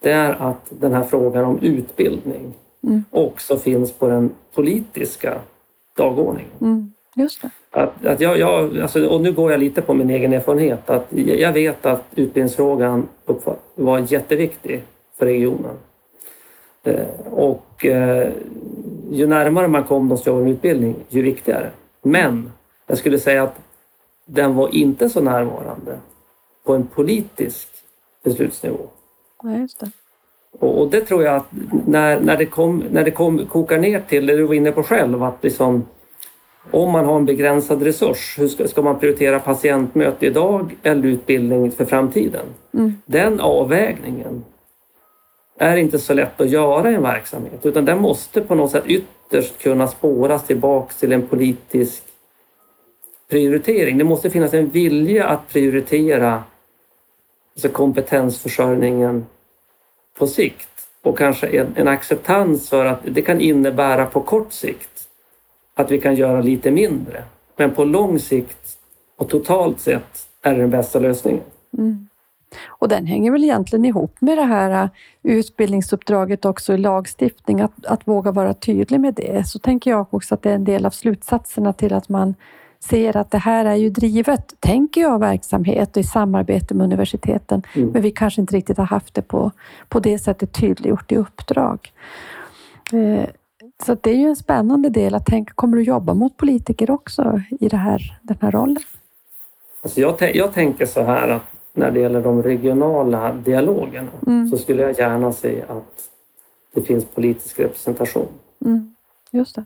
det 0.00 0.10
är 0.10 0.32
att 0.32 0.66
den 0.68 0.92
här 0.92 1.04
frågan 1.04 1.44
om 1.44 1.58
utbildning 1.58 2.54
Mm. 2.84 3.04
också 3.10 3.58
finns 3.58 3.92
på 3.92 4.08
den 4.08 4.30
politiska 4.54 5.40
dagordningen. 5.96 6.50
Mm, 6.60 6.93
just 7.14 7.42
det. 7.42 7.50
Att, 7.70 8.06
att 8.06 8.20
jag, 8.20 8.38
jag, 8.38 8.78
alltså, 8.78 9.06
och 9.06 9.20
nu 9.20 9.32
går 9.32 9.50
jag 9.50 9.60
lite 9.60 9.82
på 9.82 9.94
min 9.94 10.10
egen 10.10 10.32
erfarenhet. 10.32 10.90
Att 10.90 11.06
jag 11.10 11.52
vet 11.52 11.86
att 11.86 12.04
utbildningsfrågan 12.14 13.08
var 13.74 14.12
jätteviktig 14.12 14.82
för 15.18 15.26
regionen. 15.26 15.76
Eh, 16.82 17.06
och 17.30 17.86
eh, 17.86 18.32
ju 19.10 19.26
närmare 19.26 19.68
man 19.68 19.84
kom 19.84 20.08
de 20.08 20.18
som 20.18 20.46
utbildning, 20.46 20.96
ju 21.08 21.22
viktigare. 21.22 21.70
Men 22.02 22.52
jag 22.86 22.98
skulle 22.98 23.18
säga 23.18 23.42
att 23.42 23.58
den 24.26 24.54
var 24.54 24.74
inte 24.74 25.08
så 25.08 25.20
närvarande 25.20 25.98
på 26.64 26.74
en 26.74 26.86
politisk 26.86 27.68
beslutsnivå. 28.24 28.86
Ja, 29.42 29.56
just 29.56 29.80
det. 29.80 29.90
Och, 30.58 30.80
och 30.80 30.90
det 30.90 31.00
tror 31.00 31.24
jag 31.24 31.36
att 31.36 31.46
när, 31.86 32.20
när 32.20 32.36
det, 32.36 32.46
kom, 32.46 32.84
när 32.90 33.04
det 33.04 33.10
kom, 33.10 33.46
kokar 33.46 33.78
ner 33.78 34.00
till 34.00 34.26
det 34.26 34.36
du 34.36 34.42
var 34.42 34.54
inne 34.54 34.72
på 34.72 34.82
själv, 34.82 35.22
att 35.22 35.44
liksom, 35.44 35.84
om 36.70 36.90
man 36.90 37.04
har 37.04 37.16
en 37.16 37.24
begränsad 37.24 37.82
resurs, 37.82 38.34
hur 38.38 38.48
ska, 38.48 38.68
ska 38.68 38.82
man 38.82 38.98
prioritera 38.98 39.40
patientmöte 39.40 40.26
idag 40.26 40.76
eller 40.82 41.06
utbildning 41.06 41.70
för 41.70 41.84
framtiden? 41.84 42.46
Mm. 42.74 42.96
Den 43.06 43.40
avvägningen 43.40 44.44
är 45.58 45.76
inte 45.76 45.98
så 45.98 46.14
lätt 46.14 46.40
att 46.40 46.50
göra 46.50 46.90
i 46.90 46.94
en 46.94 47.02
verksamhet 47.02 47.66
utan 47.66 47.84
den 47.84 48.00
måste 48.00 48.40
på 48.40 48.54
något 48.54 48.70
sätt 48.70 48.84
ytterst 48.86 49.58
kunna 49.58 49.88
spåras 49.88 50.46
tillbaks 50.46 50.96
till 50.96 51.12
en 51.12 51.26
politisk 51.26 52.02
prioritering. 53.30 53.98
Det 53.98 54.04
måste 54.04 54.30
finnas 54.30 54.54
en 54.54 54.70
vilja 54.70 55.26
att 55.26 55.48
prioritera 55.48 56.42
alltså 57.54 57.68
kompetensförsörjningen 57.68 59.26
på 60.18 60.26
sikt 60.26 60.68
och 61.02 61.18
kanske 61.18 61.46
en, 61.46 61.66
en 61.76 61.88
acceptans 61.88 62.68
för 62.68 62.86
att 62.86 63.00
det 63.04 63.22
kan 63.22 63.40
innebära 63.40 64.06
på 64.06 64.20
kort 64.20 64.52
sikt 64.52 64.93
att 65.74 65.90
vi 65.90 66.00
kan 66.00 66.14
göra 66.14 66.40
lite 66.40 66.70
mindre. 66.70 67.24
Men 67.56 67.74
på 67.74 67.84
lång 67.84 68.18
sikt 68.18 68.78
och 69.18 69.28
totalt 69.28 69.80
sett 69.80 70.26
är 70.42 70.54
det 70.54 70.60
den 70.60 70.70
bästa 70.70 70.98
lösningen. 70.98 71.42
Mm. 71.78 72.08
Och 72.66 72.88
den 72.88 73.06
hänger 73.06 73.30
väl 73.30 73.44
egentligen 73.44 73.84
ihop 73.84 74.20
med 74.20 74.38
det 74.38 74.44
här 74.44 74.82
äh, 74.82 74.88
utbildningsuppdraget 75.22 76.44
också 76.44 76.74
i 76.74 76.78
lagstiftning, 76.78 77.60
att, 77.60 77.86
att 77.86 78.08
våga 78.08 78.32
vara 78.32 78.54
tydlig 78.54 79.00
med 79.00 79.14
det. 79.14 79.48
Så 79.48 79.58
tänker 79.58 79.90
jag 79.90 80.06
också 80.14 80.34
att 80.34 80.42
det 80.42 80.50
är 80.50 80.54
en 80.54 80.64
del 80.64 80.86
av 80.86 80.90
slutsatserna 80.90 81.72
till 81.72 81.92
att 81.92 82.08
man 82.08 82.34
ser 82.80 83.16
att 83.16 83.30
det 83.30 83.38
här 83.38 83.64
är 83.64 83.74
ju 83.74 83.90
drivet, 83.90 84.54
tänker 84.60 85.00
jag, 85.00 85.18
verksamhet 85.18 85.96
och 85.96 86.00
i 86.00 86.04
samarbete 86.04 86.74
med 86.74 86.84
universiteten. 86.84 87.62
Mm. 87.74 87.88
Men 87.88 88.02
vi 88.02 88.10
kanske 88.10 88.40
inte 88.40 88.56
riktigt 88.56 88.78
har 88.78 88.84
haft 88.84 89.14
det 89.14 89.22
på, 89.22 89.50
på 89.88 90.00
det 90.00 90.18
sättet 90.18 90.52
tydliggjort 90.52 91.12
i 91.12 91.16
uppdrag. 91.16 91.92
Så 93.82 93.96
det 94.00 94.10
är 94.10 94.14
ju 94.14 94.28
en 94.28 94.36
spännande 94.36 94.88
del 94.88 95.14
att 95.14 95.26
tänka, 95.26 95.52
kommer 95.54 95.76
du 95.76 95.82
jobba 95.82 96.14
mot 96.14 96.36
politiker 96.36 96.90
också 96.90 97.40
i 97.60 97.68
det 97.68 97.76
här, 97.76 98.18
den 98.22 98.36
här 98.40 98.50
rollen? 98.50 98.82
Alltså 99.82 100.00
jag, 100.00 100.36
jag 100.36 100.52
tänker 100.52 100.86
så 100.86 101.02
här 101.02 101.28
att 101.28 101.42
när 101.72 101.90
det 101.90 102.00
gäller 102.00 102.22
de 102.22 102.42
regionala 102.42 103.32
dialogerna 103.32 104.10
mm. 104.26 104.48
så 104.48 104.58
skulle 104.58 104.82
jag 104.82 104.98
gärna 104.98 105.32
se 105.32 105.62
att 105.68 106.08
det 106.74 106.82
finns 106.82 107.04
politisk 107.04 107.60
representation. 107.60 108.28
Mm. 108.64 108.94
Just 109.30 109.54
det. 109.54 109.64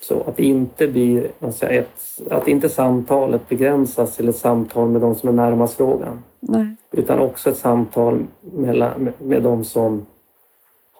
Så 0.00 0.22
att 0.22 0.38
inte 0.38 0.88
blir, 0.88 1.30
alltså 1.40 1.66
ett, 1.66 2.20
att 2.30 2.48
inte 2.48 2.68
samtalet 2.68 3.48
begränsas 3.48 4.16
till 4.16 4.28
ett 4.28 4.36
samtal 4.36 4.88
med 4.88 5.00
de 5.00 5.14
som 5.14 5.28
är 5.28 5.32
närmast 5.32 5.74
frågan. 5.74 6.22
Nej. 6.40 6.76
Utan 6.90 7.18
också 7.18 7.50
ett 7.50 7.56
samtal 7.56 8.26
med, 8.40 9.12
med 9.18 9.42
de 9.42 9.64
som 9.64 10.06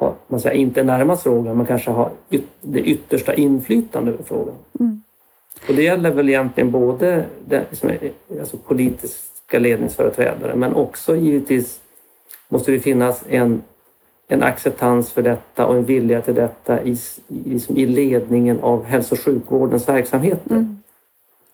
har, 0.02 0.14
man 0.28 0.40
säger, 0.40 0.56
inte 0.56 0.80
är 0.80 0.84
närmast 0.84 1.22
frågan 1.22 1.56
men 1.56 1.66
kanske 1.66 1.90
har 1.90 2.10
yt, 2.30 2.44
det 2.60 2.80
yttersta 2.80 3.34
inflytande 3.34 4.10
över 4.12 4.24
frågan. 4.24 4.54
Mm. 4.80 5.02
Och 5.68 5.74
det 5.74 5.82
gäller 5.82 6.10
väl 6.10 6.28
egentligen 6.28 6.70
både 6.70 7.24
det, 7.48 7.64
som 7.72 7.88
är, 7.88 7.98
alltså 8.40 8.56
politiska 8.56 9.58
ledningsföreträdare 9.58 10.54
men 10.54 10.74
också 10.74 11.16
givetvis 11.16 11.80
måste 12.48 12.72
det 12.72 12.80
finnas 12.80 13.24
en 13.28 13.62
en 14.32 14.42
acceptans 14.42 15.10
för 15.10 15.22
detta 15.22 15.66
och 15.66 15.76
en 15.76 15.84
vilja 15.84 16.22
till 16.22 16.34
detta 16.34 16.82
i, 16.82 16.96
i, 17.28 17.60
i 17.68 17.86
ledningen 17.86 18.60
av 18.60 18.84
hälso 18.84 19.14
och 19.14 19.20
sjukvårdens 19.20 19.88
verksamheter. 19.88 20.56
Mm. 20.56 20.76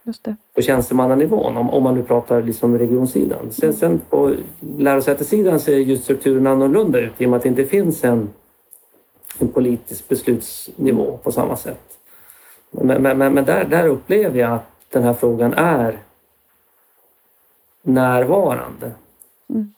Just 0.03 0.25
det. 0.25 0.37
På 0.55 0.63
tjänstemannanivån, 0.63 1.57
om, 1.57 1.71
om 1.71 1.83
man 1.83 1.95
nu 1.95 2.03
pratar 2.03 2.43
liksom 2.43 2.79
regionsidan. 2.79 3.51
Sen, 3.51 3.75
sen 3.75 4.01
på 4.11 4.35
lärosätessidan 4.79 5.61
ser 5.61 5.77
ju 5.77 5.97
strukturen 5.97 6.47
annorlunda 6.47 7.01
ut 7.01 7.13
i 7.19 7.27
och 7.27 7.31
med 7.31 7.37
att 7.37 7.43
det 7.43 7.49
inte 7.49 7.65
finns 7.65 8.05
en, 8.05 8.29
en 9.43 9.49
politisk 9.49 10.09
beslutsnivå 10.09 11.17
på 11.23 11.33
samma 11.33 11.57
sätt. 11.57 11.99
Men, 12.71 13.03
men, 13.03 13.19
men, 13.19 13.35
men 13.35 13.45
där, 13.45 13.65
där 13.65 13.87
upplever 13.87 14.41
jag 14.41 14.53
att 14.53 14.71
den 14.91 15.03
här 15.03 15.15
frågan 15.15 15.55
är 15.55 15.99
närvarande. 17.83 18.93
Mm 19.51 19.73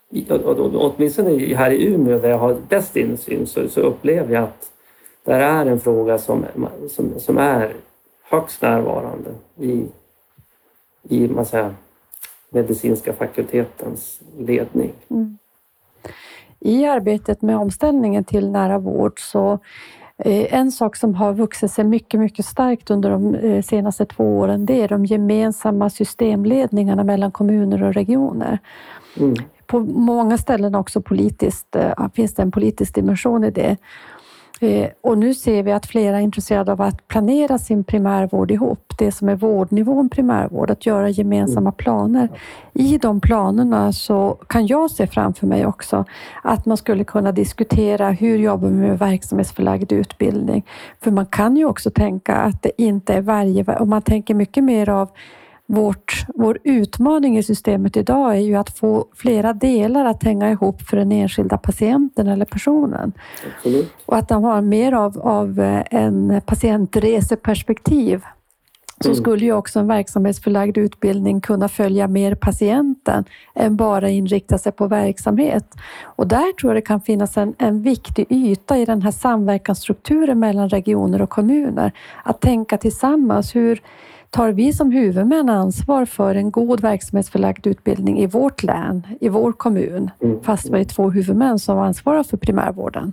åtminstone 0.75 1.55
här 1.55 1.71
i 1.71 1.87
Umeå 1.87 2.19
där 2.19 2.31
jag 2.31 2.39
har 2.39 2.55
bäst 2.69 2.97
insyn 2.97 3.47
så, 3.47 3.69
så 3.69 3.81
upplever 3.81 4.35
jag 4.35 4.45
att 4.45 4.71
det 5.25 5.33
är 5.33 5.67
en 5.67 5.81
fråga 5.81 6.19
som, 6.19 6.47
som, 6.91 7.21
som 7.21 7.39
är 7.39 7.77
högst 8.23 8.63
närvarande 8.63 9.31
i, 9.61 9.87
i 11.03 11.29
man 11.29 11.47
säger, 11.47 11.75
medicinska 12.51 13.13
fakultetens 13.13 14.21
ledning. 14.39 14.93
Mm. 15.09 15.39
I 16.61 16.87
arbetet 16.87 17.43
med 17.43 17.57
omställningen 17.57 18.25
till 18.25 18.51
nära 18.51 18.79
vård 18.79 19.21
så 19.21 19.59
eh, 20.19 20.55
en 20.55 20.73
sak 20.73 20.97
som 20.97 21.15
har 21.15 21.33
vuxit 21.33 21.73
sig 21.73 21.85
mycket, 21.85 22.21
mycket 22.21 22.47
starkt 22.47 22.91
under 22.91 23.11
de 23.11 23.35
eh, 23.35 23.63
senaste 23.63 24.07
två 24.07 24.39
åren, 24.39 24.67
det 24.67 24.83
är 24.83 24.89
de 24.89 25.05
gemensamma 25.05 25.91
systemledningarna 25.91 27.05
mellan 27.05 27.33
kommuner 27.33 27.83
och 27.83 27.95
regioner. 27.95 28.59
Mm 29.17 29.35
på 29.71 29.81
många 29.81 30.39
ställen 30.39 30.75
också 30.75 31.01
politiskt, 31.01 31.77
äh, 31.77 32.09
finns 32.15 32.35
det 32.35 32.43
en 32.43 32.51
politisk 32.51 32.95
dimension 32.95 33.45
i 33.45 33.51
det. 33.51 33.77
Eh, 34.63 34.89
och 35.01 35.19
nu 35.19 35.35
ser 35.35 35.63
vi 35.63 35.73
att 35.73 35.87
flera 35.87 36.17
är 36.17 36.21
intresserade 36.21 36.73
av 36.73 36.81
att 36.81 37.09
planera 37.09 37.59
sin 37.59 37.85
primärvård 37.85 38.51
ihop, 38.51 38.93
det 38.99 39.13
som 39.13 39.29
är 39.29 39.37
vårdnivån 39.37 40.09
primärvård, 40.09 40.71
att 40.71 40.87
göra 40.87 41.09
gemensamma 41.09 41.73
planer. 41.73 42.29
I 42.73 42.99
de 42.99 43.21
planerna 43.21 43.93
så 43.93 44.39
kan 44.49 44.67
jag 44.67 44.91
se 44.91 45.07
framför 45.07 45.47
mig 45.47 45.67
också 45.67 46.05
att 46.43 46.67
man 46.67 46.77
skulle 46.77 47.05
kunna 47.05 47.33
diskutera 47.33 48.11
hur 48.11 48.39
jobbar 48.39 48.69
vi 48.69 48.75
med 48.75 48.99
verksamhetsförlagd 48.99 49.93
utbildning? 49.93 50.67
För 51.01 51.11
man 51.11 51.27
kan 51.27 51.57
ju 51.57 51.65
också 51.65 51.91
tänka 51.91 52.35
att 52.35 52.63
det 52.63 52.83
inte 52.83 53.15
är 53.15 53.21
varje, 53.21 53.65
om 53.79 53.91
man 53.91 54.03
tänker 54.03 54.35
mycket 54.35 54.65
mer 54.65 54.89
av 54.89 55.11
vårt, 55.71 56.25
vår 56.35 56.59
utmaning 56.65 57.39
i 57.39 57.43
systemet 57.43 57.97
idag 57.97 58.37
är 58.37 58.41
ju 58.41 58.57
att 58.57 58.79
få 58.79 59.07
flera 59.15 59.53
delar 59.53 60.05
att 60.05 60.23
hänga 60.23 60.51
ihop 60.51 60.83
för 60.83 60.97
den 60.97 61.13
enskilda 61.13 61.59
patienten 61.59 62.27
eller 62.27 62.45
personen. 62.45 63.13
Absolut. 63.57 63.93
Och 64.07 64.17
att 64.17 64.29
de 64.29 64.45
har 64.45 64.61
mer 64.61 64.93
av, 64.93 65.19
av 65.19 65.61
eh, 65.61 65.83
en 65.91 66.41
patientreseperspektiv. 66.47 68.23
Så 69.03 69.09
mm. 69.09 69.17
skulle 69.17 69.45
ju 69.45 69.53
också 69.53 69.79
en 69.79 69.87
verksamhetsförlagd 69.87 70.79
utbildning 70.79 71.41
kunna 71.41 71.69
följa 71.69 72.09
mer 72.09 72.35
patienten 72.35 73.25
än 73.55 73.77
bara 73.77 74.09
inrikta 74.09 74.59
sig 74.59 74.73
på 74.73 74.87
verksamhet. 74.87 75.75
Och 76.03 76.27
där 76.27 76.53
tror 76.53 76.71
jag 76.71 76.77
det 76.77 76.87
kan 76.87 77.01
finnas 77.01 77.37
en, 77.37 77.55
en 77.59 77.83
viktig 77.83 78.27
yta 78.29 78.79
i 78.79 78.85
den 78.85 79.03
här 79.03 79.11
samverkansstrukturen 79.11 80.39
mellan 80.39 80.69
regioner 80.69 81.23
och 81.23 81.31
kommuner. 81.31 81.93
Att 82.25 82.41
tänka 82.41 82.79
tillsammans. 82.79 83.57
Hur, 83.57 83.83
tar 84.31 84.53
vi 84.53 84.73
som 84.73 84.91
huvudmän 84.91 85.49
ansvar 85.49 86.05
för 86.05 86.35
en 86.35 86.51
god 86.51 86.81
verksamhetsförlagd 86.81 87.67
utbildning 87.67 88.19
i 88.19 88.27
vårt 88.27 88.63
län, 88.63 89.07
i 89.21 89.29
vår 89.29 89.53
kommun, 89.53 90.11
mm. 90.23 90.43
fast 90.43 90.71
vi 90.71 90.81
är 90.81 90.85
två 90.85 91.11
huvudmän 91.11 91.59
som 91.59 91.79
ansvarar 91.79 92.23
för 92.23 92.37
primärvården, 92.37 93.13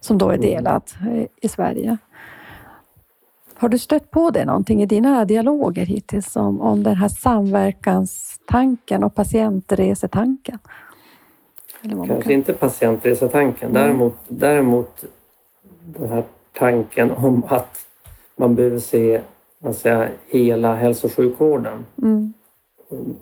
som 0.00 0.18
då 0.18 0.28
är 0.28 0.34
mm. 0.34 0.46
delad 0.46 0.82
eh, 1.10 1.26
i 1.40 1.48
Sverige. 1.48 1.98
Har 3.54 3.68
du 3.68 3.78
stött 3.78 4.10
på 4.10 4.30
det 4.30 4.44
någonting 4.44 4.82
i 4.82 4.86
dina 4.86 5.24
dialoger 5.24 5.86
hittills 5.86 6.36
om, 6.36 6.60
om 6.60 6.82
den 6.82 6.96
här 6.96 7.08
samverkanstanken 7.08 9.04
och 9.04 9.14
patientresetanken? 9.14 10.58
Kanske 11.82 12.32
inte 12.32 12.52
patientresetanken, 12.52 13.72
däremot, 13.72 14.16
däremot 14.28 15.04
den 15.84 16.08
här 16.08 16.24
tanken 16.52 17.10
om 17.10 17.44
att 17.48 17.86
man 18.36 18.54
behöver 18.54 18.78
se 18.78 19.20
man 19.64 19.74
säga, 19.74 20.08
hela 20.26 20.74
hälso 20.74 21.06
och 21.06 21.12
sjukvården. 21.12 21.86
Mm. 22.02 22.32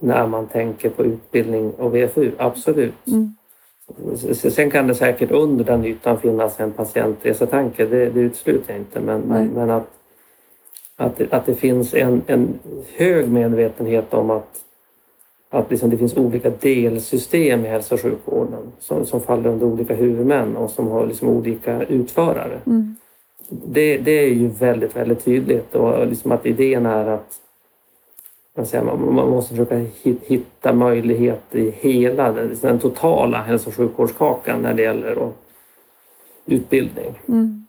När 0.01 0.26
man 0.26 0.47
tänker 0.47 0.90
på 0.90 1.05
utbildning 1.05 1.70
och 1.70 1.95
VFU, 1.95 2.30
absolut. 2.38 3.07
Mm. 3.07 3.34
Sen 4.32 4.70
kan 4.70 4.86
det 4.86 4.95
säkert 4.95 5.30
under 5.30 5.64
den 5.64 5.84
ytan 5.84 6.20
finnas 6.20 6.61
en 6.61 6.72
patientresetanke, 6.72 7.86
det, 7.86 8.11
det 8.11 8.20
utesluter 8.20 8.72
jag 8.72 8.80
inte. 8.80 9.01
Men, 9.01 9.20
men, 9.20 9.47
men, 9.47 9.70
att, 9.70 9.90
att, 10.97 11.32
att 11.32 11.47
det 11.47 11.55
finns 11.55 11.95
en, 11.95 12.22
en 12.26 12.59
hög 12.97 13.28
medvetenhet 13.28 14.14
om 14.14 14.30
att, 14.30 14.61
att 15.51 15.70
liksom 15.70 15.90
det 15.90 15.97
finns 15.97 16.16
olika 16.16 16.51
delsystem 16.51 17.64
i 17.64 17.68
hälso 17.68 17.95
och 17.95 18.01
sjukvården 18.01 18.72
som, 18.78 19.07
som 19.07 19.20
faller 19.20 19.51
under 19.51 19.66
olika 19.66 19.95
huvudmän 19.95 20.57
och 20.57 20.70
som 20.70 20.88
har 20.88 21.07
liksom 21.07 21.28
olika 21.28 21.82
utförare. 21.82 22.59
Mm 22.66 22.97
det, 23.66 23.98
det 23.98 24.11
är 24.11 24.28
ju 24.28 24.48
väldigt, 24.48 24.96
väldigt 24.96 25.24
tydligt 25.24 25.74
och 25.74 26.07
liksom 26.07 26.32
att 26.32 26.46
idén 26.46 26.86
är 26.86 27.07
att 27.07 27.40
man, 28.57 28.66
säger, 28.66 28.84
man, 28.84 29.30
måste 29.30 29.55
försöka 29.55 29.84
hitta 30.26 30.72
möjligheter 30.72 31.59
i 31.59 31.70
hela 31.70 32.32
den, 32.32 32.48
liksom 32.48 32.68
den 32.68 32.78
totala 32.78 33.42
hälso 33.42 33.68
och 33.68 33.76
sjukvårdskakan 33.76 34.62
när 34.62 34.74
det 34.74 34.82
gäller 34.82 35.30
utbildning. 36.46 37.14
Mm. 37.28 37.62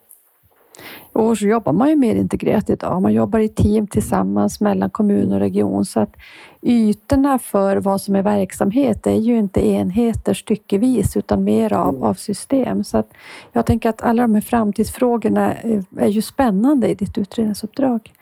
Och 1.13 1.37
så 1.37 1.45
jobbar 1.45 1.73
man 1.73 1.89
ju 1.89 1.95
mer 1.95 2.15
integrerat 2.15 2.69
idag. 2.69 3.01
Man 3.01 3.13
jobbar 3.13 3.39
i 3.39 3.49
team 3.49 3.87
tillsammans 3.87 4.59
mellan 4.59 4.89
kommun 4.89 5.33
och 5.33 5.39
region 5.39 5.85
så 5.85 5.99
att 5.99 6.15
ytorna 6.61 7.39
för 7.39 7.77
vad 7.77 8.01
som 8.01 8.15
är 8.15 8.21
verksamhet 8.21 9.07
är 9.07 9.15
ju 9.15 9.37
inte 9.37 9.67
enheter 9.67 10.33
styckevis 10.33 11.17
utan 11.17 11.43
mer 11.43 11.73
av, 11.73 12.03
av 12.03 12.13
system. 12.13 12.83
Så 12.83 12.97
att 12.97 13.13
jag 13.51 13.65
tänker 13.65 13.89
att 13.89 14.01
alla 14.01 14.21
de 14.21 14.33
här 14.33 14.41
framtidsfrågorna 14.41 15.53
är, 15.53 15.83
är 15.97 16.07
ju 16.07 16.21
spännande 16.21 16.87
i 16.87 16.95
ditt 16.95 17.17
utredningsuppdrag. 17.17 18.13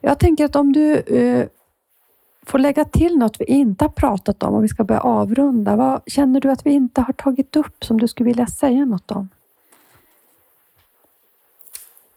Jag 0.00 0.18
tänker 0.18 0.44
att 0.44 0.56
om 0.56 0.72
du 0.72 0.96
eh, 0.96 1.46
får 2.46 2.58
lägga 2.58 2.84
till 2.84 3.18
något 3.18 3.40
vi 3.40 3.44
inte 3.44 3.84
har 3.84 3.90
pratat 3.90 4.42
om 4.42 4.54
och 4.54 4.64
vi 4.64 4.68
ska 4.68 4.84
börja 4.84 5.00
avrunda. 5.00 5.76
Vad 5.76 6.00
känner 6.06 6.40
du 6.40 6.50
att 6.50 6.66
vi 6.66 6.70
inte 6.70 7.00
har 7.00 7.12
tagit 7.12 7.56
upp 7.56 7.84
som 7.84 8.00
du 8.00 8.08
skulle 8.08 8.26
vilja 8.28 8.46
säga 8.46 8.84
något 8.84 9.10
om? 9.10 9.28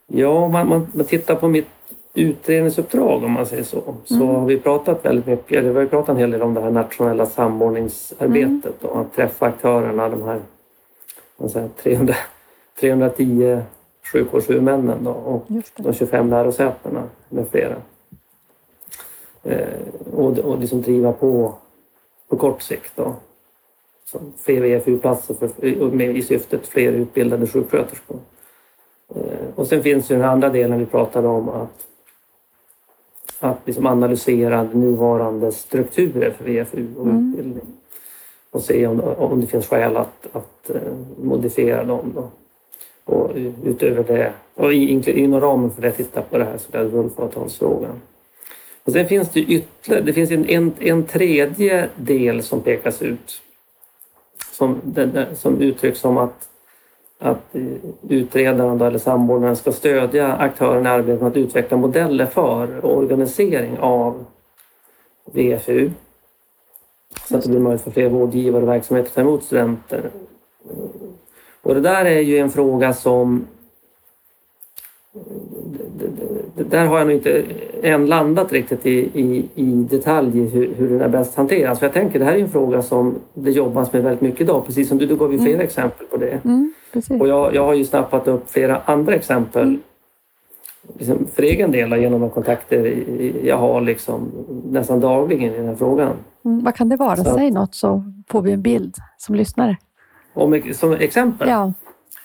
Ja, 0.06 0.48
man, 0.48 0.68
man, 0.68 0.86
man 0.92 1.06
tittar 1.06 1.34
på 1.34 1.48
mitt 1.48 1.68
utredningsuppdrag 2.14 3.24
om 3.24 3.32
man 3.32 3.46
säger 3.46 3.62
så, 3.62 3.94
så 4.04 4.14
mm. 4.14 4.28
har 4.28 4.46
vi 4.46 4.58
pratat 4.58 5.04
väldigt 5.04 5.26
mycket, 5.26 5.58
eller 5.58 5.72
vi 5.72 5.78
har 5.78 5.86
pratat 5.86 6.08
en 6.08 6.16
hel 6.16 6.30
del 6.30 6.42
om 6.42 6.54
det 6.54 6.60
här 6.60 6.70
nationella 6.70 7.26
samordningsarbetet 7.26 8.82
mm. 8.82 8.92
och 8.92 9.00
att 9.00 9.14
träffa 9.14 9.46
aktörerna, 9.46 10.08
de 10.08 10.22
här 10.22 10.40
säger, 11.48 11.68
300, 11.82 12.14
310 12.80 13.60
sjukvårdshuvudmännen 14.12 15.04
då, 15.04 15.10
och 15.10 15.46
de 15.76 15.94
25 15.94 16.30
lärosätena 16.30 17.02
med 17.28 17.48
flera. 17.48 17.76
Eh, 19.42 19.80
och, 20.12 20.38
och 20.38 20.58
liksom 20.58 20.82
driva 20.82 21.12
på 21.12 21.54
på 22.28 22.36
kort 22.36 22.62
sikt. 22.62 22.92
Då. 22.96 23.14
Så 24.04 24.20
fler 24.38 24.64
EFU-platser 24.64 25.64
i 26.00 26.22
syftet 26.22 26.66
fler 26.66 26.92
utbildade 26.92 27.46
sjuksköterskor. 27.46 28.16
Eh, 28.16 28.20
och 29.54 29.66
sen 29.66 29.82
finns 29.82 30.10
ju 30.10 30.16
den 30.16 30.24
andra 30.24 30.48
delen 30.48 30.78
vi 30.78 30.86
pratade 30.86 31.28
om 31.28 31.48
att, 31.48 31.86
att 33.40 33.58
liksom 33.64 33.86
analysera 33.86 34.62
nuvarande 34.62 35.52
strukturer 35.52 36.30
för 36.30 36.44
VFU 36.44 36.86
och 36.96 37.06
mm. 37.06 37.30
utbildning 37.30 37.66
och 38.50 38.62
se 38.62 38.86
om, 38.86 39.00
om 39.00 39.40
det 39.40 39.46
finns 39.46 39.66
skäl 39.66 39.96
att, 39.96 40.26
att 40.32 40.70
uh, 40.74 40.80
modifiera 41.22 41.84
dem. 41.84 42.12
Då. 42.14 42.30
Och 43.04 43.30
utöver 43.64 44.04
det, 44.04 44.32
och 44.54 44.72
inom 44.72 45.40
ramen 45.40 45.70
för 45.70 45.82
det 45.82 45.92
titta 45.92 46.22
på 46.22 46.38
det 46.38 46.44
här 46.44 46.58
så 46.58 46.72
kallade 46.72 46.90
rullföretagsfrågan. 46.90 48.00
Och 48.84 48.92
sen 48.92 49.08
finns 49.08 49.28
det 49.28 49.40
ytterligare, 49.40 50.04
det 50.04 50.12
finns 50.12 50.30
en, 50.30 50.48
en, 50.48 50.72
en 50.78 51.04
tredje 51.04 51.88
del 51.96 52.42
som 52.42 52.60
pekas 52.60 53.02
ut 53.02 53.42
som, 54.52 54.80
som 55.36 55.60
uttrycks 55.60 56.00
som 56.00 56.18
att 56.18 56.45
att 57.18 57.54
utredaren 58.08 58.80
eller 58.80 58.98
samordnaren 58.98 59.56
ska 59.56 59.72
stödja 59.72 60.32
aktörerna 60.32 60.90
i 60.90 60.92
arbetet 60.92 61.20
med 61.20 61.30
att 61.30 61.36
utveckla 61.36 61.76
modeller 61.76 62.26
för 62.26 62.84
organisering 62.84 63.78
av 63.78 64.24
VFU. 65.32 65.90
Så 67.28 67.36
att 67.36 67.42
det 67.42 67.48
blir 67.48 67.60
möjligt 67.60 67.82
för 67.82 67.90
fler 67.90 68.08
vårdgivare 68.08 68.62
och 68.62 68.68
verksamheter 68.68 69.08
att 69.08 69.14
ta 69.14 69.20
emot 69.20 69.44
studenter. 69.44 70.10
Och 71.62 71.74
det 71.74 71.80
där 71.80 72.04
är 72.04 72.20
ju 72.20 72.38
en 72.38 72.50
fråga 72.50 72.92
som 72.92 73.46
där 76.54 76.86
har 76.86 76.98
jag 76.98 77.06
nog 77.06 77.16
inte 77.16 77.44
än 77.82 78.06
landat 78.06 78.52
riktigt 78.52 78.86
i, 78.86 79.10
i, 79.14 79.48
i 79.54 79.72
detalj 79.90 80.40
hur, 80.40 80.74
hur 80.74 80.88
den 80.88 81.00
är 81.00 81.08
bäst 81.08 81.34
hanteras. 81.34 81.78
För 81.78 81.86
jag 81.86 81.94
tänker 81.94 82.18
det 82.18 82.24
här 82.24 82.34
är 82.34 82.38
en 82.38 82.48
fråga 82.48 82.82
som 82.82 83.14
det 83.34 83.50
jobbas 83.50 83.92
med 83.92 84.02
väldigt 84.02 84.20
mycket 84.20 84.40
idag. 84.40 84.66
Precis 84.66 84.88
som 84.88 84.98
du, 84.98 85.06
du 85.06 85.16
gav 85.16 85.32
ju 85.32 85.38
flera 85.38 85.54
mm. 85.54 85.66
exempel 85.66 86.06
på 86.06 86.16
det. 86.16 86.40
Mm, 86.44 86.72
och 87.20 87.28
jag, 87.28 87.54
jag 87.54 87.64
har 87.64 87.74
ju 87.74 87.84
snappat 87.84 88.28
upp 88.28 88.50
flera 88.50 88.80
andra 88.84 89.14
exempel 89.14 89.62
mm. 89.62 89.80
liksom 90.98 91.26
för 91.34 91.42
egen 91.42 91.70
del 91.70 92.00
genom 92.00 92.20
de 92.20 92.30
kontakter 92.30 93.04
jag 93.44 93.56
har 93.56 93.80
liksom 93.80 94.32
nästan 94.64 95.00
dagligen 95.00 95.54
i 95.54 95.56
den 95.56 95.66
här 95.66 95.74
frågan. 95.74 96.12
Mm, 96.44 96.64
vad 96.64 96.74
kan 96.74 96.88
det 96.88 96.96
vara? 96.96 97.16
Så. 97.16 97.24
Säg 97.24 97.50
något 97.50 97.74
så 97.74 98.04
får 98.28 98.42
vi 98.42 98.52
en 98.52 98.62
bild 98.62 98.94
som 99.18 99.34
lyssnare. 99.34 99.76
Om, 100.34 100.62
som 100.74 100.92
exempel? 100.92 101.48
Ja. 101.48 101.72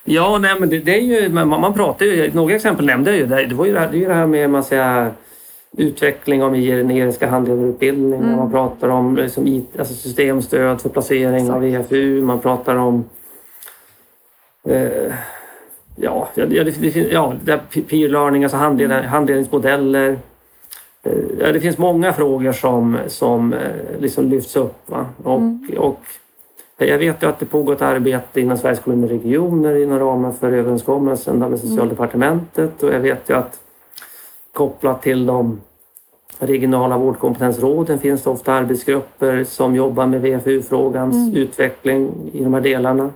Ja, 0.04 0.38
nej, 0.42 0.60
men 0.60 0.70
det, 0.70 0.80
det 0.80 0.96
är 0.96 1.02
ju, 1.02 1.30
man, 1.30 1.48
man 1.48 1.74
pratar 1.74 2.06
ju, 2.06 2.34
några 2.34 2.56
exempel 2.56 2.86
nämnde 2.86 3.12
jag 3.12 3.20
ju. 3.20 3.26
Det, 3.26 3.46
det 3.46 3.56
var 3.56 3.66
ju 3.66 3.74
det, 3.74 3.80
här, 3.80 3.90
det, 3.92 4.06
det 4.06 4.14
här 4.14 4.28
med 4.28 4.50
man 4.50 4.64
säger, 4.64 5.12
utveckling 5.78 6.44
av 6.44 6.56
generiska 6.56 7.28
handledarutbildning. 7.28 8.22
Mm. 8.22 8.36
Man 8.36 8.52
pratar 8.52 8.90
om 8.90 9.16
liksom, 9.16 9.48
IT, 9.48 9.80
alltså 9.80 9.94
systemstöd 9.94 10.82
för 10.82 10.90
placering 10.90 11.36
Exakt. 11.36 11.56
av 11.56 11.66
EFU. 11.66 12.22
Man 12.22 12.40
pratar 12.40 12.76
om 12.76 13.06
eh, 14.68 15.14
ja, 15.96 16.28
ja, 16.36 16.46
det, 16.46 16.64
det, 16.64 16.96
ja, 16.96 17.34
peer 17.72 18.10
learning, 18.10 18.44
alltså 18.44 18.58
handled, 18.58 18.92
mm. 18.92 19.06
handledningsmodeller. 19.06 20.18
Eh, 21.04 21.14
ja, 21.40 21.52
det 21.52 21.60
finns 21.60 21.78
många 21.78 22.14
frågor 22.14 22.52
som, 22.52 22.98
som 23.08 23.54
eh, 23.54 24.00
liksom 24.00 24.30
lyfts 24.30 24.56
upp. 24.56 24.90
Va? 24.90 25.06
Och, 25.24 25.38
mm. 25.38 25.70
och 25.78 26.00
jag 26.78 26.98
vet 26.98 27.24
ju 27.24 27.28
att 27.28 27.40
det 27.40 27.46
pågår 27.46 27.74
ett 27.74 27.82
arbete 27.82 28.42
inom 28.42 28.58
Sveriges 28.58 28.80
kommuner 28.80 29.04
och 29.04 29.10
regioner 29.10 29.84
inom 29.84 30.00
ramen 30.00 30.34
för 30.34 30.52
överenskommelsen 30.52 31.40
med 31.40 31.60
Socialdepartementet 31.60 32.84
och 32.84 32.94
jag 32.94 33.00
vet 33.00 33.30
ju 33.30 33.34
att 33.34 33.60
kopplat 34.54 35.02
till 35.02 35.26
de 35.26 35.62
regionala 36.40 36.98
vårdkompetensråden 36.98 38.00
finns 38.00 38.24
det 38.24 38.30
ofta 38.30 38.54
arbetsgrupper 38.54 39.44
som 39.44 39.76
jobbar 39.76 40.06
med 40.06 40.22
VFU-frågans 40.22 41.16
mm. 41.16 41.36
utveckling 41.36 42.12
i 42.34 42.44
de 42.44 42.54
här 42.54 42.62
delarna. 42.62 43.10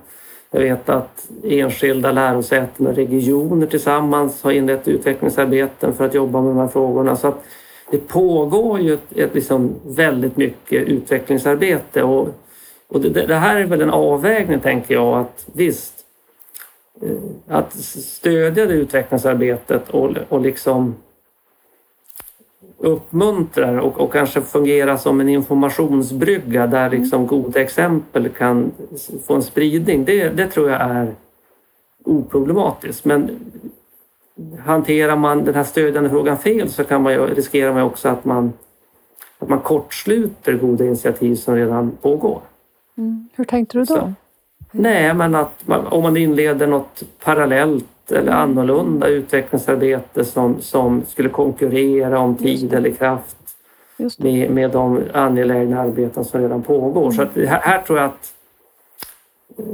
Jag 0.56 0.62
vet 0.62 0.90
att 0.90 1.30
enskilda 1.44 2.12
lärosäten 2.12 2.88
och 2.88 2.96
regioner 2.96 3.68
tillsammans 3.68 4.44
har 4.44 4.52
inlett 4.52 4.88
utvecklingsarbeten 4.88 5.94
för 5.94 6.06
att 6.06 6.14
jobba 6.14 6.42
med 6.42 6.52
de 6.52 6.58
här 6.58 6.68
frågorna. 6.68 7.16
Så 7.16 7.28
att 7.28 7.44
det 7.92 7.98
pågår 7.98 8.80
ju 8.80 8.94
ett, 8.94 9.18
ett 9.18 9.36
liksom 9.36 9.76
väldigt 9.86 10.38
mycket 10.38 10.88
utvecklingsarbete 10.88 12.04
och 12.04 12.28
och 12.88 13.02
det, 13.02 13.10
det, 13.10 13.36
här 13.36 13.56
är 13.56 13.66
väl 13.66 13.82
en 13.82 13.90
avvägning, 13.90 14.60
tänker 14.60 14.94
jag, 14.94 15.20
att 15.20 15.46
visst, 15.54 15.94
eh, 17.02 17.58
att 17.58 17.74
stödja 17.74 18.66
det 18.66 18.74
utvecklingsarbetet 18.74 19.90
och, 19.90 20.12
och 20.30 20.42
liksom 20.42 20.96
uppmuntra 22.86 23.82
och, 23.82 24.00
och 24.00 24.14
kanske 24.14 24.42
fungera 24.42 24.98
som 24.98 25.22
en 25.22 25.30
informationsbrygga 25.30 26.68
där 26.68 26.88
mm. 26.88 27.02
liksom 27.02 27.28
goda 27.28 27.62
exempel 27.62 28.30
kan 28.30 28.72
få 29.28 29.36
en 29.36 29.44
spridning. 29.44 30.06
Det, 30.06 30.30
det 30.30 30.48
tror 30.48 30.70
jag 30.70 30.82
är 30.82 31.16
oproblematiskt. 32.04 33.06
Men 33.06 33.30
hanterar 34.66 35.16
man 35.16 35.46
den 35.46 35.56
här 35.56 35.64
stödjande 35.64 36.10
frågan 36.10 36.38
fel 36.38 36.70
så 36.70 36.84
kan 36.84 37.02
man 37.02 37.14
ju, 37.14 37.26
riskerar 37.26 37.74
man 37.74 37.84
också 37.84 38.10
att 38.10 38.26
man, 38.26 38.54
att 39.40 39.50
man 39.50 39.60
kortsluter 39.60 40.54
goda 40.54 40.86
initiativ 40.86 41.36
som 41.36 41.56
redan 41.56 41.92
pågår. 42.02 42.42
Mm. 42.98 43.30
Hur 43.36 43.46
tänkte 43.46 43.78
du 43.78 43.84
då? 43.84 43.96
Så, 43.96 44.14
nej, 44.72 45.14
men 45.14 45.36
att 45.36 45.68
man, 45.68 45.88
om 45.88 46.04
man 46.04 46.18
inleder 46.18 46.68
något 46.68 47.04
parallellt 47.24 47.86
eller 48.12 48.32
annorlunda 48.32 49.08
utvecklingsarbete 49.08 50.26
som, 50.26 50.62
som 50.62 51.04
skulle 51.08 51.30
konkurrera 51.30 52.20
om 52.20 52.36
tid 52.36 52.74
eller 52.74 52.92
kraft 52.92 53.38
med, 54.18 54.52
med 54.52 54.72
de 54.72 55.04
angelägna 55.14 55.82
arbeten 55.82 56.26
som 56.26 56.42
redan 56.42 56.62
pågår. 56.62 57.02
Mm. 57.02 57.12
Så 57.12 57.22
att 57.22 57.36
här, 57.36 57.60
här, 57.62 57.82
tror 57.82 58.00
jag 58.00 58.06
att 58.06 58.34
eh, 59.58 59.66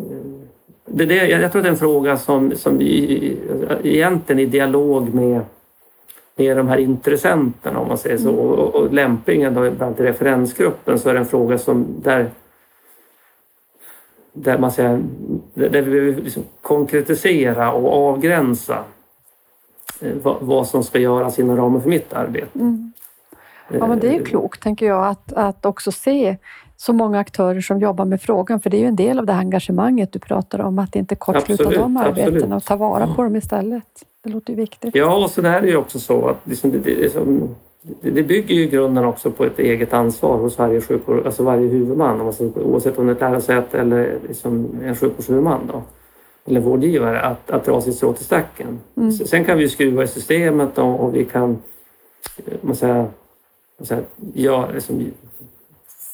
det, 0.86 1.06
det, 1.06 1.28
jag 1.28 1.52
tror 1.52 1.62
det 1.62 1.68
är 1.68 1.72
en 1.72 1.78
fråga 1.78 2.18
som, 2.18 2.56
som 2.56 2.82
i, 2.82 3.38
egentligen 3.84 4.40
i 4.40 4.46
dialog 4.46 5.14
med, 5.14 5.42
med 6.36 6.58
de 6.58 6.68
här 6.68 6.78
intressenterna 6.78 7.80
om 7.80 7.88
man 7.88 7.98
säger 7.98 8.18
så 8.18 8.30
mm. 8.30 8.40
och, 8.40 8.76
och 8.76 8.94
lämpligen 8.94 9.54
då 9.54 9.72
bland 9.72 10.00
referensgruppen 10.00 11.00
så 11.00 11.10
är 11.10 11.14
det 11.14 11.20
en 11.20 11.26
fråga 11.26 11.58
som 11.58 11.86
där 12.04 12.30
där 14.34 14.58
man 14.58 14.72
säger, 14.72 15.04
där 15.54 15.82
vi 15.82 15.92
behöver 15.92 16.22
liksom 16.22 16.44
konkretisera 16.62 17.72
och 17.72 18.10
avgränsa 18.10 18.84
eh, 20.02 20.14
vad, 20.22 20.68
som 20.68 20.84
ska 20.84 21.00
göras 21.00 21.40
inom 21.40 21.58
ramen 21.58 21.82
för 21.82 21.90
mitt 21.90 22.14
arbete. 22.14 22.60
Mm. 22.60 22.94
Ja, 23.68 23.88
men 23.88 24.00
det 24.00 24.08
är 24.08 24.12
ju 24.12 24.20
eh, 24.20 24.26
klokt, 24.26 24.64
tänker 24.64 24.86
jag, 24.86 25.08
att, 25.08 25.34
att 25.34 25.66
också 25.66 25.92
se 25.92 26.38
så 26.78 26.94
många 26.94 27.20
aktörer 27.20 27.62
som 27.62 27.80
jobbar 27.80 28.06
med 28.06 28.22
frågan, 28.22 28.60
för 28.60 28.70
det 28.70 28.78
är 28.78 28.82
ju 28.82 28.88
en 28.88 28.96
del 28.96 29.20
av 29.20 29.26
det 29.26 29.34
engagemanget 29.34 30.12
du 30.14 30.20
pratar 30.20 30.62
om, 30.62 30.80
att 30.80 30.96
inte 30.96 31.16
kortsluta 31.16 31.70
de 31.70 31.98
arbetena 31.98 32.56
och 32.56 32.64
ta 32.64 32.76
vara 32.76 33.08
på 33.16 33.24
dem 33.24 33.36
istället. 33.36 34.06
Det 34.24 34.30
låter 34.30 34.50
ju 34.54 34.56
viktigt. 34.56 34.96
Ja, 34.96 35.24
och 35.24 35.32
så 35.32 35.42
där 35.42 35.54
är 35.54 35.62
det 35.62 35.78
också 35.78 36.00
så 36.00 36.28
att 36.28 36.38
liksom, 36.44 36.72
det, 36.72 36.78
det, 36.78 36.96
liksom, 36.96 37.56
det 38.02 38.24
bygger 38.24 38.56
ju 38.56 38.68
grunden 38.68 39.06
också 39.06 39.32
på 39.32 39.46
ett 39.46 39.60
eget 39.60 39.94
ansvar 39.94 40.38
hos 40.38 40.58
varje 40.58 40.82
sjukvård, 40.82 41.26
alltså 41.26 41.44
varje 41.44 41.68
huvudman, 41.68 42.22
oavsett 42.56 42.98
om 42.98 43.06
det 43.06 43.12
är 43.12 43.16
ett 43.16 43.22
lärosäte 43.22 43.80
eller 43.80 44.20
liksom 44.28 44.70
en 44.84 44.96
sjukvårdshuvudman 44.96 45.60
då, 45.72 45.84
eller 46.46 46.60
vårdgivare, 46.60 47.22
att, 47.22 47.52
att 47.52 47.66
dra 47.66 47.82
sitt 47.82 47.96
strå 47.96 48.14
till 48.14 48.26
stacken. 48.26 48.80
Mm. 48.98 49.12
Sen 49.12 49.46
kan 49.46 49.58
vi 49.58 49.70
skruva 49.70 50.04
i 50.04 50.08
systemet 50.08 50.78
och, 50.78 51.00
och 51.00 51.16
vi 51.16 51.26
kan 51.26 51.58
man 52.62 52.76
säger, 52.76 53.08
man 53.78 53.88
säger, 53.88 54.04
ja, 54.34 54.70
liksom, 54.74 55.12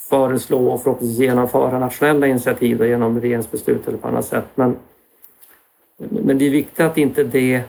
föreslå 0.09 0.67
och 0.67 0.83
förhoppningsvis 0.83 1.19
genomföra 1.19 1.79
nationella 1.79 2.27
initiativ 2.27 2.85
genom 2.85 3.21
regeringsbeslut 3.21 3.87
eller 3.87 3.97
på 3.97 4.07
annat 4.07 4.25
sätt. 4.25 4.45
Men, 4.55 4.75
men 5.97 6.37
det 6.37 6.45
är 6.45 6.49
viktigt 6.49 6.79
att 6.79 6.97
inte 6.97 7.23
det 7.23 7.61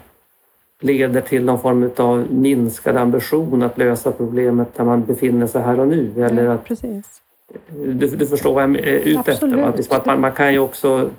leder 0.81 1.21
till 1.21 1.45
någon 1.45 1.61
form 1.61 1.91
av 1.97 2.27
minskad 2.33 2.97
ambition 2.97 3.63
att 3.63 3.79
lösa 3.79 4.13
problemet 4.13 4.75
där 4.77 4.85
man 4.85 5.05
befinner 5.05 5.47
sig 5.47 5.63
här 5.63 5.81
och 5.81 5.89
nu. 5.89 6.13
Eller 6.25 6.45
Ja, 6.45 6.53
att, 6.53 6.83
du, 7.71 8.07
du 8.09 8.27
förstår 8.27 8.55
vad 8.55 8.63
jag 8.63 8.77
är 8.77 8.83
ute 8.83 9.19
efter? 9.19 9.33
Absolut. 9.33 9.57
va? 9.61 9.73
Liksom 9.77 9.97
att 9.97 10.07
man, 10.07 10.21
man 10.21 10.33
kan 10.33 10.53
ju 10.53 10.59
också... 10.59 11.11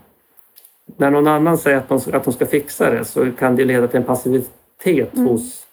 När 0.97 1.12
någon 1.12 1.28
annan 1.28 1.57
säger 1.57 1.78
att 1.78 1.89
de, 1.89 1.99
att 2.14 2.24
de 2.24 2.34
ska 2.34 2.45
fixa 2.45 2.89
det 2.91 3.05
så 3.05 3.32
kan 3.32 3.55
det 3.55 3.66
leda 3.66 3.88
till 3.88 3.97
en 3.97 4.03
passivitet 4.03 5.14
Mm. 5.14 5.28
hos, 5.28 5.66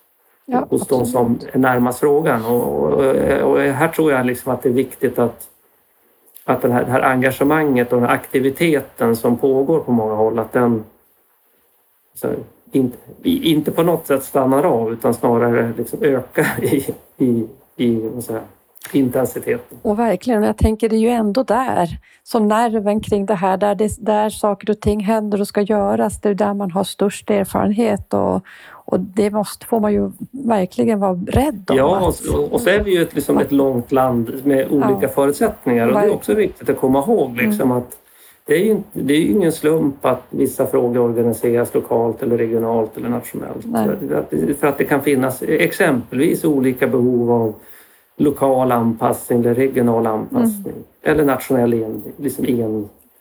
Ja, 0.44 0.66
hos 0.70 0.86
de 0.86 1.06
som 1.06 1.32
absolut. 1.32 1.54
är 1.54 1.58
närmast 1.58 1.98
frågan. 1.98 2.44
Och, 2.44 2.92
och, 2.92 3.04
och 3.50 3.58
här 3.60 3.88
tror 3.88 4.12
jag 4.12 4.26
liksom 4.26 4.52
att 4.52 4.62
det 4.62 4.68
är 4.68 4.72
viktigt 4.72 5.18
att, 5.18 5.48
att 6.44 6.62
den 6.62 6.72
här, 6.72 6.84
det 6.84 6.90
här 6.90 7.00
engagemanget 7.02 7.92
och 7.92 8.00
den 8.00 8.08
här 8.08 8.14
aktiviteten 8.14 9.16
som 9.16 9.36
pågår 9.36 9.80
på 9.80 9.92
många 9.92 10.14
håll, 10.14 10.38
att 10.38 10.52
den 10.52 10.84
så, 12.14 12.28
inte, 12.72 12.96
inte 13.24 13.70
på 13.70 13.82
något 13.82 14.06
sätt 14.06 14.24
stannar 14.24 14.62
av 14.62 14.92
utan 14.92 15.14
snarare 15.14 15.72
liksom 15.76 16.02
ökar 16.02 16.64
i, 16.64 16.94
i, 17.16 17.46
i 17.76 18.10
jag, 18.28 18.40
intensiteten. 18.92 19.78
Och 19.82 19.98
verkligen, 19.98 20.42
jag 20.42 20.56
tänker 20.56 20.88
det 20.88 20.96
är 20.96 21.00
ju 21.00 21.08
ändå 21.08 21.42
där 21.42 21.98
som 22.22 22.48
nerven 22.48 23.00
kring 23.00 23.26
det 23.26 23.34
här, 23.34 23.56
där, 23.56 23.74
det, 23.74 23.96
där 23.98 24.30
saker 24.30 24.70
och 24.70 24.80
ting 24.80 25.00
händer 25.00 25.40
och 25.40 25.48
ska 25.48 25.60
göras, 25.60 26.20
det 26.20 26.28
är 26.28 26.34
där 26.34 26.54
man 26.54 26.70
har 26.70 26.84
störst 26.84 27.30
erfarenhet 27.30 28.14
och, 28.14 28.42
och 28.70 29.00
det 29.00 29.30
måste, 29.30 29.66
får 29.66 29.80
man 29.80 29.92
ju 29.92 30.10
verkligen 30.30 31.00
vara 31.00 31.14
rädd 31.26 31.70
om. 31.70 31.76
Ja, 31.76 32.12
och, 32.34 32.52
och 32.52 32.60
så 32.60 32.70
är 32.70 32.80
vi 32.80 32.96
ju 32.96 33.02
ett, 33.02 33.14
liksom 33.14 33.38
ett 33.38 33.52
långt 33.52 33.92
land 33.92 34.40
med 34.44 34.70
olika 34.70 34.98
Ja. 35.00 35.08
förutsättningar 35.08 35.88
och 35.88 36.00
det 36.00 36.06
är 36.06 36.14
också 36.14 36.34
viktigt 36.34 36.68
att 36.68 36.78
komma 36.80 36.98
ihåg 36.98 37.36
liksom 37.36 37.72
att 37.72 37.96
det 38.46 38.54
är, 38.54 38.64
ju 38.64 38.70
inte, 38.70 38.88
det 38.92 39.14
är 39.14 39.26
ingen 39.26 39.52
slump 39.52 40.04
att 40.04 40.22
vissa 40.30 40.66
frågor 40.66 41.00
organiseras 41.00 41.74
lokalt 41.74 42.22
eller 42.22 42.38
regionalt 42.38 42.96
eller 42.96 43.08
nationellt. 43.08 43.62
För 43.72 44.14
att, 44.14 44.58
för 44.58 44.66
att 44.66 44.78
det 44.78 44.84
kan 44.84 45.02
finnas 45.02 45.42
exempelvis 45.42 46.44
olika 46.44 46.86
behov 46.86 47.30
av 47.30 47.54
lokal 48.16 48.72
anpassning 48.72 49.40
eller 49.40 49.54
regional 49.54 50.06
anpassning 50.06 50.74
eller 51.02 51.24
nationell 51.24 51.74
en, 51.74 52.02
liksom 52.16 52.46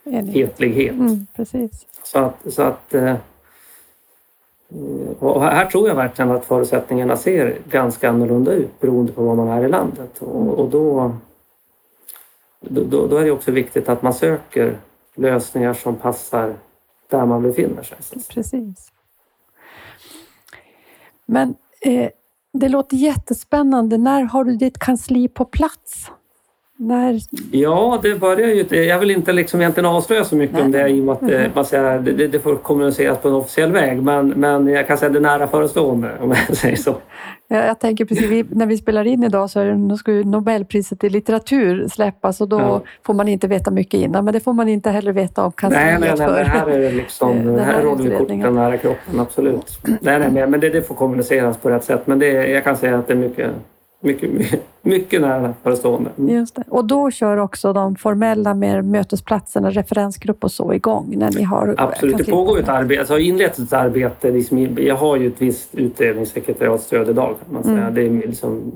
enhetlighet. 0.05 0.93
Mm, 0.93 1.28
precis. 1.36 1.86
Så 2.03 2.19
att, 2.19 2.53
så 2.53 2.61
att 2.61 2.93
eh, 2.93 3.15
och 5.19 5.41
här 5.41 5.65
tror 5.65 5.88
jag 5.88 5.95
verkligen 5.95 6.32
att 6.32 6.45
förutsättningarna 6.45 7.17
ser 7.17 7.57
ganska 7.69 8.09
annorlunda 8.09 8.51
ut 8.51 8.80
beroende 8.80 9.11
på 9.11 9.23
var 9.23 9.36
man 9.36 9.47
är 9.47 9.65
i 9.65 9.69
landet. 9.69 10.17
Och, 10.19 10.59
och 10.59 10.69
då, 10.69 11.11
då, 12.59 13.07
då 13.07 13.17
är 13.17 13.26
det 13.26 13.32
också 13.32 13.51
viktigt 13.51 13.89
att 13.89 14.01
man 14.01 14.13
söker 14.13 14.78
lösningar 15.16 15.74
som 15.74 15.95
passar 15.95 16.55
där 17.09 17.26
man 17.26 17.43
befinner 17.43 17.84
sig. 17.84 17.97
Precis. 18.30 18.91
Men 21.26 21.55
eh, 21.82 22.09
det 22.53 22.70
låter 22.70 22.97
jättespännande. 22.97 23.97
När 23.97 24.22
har 24.22 24.43
du 24.43 24.55
ditt 24.55 24.78
kansli 24.78 25.28
på 25.28 25.45
plats? 25.45 26.11
När, 26.78 27.19
Ja, 27.51 27.99
det 28.03 28.15
börjar 28.19 28.47
ju... 28.47 28.84
Jag 28.84 28.99
vill 28.99 29.11
inte 29.11 29.34
liksom 29.34 29.61
egentligen 29.61 29.86
avslöja 29.89 30.23
så 30.23 30.36
mycket 30.36 30.59
om 30.61 30.71
Nej. 30.71 30.84
det 30.84 30.89
i 30.89 31.01
och 31.01 31.05
med 31.05 31.13
att 31.13 31.21
eh, 31.32 31.41
man 31.55 31.65
säger, 31.65 31.99
det, 31.99 32.28
det 32.28 32.39
får 32.39 32.55
kommuniceras 32.55 33.17
på 33.17 33.28
en 33.28 33.34
officiell 33.34 33.71
väg. 33.71 34.01
Men, 34.03 34.28
men 34.30 34.67
jag 34.67 34.88
kan 34.88 34.97
säga 34.97 35.09
det 35.09 35.19
är 35.19 35.21
nära 35.21 35.47
förestående 35.47 36.09
om 36.21 36.30
jag 36.47 36.57
säger 36.57 36.76
så. 36.76 36.95
jag, 37.47 37.67
jag 37.67 37.80
tänker 37.80 38.05
precis, 38.05 38.26
vi, 38.30 38.45
när 38.49 38.65
vi 38.65 38.78
spelar 38.78 39.07
in 39.07 39.23
idag 39.23 39.49
så 39.49 39.59
är 39.59 39.95
ska 39.95 40.11
Nobelpriset 40.11 41.03
i 41.03 41.09
litteratur 41.09 41.88
släppas 41.88 42.41
och 42.41 42.49
då 42.49 42.59
Ja. 42.59 42.82
får 43.05 43.13
man 43.13 43.28
inte 43.28 43.47
veta 43.47 43.71
mycket 43.71 43.99
innan. 43.99 44.26
Men 44.26 44.34
det 44.34 44.39
får 44.39 44.53
man 44.53 44.69
inte 44.69 44.89
heller 44.89 45.11
veta 45.11 45.45
om 45.45 45.51
kansliet 45.51 45.84
Nej, 45.86 45.97
nej, 45.99 46.09
nej, 46.17 46.28
för. 46.28 46.34
men 46.36 46.45
här 46.45 46.67
är 46.69 46.91
liksom, 46.91 47.45
Den 47.45 47.59
här 47.59 47.73
här 47.73 47.84
håller 47.86 48.03
vi 48.03 48.17
korten 48.17 48.55
nära 48.55 48.78
kroppen, 48.78 49.19
absolut. 49.19 49.80
Nej, 50.01 50.19
nej, 50.32 50.47
men 50.47 50.59
det, 50.59 50.69
det 50.69 50.82
får 50.82 50.95
kommuniceras 50.95 51.57
på 51.57 51.69
rätt 51.69 51.84
sätt. 51.84 52.07
Men 52.07 52.19
det, 52.19 52.28
jag 52.49 52.63
kan 52.63 52.78
säga 52.78 52.97
att 52.97 53.07
det 53.07 53.13
är 53.13 53.17
mycket, 53.17 53.51
mycket, 54.06 54.30
mycket, 54.82 55.22
nära 55.22 55.53
förestående. 55.64 56.10
Mm. 56.18 56.36
Just 56.36 56.56
det. 56.56 56.64
Och 56.70 56.86
då 56.86 57.12
kör 57.12 57.38
också 57.38 57.74
de 57.74 57.95
formella 57.95 58.53
med 58.53 58.86
mötesplatserna, 58.86 59.72
referensgrupp 59.72 60.43
och 60.43 60.51
så 60.51 60.74
igång 60.74 61.14
när 61.18 61.32
ni 61.32 61.43
har 61.43 61.76
Absolut, 61.78 62.18
det 62.18 62.24
pågår 62.24 62.60
ett 62.60 62.70
arbete, 62.70 62.99
alltså 62.99 63.20
inlett 63.20 63.60
ett 63.60 63.74
arbete. 63.74 64.32
Liksom, 64.32 64.78
jag 64.78 64.95
har 64.95 65.18
ju 65.18 65.28
ett 65.28 65.41
visst 65.41 65.76
utredningssekretariatstöd 65.76 67.10
idag 67.10 67.36
kan 67.45 67.53
man 67.53 67.64
säga. 67.64 67.88
Mm. 67.88 67.93
Det 67.93 68.01
är 68.01 68.28
liksom 68.28 68.72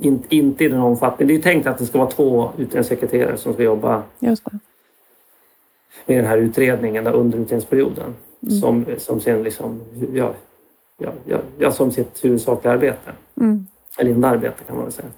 in, 0.00 0.22
inte 0.28 0.64
i 0.64 0.68
den 0.68 0.80
omfattningen. 0.80 1.34
Det 1.34 1.40
är 1.40 1.52
tänkt 1.52 1.66
att 1.66 1.78
det 1.78 1.86
ska 1.86 1.98
vara 1.98 2.10
två 2.10 2.50
utredningssekreterare 2.56 3.36
som 3.36 3.52
ska 3.52 3.62
jobba 3.62 4.02
Just 4.18 4.44
det. 4.44 4.58
med 6.06 6.16
den 6.16 6.26
här 6.26 6.38
utredningen 6.38 7.06
under 7.06 7.38
utredningsperioden. 7.38 8.14
Mm. 8.42 8.60
Som, 8.60 8.86
som 8.98 9.20
sen 9.20 9.42
liksom, 9.42 9.80
ja, 10.12 10.32
ja, 10.98 11.12
ja, 11.24 11.38
ja, 11.58 11.72
som 11.72 11.92
sitt 11.92 12.24
huvudsakliga 12.24 12.74
arbete. 12.74 13.12
Mm. 13.40 13.66
Eller 13.98 14.10
enda 14.10 14.28
arbete 14.28 14.64
kan 14.66 14.76
man 14.76 14.84
väl 14.84 14.92
säga. 14.92 15.08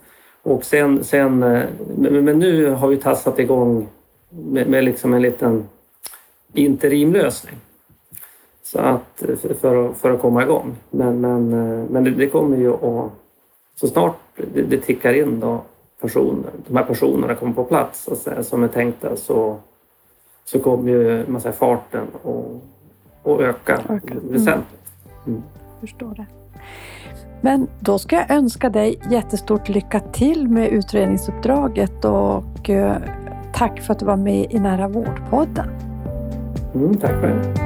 Och 0.42 0.64
sen, 0.64 1.04
sen 1.04 1.42
eh, 1.42 1.64
men, 1.96 2.38
nu 2.38 2.70
har 2.70 2.88
vi 2.88 2.96
tassat 2.96 3.38
igång 3.38 3.88
med, 4.28 4.68
med 4.68 4.84
liksom 4.84 5.14
en 5.14 5.22
liten 5.22 5.68
interimlösning. 6.52 7.56
Så 8.62 8.78
att, 8.78 9.22
eh, 9.22 9.36
för, 9.36 9.54
för, 9.54 9.86
att, 9.86 9.96
för 9.96 10.10
att 10.10 10.20
komma 10.20 10.42
igång. 10.42 10.76
Men, 10.90 11.20
men, 11.20 11.52
eh, 11.52 11.90
men 11.90 12.04
det, 12.04 12.10
det 12.10 12.26
kommer 12.26 12.56
ju 12.56 12.74
att... 12.74 13.10
Så 13.74 13.88
snart 13.88 14.16
det, 14.36 14.62
det 14.62 14.78
tickar 14.78 15.12
in 15.12 15.40
då 15.40 15.62
personer, 16.00 16.50
de 16.66 16.76
här 16.76 16.84
personerna 16.84 17.34
kommer 17.34 17.52
på 17.52 17.64
plats 17.64 18.04
så 18.04 18.12
att 18.12 18.18
säga, 18.18 18.42
som 18.42 18.62
är 18.62 18.68
tänkta 18.68 19.16
så, 19.16 19.56
så 20.44 20.58
kommer 20.58 20.90
ju 20.90 21.24
man 21.28 21.40
säger, 21.40 21.56
farten 21.56 22.06
att 23.24 23.40
öka 23.40 23.74
Öka, 23.88 24.14
mm. 24.14 24.32
väsentligt. 24.32 24.82
Förstår 25.80 26.14
det. 26.14 26.26
Men 27.40 27.66
då 27.80 27.98
ska 27.98 28.16
jag 28.16 28.30
önska 28.30 28.70
dig 28.70 28.98
jättestort 29.10 29.68
lycka 29.68 30.00
till 30.00 30.48
med 30.48 30.68
utredningsuppdraget 30.68 32.04
och 32.04 32.70
eh, 32.70 32.96
tack 33.54 33.80
för 33.80 33.92
att 33.92 33.98
du 33.98 34.06
var 34.06 34.16
med 34.16 34.52
i 34.52 34.58
Nära 34.58 34.88
vårdpodden. 34.88 35.68
Mm, 36.74 36.96
tack 36.96 37.12
själv. 37.20 37.65